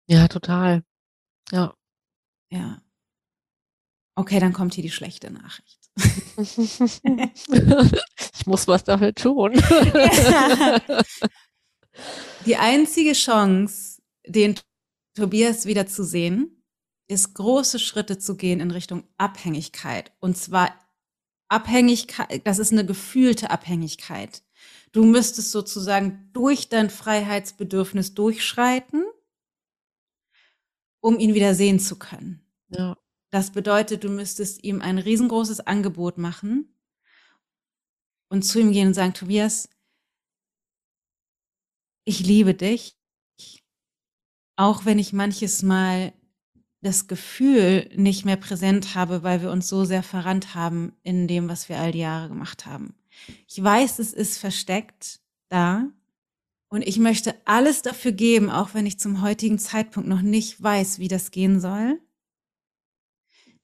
[0.08, 0.86] Ja, total.
[1.52, 1.74] Ja.
[2.54, 2.82] Ja.
[4.16, 5.90] Okay, dann kommt hier die schlechte Nachricht.
[6.38, 9.52] ich muss was dafür tun.
[12.46, 14.58] Die einzige Chance, den
[15.16, 16.57] Tobias wieder zu sehen,
[17.08, 20.12] ist große Schritte zu gehen in Richtung Abhängigkeit.
[20.20, 20.74] Und zwar
[21.48, 24.44] Abhängigkeit, das ist eine gefühlte Abhängigkeit.
[24.92, 29.06] Du müsstest sozusagen durch dein Freiheitsbedürfnis durchschreiten,
[31.00, 32.42] um ihn wieder sehen zu können.
[32.70, 32.98] Ja.
[33.30, 36.74] Das bedeutet, du müsstest ihm ein riesengroßes Angebot machen
[38.30, 39.70] und zu ihm gehen und sagen, Tobias,
[42.06, 42.98] ich liebe dich,
[44.56, 46.14] auch wenn ich manches Mal
[46.82, 51.50] das Gefühl nicht mehr präsent habe, weil wir uns so sehr verrannt haben in dem,
[51.50, 52.94] was wir all die Jahre gemacht haben.
[53.48, 55.88] Ich weiß, es ist versteckt da
[56.70, 61.00] und ich möchte alles dafür geben, auch wenn ich zum heutigen Zeitpunkt noch nicht weiß,
[61.00, 62.00] wie das gehen soll,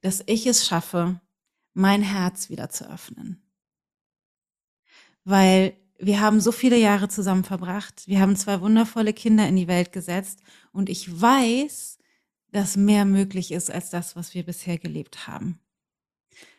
[0.02, 1.22] dass ich es schaffe,
[1.74, 3.42] mein Herz wieder zu öffnen.
[5.24, 9.68] Weil wir haben so viele Jahre zusammen verbracht, wir haben zwei wundervolle Kinder in die
[9.68, 10.42] Welt gesetzt
[10.72, 12.00] und ich weiß,
[12.54, 15.60] dass mehr möglich ist als das, was wir bisher gelebt haben.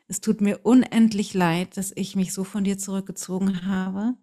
[0.07, 4.15] Es tut mir unendlich leid, dass ich mich so von dir zurückgezogen habe.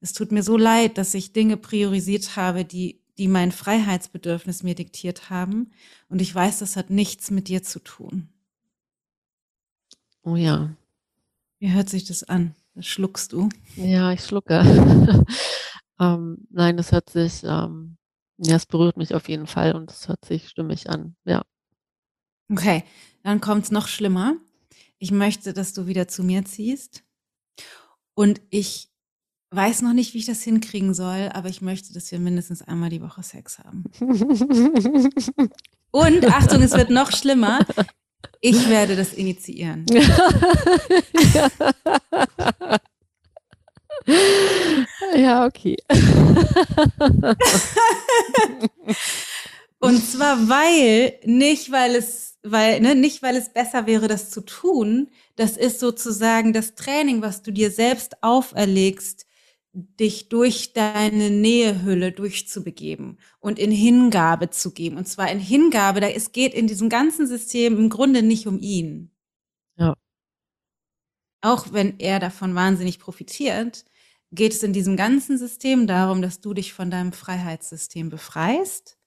[0.00, 4.76] Es tut mir so leid, dass ich Dinge priorisiert habe, die, die mein Freiheitsbedürfnis mir
[4.76, 5.72] diktiert haben.
[6.08, 8.28] Und ich weiß, das hat nichts mit dir zu tun.
[10.22, 10.76] Oh ja.
[11.58, 12.54] Wie hört sich das an?
[12.74, 13.48] Das schluckst du?
[13.74, 14.60] Ja, ich schlucke.
[16.00, 17.97] ähm, nein, das hört sich ähm,
[18.38, 21.44] ja, es berührt mich auf jeden Fall und es hört sich stimmig an, ja.
[22.50, 22.84] Okay,
[23.22, 24.36] dann kommt es noch schlimmer.
[24.98, 27.04] Ich möchte, dass du wieder zu mir ziehst.
[28.14, 28.88] Und ich
[29.50, 32.90] weiß noch nicht, wie ich das hinkriegen soll, aber ich möchte, dass wir mindestens einmal
[32.90, 33.84] die Woche Sex haben.
[35.90, 37.60] Und Achtung, es wird noch schlimmer.
[38.40, 39.86] Ich werde das initiieren.
[45.16, 45.76] Ja, okay.
[49.80, 54.40] Und zwar weil, nicht weil es, weil, ne, nicht weil es besser wäre, das zu
[54.40, 55.08] tun.
[55.36, 59.26] Das ist sozusagen das Training, was du dir selbst auferlegst,
[59.72, 64.96] dich durch deine Nähehülle durchzubegeben und in Hingabe zu geben.
[64.96, 68.58] Und zwar in Hingabe, da es geht in diesem ganzen System im Grunde nicht um
[68.58, 69.10] ihn.
[69.76, 69.94] Ja.
[71.40, 73.84] Auch wenn er davon wahnsinnig profitiert,
[74.30, 78.98] geht es in diesem ganzen System darum, dass du dich von deinem Freiheitssystem befreist.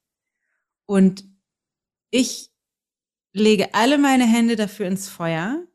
[0.85, 1.25] Und
[2.09, 2.51] ich
[3.33, 5.65] lege alle meine Hände dafür ins Feuer,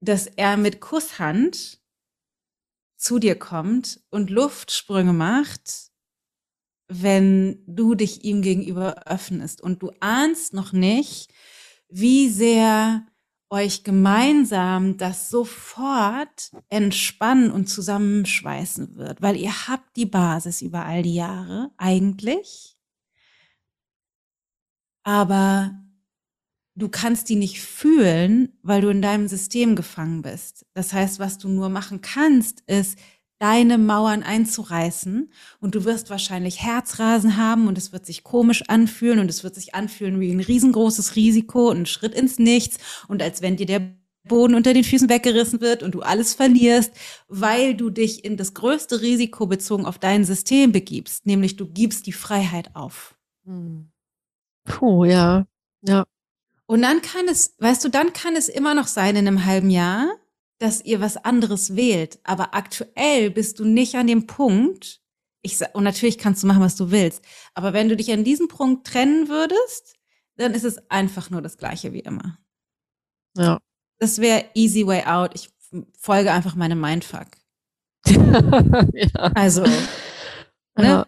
[0.00, 1.80] dass er mit Kusshand
[2.96, 5.90] zu dir kommt und Luftsprünge macht,
[6.88, 9.60] wenn du dich ihm gegenüber öffnest.
[9.60, 11.32] Und du ahnst noch nicht,
[11.88, 13.06] wie sehr
[13.50, 21.02] euch gemeinsam das sofort entspannen und zusammenschweißen wird, weil ihr habt die Basis über all
[21.02, 22.76] die Jahre eigentlich,
[25.02, 25.74] aber
[26.76, 30.66] du kannst die nicht fühlen, weil du in deinem System gefangen bist.
[30.72, 32.98] Das heißt, was du nur machen kannst, ist,
[33.40, 39.18] deine Mauern einzureißen und du wirst wahrscheinlich Herzrasen haben und es wird sich komisch anfühlen
[39.18, 42.76] und es wird sich anfühlen wie ein riesengroßes Risiko und ein Schritt ins Nichts
[43.08, 43.94] und als wenn dir der
[44.28, 46.92] Boden unter den Füßen weggerissen wird und du alles verlierst,
[47.28, 52.06] weil du dich in das größte Risiko bezogen auf dein System begibst, nämlich du gibst
[52.06, 53.16] die Freiheit auf.
[53.46, 53.90] Hm.
[54.66, 55.46] Puh, ja,
[55.80, 56.04] ja.
[56.66, 59.70] Und dann kann es, weißt du, dann kann es immer noch sein in einem halben
[59.70, 60.06] Jahr,
[60.60, 62.20] dass ihr was anderes wählt.
[62.22, 65.00] Aber aktuell bist du nicht an dem Punkt,
[65.42, 67.24] ich sag, und natürlich kannst du machen, was du willst.
[67.54, 69.96] Aber wenn du dich an diesem Punkt trennen würdest,
[70.36, 72.38] dann ist es einfach nur das Gleiche wie immer.
[73.36, 73.58] Ja.
[73.98, 75.34] Das wäre easy way out.
[75.34, 75.50] Ich
[75.98, 77.28] folge einfach meinem Mindfuck.
[78.06, 79.32] ja.
[79.34, 79.88] Also, ne?
[80.76, 81.06] Ja.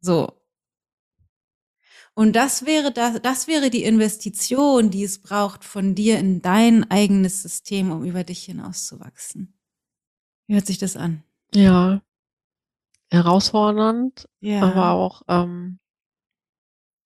[0.00, 0.41] So.
[2.14, 6.90] Und das wäre das, das wäre die Investition, die es braucht von dir in dein
[6.90, 9.54] eigenes System, um über dich hinauszuwachsen.
[10.46, 11.22] Wie hört sich das an?
[11.54, 12.02] Ja.
[13.10, 14.62] Herausfordernd, ja.
[14.62, 15.78] aber auch ähm,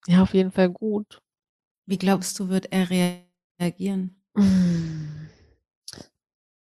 [0.06, 1.20] ja auf jeden Fall gut.
[1.86, 2.88] Wie glaubst du, wird er
[3.58, 4.20] reagieren?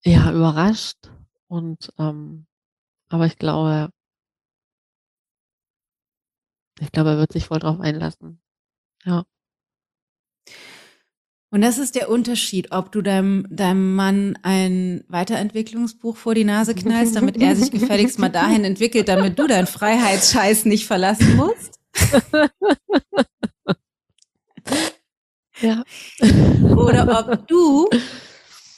[0.04, 1.12] Ja, überrascht
[1.48, 2.48] und ähm,
[3.10, 3.90] aber ich glaube,
[6.80, 8.42] ich glaube, er wird sich voll drauf einlassen.
[9.04, 9.26] Ja.
[11.50, 16.76] Und das ist der Unterschied, ob du deinem, deinem Mann ein Weiterentwicklungsbuch vor die Nase
[16.76, 21.80] knallst, damit er sich gefälligst mal dahin entwickelt, damit du deinen Freiheitsscheiß nicht verlassen musst.
[25.60, 25.84] Ja.
[26.76, 27.90] Oder ob du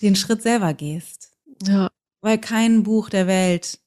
[0.01, 1.31] den Schritt selber gehst.
[1.63, 1.91] Ja.
[2.21, 3.79] Weil kein Buch der Welt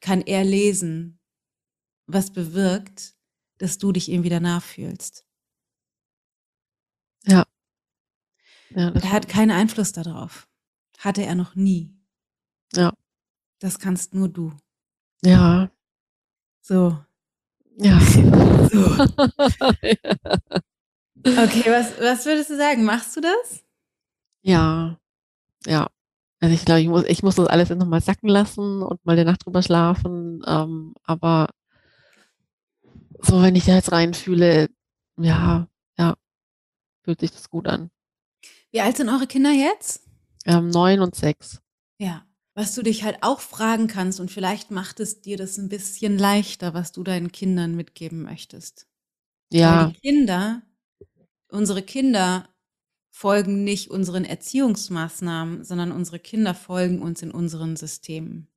[0.00, 1.18] kann er lesen,
[2.06, 3.14] was bewirkt,
[3.58, 5.24] dass du dich ihm wieder nachfühlst.
[7.24, 7.44] Ja.
[8.70, 10.48] ja er hat keinen Einfluss darauf.
[10.98, 11.94] Hatte er noch nie.
[12.72, 12.92] Ja.
[13.58, 14.52] Das kannst nur du.
[15.22, 15.70] Ja.
[16.60, 16.98] So.
[17.78, 17.98] Ja.
[18.70, 19.06] so.
[21.26, 22.84] Okay, was, was würdest du sagen?
[22.84, 23.64] Machst du das?
[24.42, 24.98] Ja.
[25.64, 25.88] Ja.
[26.40, 29.24] Also ich glaube, ich muss, ich muss das alles nochmal sacken lassen und mal die
[29.24, 30.42] Nacht drüber schlafen.
[30.46, 31.48] Ähm, aber
[33.26, 34.68] so, wenn ich da jetzt reinfühle,
[35.18, 35.68] ja,
[35.98, 36.16] ja,
[37.02, 37.90] fühlt sich das gut an.
[38.70, 40.02] Wie alt sind eure Kinder jetzt?
[40.44, 41.60] Ähm, neun und sechs.
[41.98, 42.26] Ja.
[42.56, 46.18] Was du dich halt auch fragen kannst und vielleicht macht es dir das ein bisschen
[46.18, 48.86] leichter, was du deinen Kindern mitgeben möchtest.
[49.52, 49.86] Ja.
[49.86, 50.62] Weil die Kinder,
[51.48, 52.48] unsere Kinder
[53.10, 58.48] folgen nicht unseren Erziehungsmaßnahmen, sondern unsere Kinder folgen uns in unseren Systemen.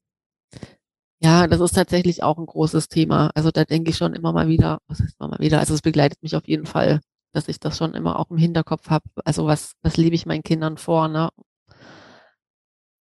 [1.20, 3.32] Ja, das ist tatsächlich auch ein großes Thema.
[3.34, 5.82] Also da denke ich schon immer mal wieder, was heißt immer mal wieder, also es
[5.82, 7.00] begleitet mich auf jeden Fall,
[7.32, 9.06] dass ich das schon immer auch im Hinterkopf habe.
[9.26, 11.30] Also was, was lebe ich meinen Kindern vor, ne?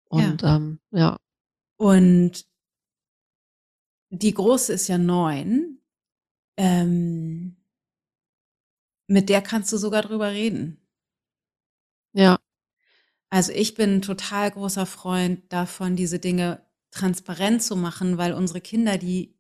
[0.10, 0.56] Und ja.
[0.56, 1.18] Ähm, ja.
[1.78, 2.46] Und
[4.10, 5.80] die große ist ja neun.
[6.58, 7.58] Ähm,
[9.08, 10.80] mit der kannst du sogar drüber reden.
[12.14, 12.40] Ja.
[13.30, 16.65] Also ich bin ein total großer Freund davon, diese Dinge
[16.96, 19.38] transparent zu machen, weil unsere Kinder, die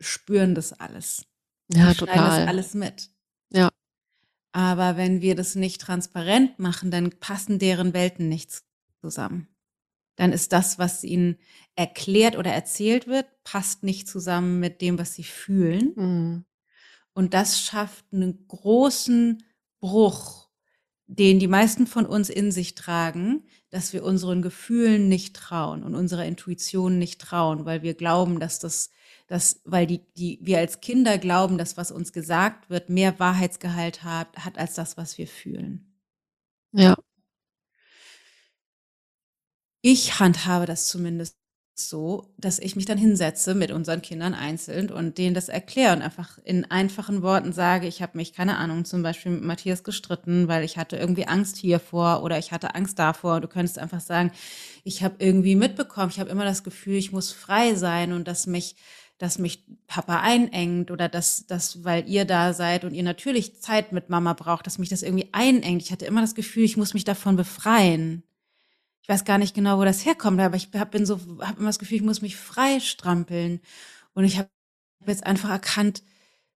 [0.00, 1.26] spüren das alles.
[1.72, 2.16] Ja, die total.
[2.16, 3.10] das alles mit.
[3.50, 3.70] Ja.
[4.52, 8.62] Aber wenn wir das nicht transparent machen, dann passen deren Welten nicht
[9.00, 9.48] zusammen.
[10.16, 11.38] Dann ist das, was ihnen
[11.74, 15.92] erklärt oder erzählt wird, passt nicht zusammen mit dem, was sie fühlen.
[15.96, 16.44] Mhm.
[17.14, 19.42] Und das schafft einen großen
[19.80, 20.43] Bruch
[21.06, 25.94] den die meisten von uns in sich tragen, dass wir unseren Gefühlen nicht trauen und
[25.94, 28.90] unserer Intuition nicht trauen, weil wir glauben, dass das,
[29.26, 34.02] dass, weil die, die, wir als Kinder glauben, dass was uns gesagt wird, mehr Wahrheitsgehalt
[34.02, 35.94] hat, hat als das, was wir fühlen.
[36.72, 36.96] Ja.
[39.82, 41.36] Ich handhabe das zumindest
[41.76, 46.02] so, dass ich mich dann hinsetze mit unseren Kindern einzeln und denen das erkläre und
[46.02, 50.46] einfach in einfachen Worten sage, ich habe mich, keine Ahnung, zum Beispiel mit Matthias gestritten,
[50.46, 53.40] weil ich hatte irgendwie Angst hiervor oder ich hatte Angst davor.
[53.40, 54.30] Du könntest einfach sagen,
[54.84, 58.46] ich habe irgendwie mitbekommen, ich habe immer das Gefühl, ich muss frei sein und dass
[58.46, 58.76] mich
[59.18, 63.92] dass mich Papa einengt oder dass, dass, weil ihr da seid und ihr natürlich Zeit
[63.92, 65.82] mit Mama braucht, dass mich das irgendwie einengt.
[65.82, 68.24] Ich hatte immer das Gefühl, ich muss mich davon befreien
[69.04, 71.68] ich weiß gar nicht genau, wo das herkommt, aber ich hab, bin so, habe immer
[71.68, 73.60] das Gefühl, ich muss mich frei strampeln.
[74.14, 74.48] Und ich habe
[75.06, 76.02] jetzt einfach erkannt,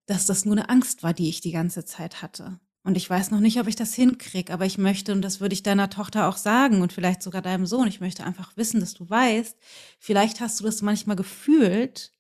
[0.07, 2.59] dass das nur eine Angst war, die ich die ganze Zeit hatte.
[2.85, 5.53] Und ich weiß noch nicht, ob ich das hinkriege, aber ich möchte, und das würde
[5.53, 8.95] ich deiner Tochter auch sagen und vielleicht sogar deinem Sohn, ich möchte einfach wissen, dass
[8.95, 9.59] du weißt,
[9.99, 12.13] vielleicht hast du das manchmal gefühlt,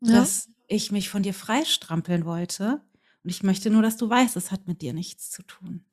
[0.00, 0.20] ja.
[0.20, 2.80] dass ich mich von dir freistrampeln wollte.
[3.24, 5.84] Und ich möchte nur, dass du weißt, es hat mit dir nichts zu tun.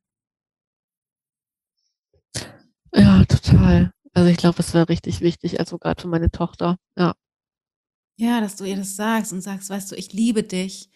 [2.94, 3.92] Ja, total.
[4.14, 6.78] Also ich glaube, es wäre richtig wichtig, also gerade für meine Tochter.
[6.98, 7.14] Ja.
[8.18, 10.90] Ja, dass du ihr das sagst und sagst, weißt du, ich liebe dich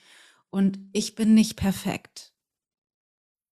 [0.49, 2.33] und ich bin nicht perfekt.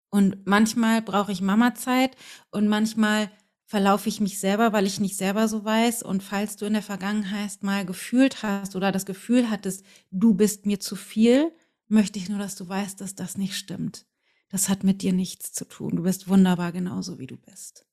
[0.09, 2.15] Und manchmal brauche ich Mama-Zeit
[2.51, 3.31] und manchmal
[3.65, 6.03] verlaufe ich mich selber, weil ich nicht selber so weiß.
[6.03, 10.65] Und falls du in der Vergangenheit mal gefühlt hast oder das Gefühl hattest, du bist
[10.65, 11.53] mir zu viel,
[11.87, 14.05] möchte ich nur, dass du weißt, dass das nicht stimmt.
[14.49, 15.95] Das hat mit dir nichts zu tun.
[15.95, 17.85] Du bist wunderbar genauso, wie du bist.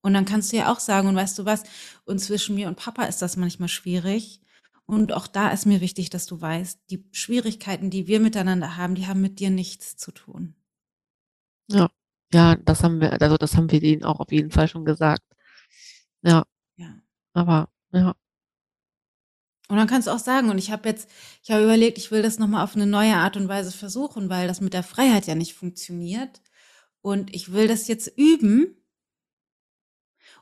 [0.00, 1.64] Und dann kannst du ja auch sagen, und weißt du was,
[2.04, 4.40] und zwischen mir und Papa ist das manchmal schwierig.
[4.86, 8.94] Und auch da ist mir wichtig, dass du weißt, die Schwierigkeiten, die wir miteinander haben,
[8.94, 10.54] die haben mit dir nichts zu tun.
[11.70, 11.90] Ja,
[12.32, 15.22] ja, das haben wir, also das haben wir denen auch auf jeden Fall schon gesagt.
[16.22, 16.44] Ja.
[16.76, 16.94] Ja.
[17.34, 18.14] Aber, ja.
[19.68, 21.10] Und dann kannst du auch sagen, und ich habe jetzt,
[21.42, 24.48] ich habe überlegt, ich will das nochmal auf eine neue Art und Weise versuchen, weil
[24.48, 26.40] das mit der Freiheit ja nicht funktioniert.
[27.02, 28.77] Und ich will das jetzt üben,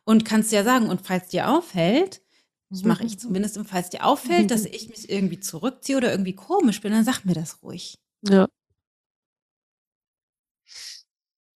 [0.06, 2.22] und kannst ja sagen, und falls dir auffällt,
[2.70, 3.18] das mache ich mhm.
[3.18, 7.24] zumindest, falls dir auffällt, dass ich mich irgendwie zurückziehe oder irgendwie komisch bin, dann sag
[7.24, 7.98] mir das ruhig.
[8.22, 8.48] Ja.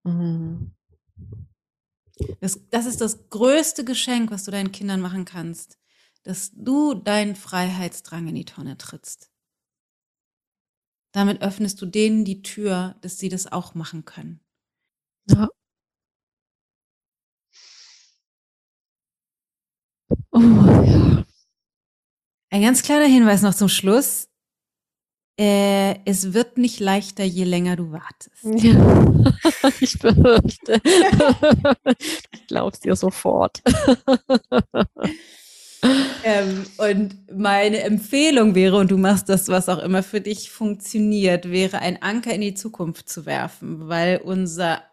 [0.03, 0.71] Mhm.
[2.41, 5.77] Das, das ist das größte Geschenk, was du deinen Kindern machen kannst,
[6.23, 9.31] dass du deinen Freiheitsdrang in die Tonne trittst.
[11.11, 14.41] Damit öffnest du denen die Tür, dass sie das auch machen können.
[15.27, 15.49] Ja.
[20.34, 21.26] Oh, ja.
[22.51, 24.27] Ein ganz kleiner Hinweis noch zum Schluss.
[25.39, 28.43] Äh, es wird nicht leichter, je länger du wartest.
[28.43, 30.81] Ja, ich befürchte.
[32.34, 33.61] ich glaub's dir sofort.
[36.23, 41.49] ähm, und meine Empfehlung wäre, und du machst das, was auch immer für dich funktioniert,
[41.49, 44.84] wäre ein Anker in die Zukunft zu werfen, weil unser,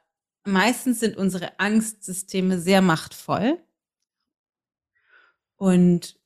[0.44, 3.58] meistens sind unsere Angstsysteme sehr machtvoll.
[5.56, 6.18] Und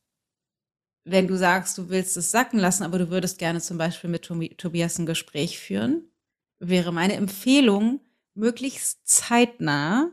[1.04, 4.22] wenn du sagst, du willst es sacken lassen, aber du würdest gerne zum Beispiel mit
[4.58, 6.10] Tobias ein Gespräch führen,
[6.58, 8.00] wäre meine Empfehlung,
[8.34, 10.10] möglichst zeitnah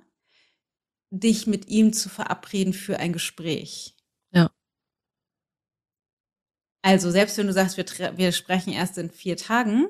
[1.10, 3.96] dich mit ihm zu verabreden für ein Gespräch.
[4.32, 4.52] Ja.
[6.82, 9.88] Also selbst wenn du sagst, wir, wir sprechen erst in vier Tagen,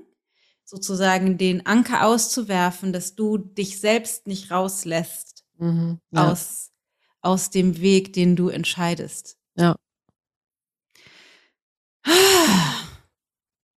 [0.64, 6.32] sozusagen den Anker auszuwerfen, dass du dich selbst nicht rauslässt mhm, ja.
[6.32, 6.72] aus
[7.28, 9.38] aus dem Weg, den du entscheidest.
[9.56, 9.76] Ja.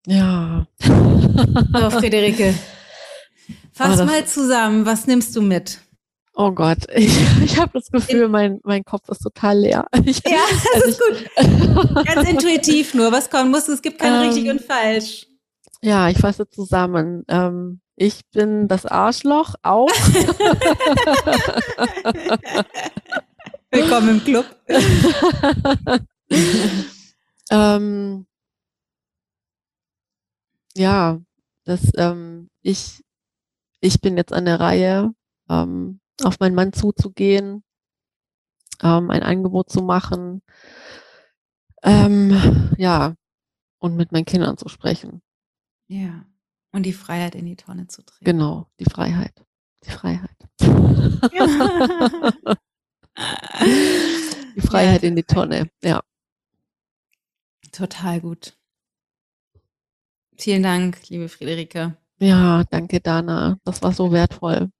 [0.06, 0.66] Ja.
[0.78, 2.54] So, Friederike.
[3.72, 5.78] Fass oh, mal zusammen, was nimmst du mit?
[6.32, 7.14] Oh Gott, ich,
[7.44, 9.86] ich habe das Gefühl, mein, mein Kopf ist total leer.
[10.06, 12.06] Ich, ja, das also ist gut.
[12.06, 13.68] Ganz intuitiv nur, was kommen muss.
[13.68, 15.26] Es gibt kein ähm, richtig und falsch.
[15.82, 17.24] Ja, ich fasse zusammen.
[17.28, 19.90] Ähm, ich bin das Arschloch auch.
[23.72, 24.46] Willkommen im Club.
[27.50, 28.26] ähm,
[30.74, 31.20] ja,
[31.64, 33.04] das, ähm, ich,
[33.80, 35.14] ich bin jetzt an der Reihe,
[35.48, 37.62] ähm, auf meinen Mann zuzugehen,
[38.82, 40.42] ähm, ein Angebot zu machen,
[41.84, 43.14] ähm, ja,
[43.78, 45.22] und mit meinen Kindern zu sprechen.
[45.86, 46.26] Ja,
[46.72, 48.24] und die Freiheit in die Tonne zu treten.
[48.24, 49.44] Genau, die Freiheit.
[49.84, 50.36] Die Freiheit.
[54.56, 56.00] Die Freiheit ja, in die Tonne, ja.
[57.72, 58.54] Total gut.
[60.36, 61.96] Vielen Dank, liebe Friederike.
[62.18, 63.58] Ja, danke, Dana.
[63.64, 64.70] Das war so wertvoll.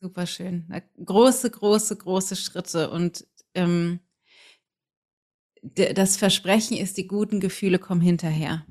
[0.00, 0.66] Super schön.
[1.04, 2.90] Große, große, große Schritte.
[2.90, 4.00] Und ähm,
[5.62, 8.66] das Versprechen ist, die guten Gefühle kommen hinterher.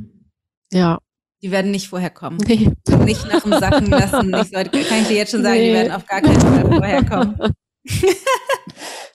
[0.72, 1.00] Ja.
[1.42, 2.38] Die werden nicht vorher kommen.
[2.46, 2.72] Nee.
[3.06, 4.30] Nicht nach dem Sacken lassen.
[4.30, 5.70] Nicht so, kann ich dir jetzt schon sagen, nee.
[5.70, 7.40] die werden auf gar keinen Fall vorher kommen.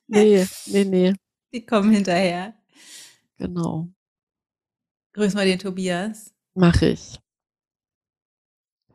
[0.07, 1.15] nee, nee, nee.
[1.53, 2.55] Die kommen hinterher.
[3.39, 3.89] Genau.
[5.13, 6.35] Grüß mal den Tobias.
[6.55, 7.19] Mach ich.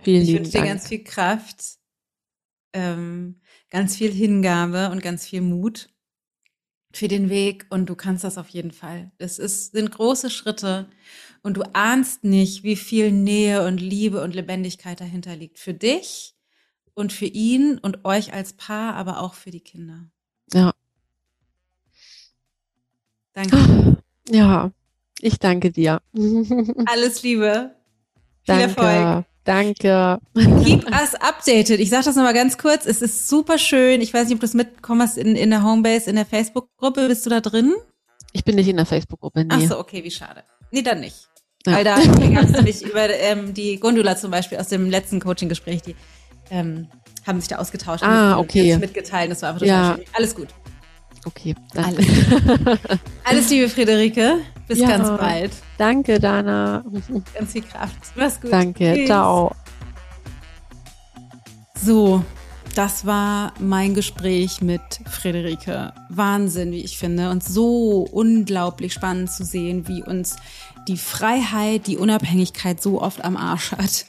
[0.03, 1.77] Vielen ich wünsche dir ganz viel Kraft,
[2.73, 5.89] ähm, ganz viel Hingabe und ganz viel Mut
[6.93, 9.11] für den Weg und du kannst das auf jeden Fall.
[9.17, 10.89] Das ist, sind große Schritte
[11.41, 15.59] und du ahnst nicht, wie viel Nähe und Liebe und Lebendigkeit dahinter liegt.
[15.59, 16.35] Für dich
[16.93, 20.09] und für ihn und euch als Paar, aber auch für die Kinder.
[20.53, 20.73] Ja.
[23.33, 23.57] Danke.
[24.29, 24.71] Ja,
[25.19, 25.99] ich danke dir.
[26.85, 27.75] Alles Liebe.
[28.43, 28.63] Viel danke.
[28.63, 29.25] Erfolg.
[29.43, 30.19] Danke.
[30.63, 31.79] Keep us updated.
[31.79, 32.85] Ich sage das nochmal ganz kurz.
[32.85, 33.99] Es ist super schön.
[33.99, 37.07] Ich weiß nicht, ob du es mitbekommen hast in, in der Homebase, in der Facebook-Gruppe.
[37.07, 37.73] Bist du da drin?
[38.31, 39.49] Ich bin nicht in der Facebook-Gruppe, nee.
[39.49, 40.43] Ach so, okay, wie schade.
[40.69, 41.27] Nee, dann nicht.
[41.65, 41.73] Ja.
[41.73, 45.81] Weil da gab es nämlich über ähm, die Gundula zum Beispiel aus dem letzten Coaching-Gespräch,
[45.81, 45.95] die
[46.49, 46.87] ähm,
[47.25, 48.03] haben sich da ausgetauscht.
[48.03, 48.77] Ah, okay.
[48.77, 49.31] Mitgeteilt.
[49.31, 49.95] Das war einfach total ja.
[49.95, 50.05] schön.
[50.13, 50.47] Alles gut.
[51.25, 51.55] Okay.
[51.75, 52.05] Alles.
[53.23, 54.39] Alles Liebe, Friederike.
[54.67, 55.51] Bis ja, ganz bald.
[55.77, 56.83] Danke, Dana.
[57.33, 57.97] Ganz viel Kraft.
[58.15, 58.51] Mach's gut.
[58.51, 58.93] Danke.
[58.95, 59.05] Tschüss.
[59.07, 59.55] Ciao.
[61.75, 62.23] So,
[62.75, 65.93] das war mein Gespräch mit Friederike.
[66.09, 67.29] Wahnsinn, wie ich finde.
[67.29, 70.37] Und so unglaublich spannend zu sehen, wie uns
[70.87, 74.05] die Freiheit, die Unabhängigkeit so oft am Arsch hat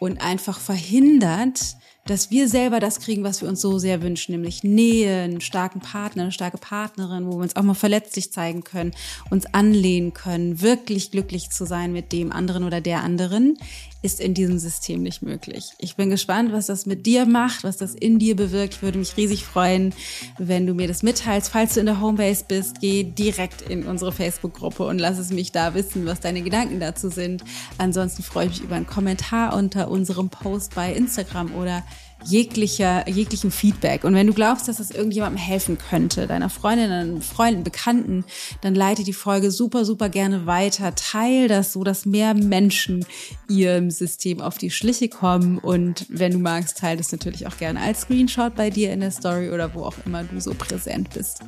[0.00, 1.76] und einfach verhindert,
[2.06, 5.80] dass wir selber das kriegen, was wir uns so sehr wünschen, nämlich Nähe, einen starken
[5.80, 8.92] Partner, eine starke Partnerin, wo wir uns auch mal verletzlich zeigen können,
[9.30, 13.58] uns anlehnen können, wirklich glücklich zu sein mit dem anderen oder der anderen,
[14.06, 15.70] ist in diesem System nicht möglich.
[15.78, 18.74] Ich bin gespannt, was das mit dir macht, was das in dir bewirkt.
[18.74, 19.92] Ich würde mich riesig freuen,
[20.38, 21.50] wenn du mir das mitteilst.
[21.50, 25.50] Falls du in der Homebase bist, geh direkt in unsere Facebook-Gruppe und lass es mich
[25.50, 27.42] da wissen, was deine Gedanken dazu sind.
[27.78, 31.82] Ansonsten freue ich mich über einen Kommentar unter unserem Post bei Instagram oder
[32.26, 34.04] jeglicher, jeglichem Feedback.
[34.04, 38.24] Und wenn du glaubst, dass das irgendjemandem helfen könnte, deiner Freundin, deinen Freunden, Bekannten,
[38.60, 40.94] dann leite die Folge super, super gerne weiter.
[40.94, 43.04] Teil das so, dass mehr Menschen
[43.48, 45.58] ihrem System auf die Schliche kommen.
[45.58, 49.10] Und wenn du magst, teile das natürlich auch gerne als Screenshot bei dir in der
[49.10, 51.40] Story oder wo auch immer du so präsent bist.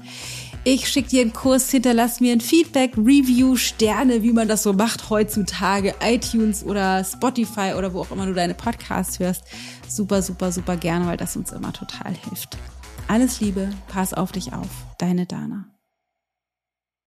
[0.65, 4.73] Ich schicke dir einen Kurs, hinterlass mir ein Feedback, Review, Sterne, wie man das so
[4.73, 9.45] macht heutzutage, iTunes oder Spotify oder wo auch immer du deine Podcasts hörst.
[9.89, 12.59] Super, super, super gerne, weil das uns immer total hilft.
[13.09, 14.69] Alles Liebe, pass auf dich auf.
[14.99, 15.65] Deine Dana.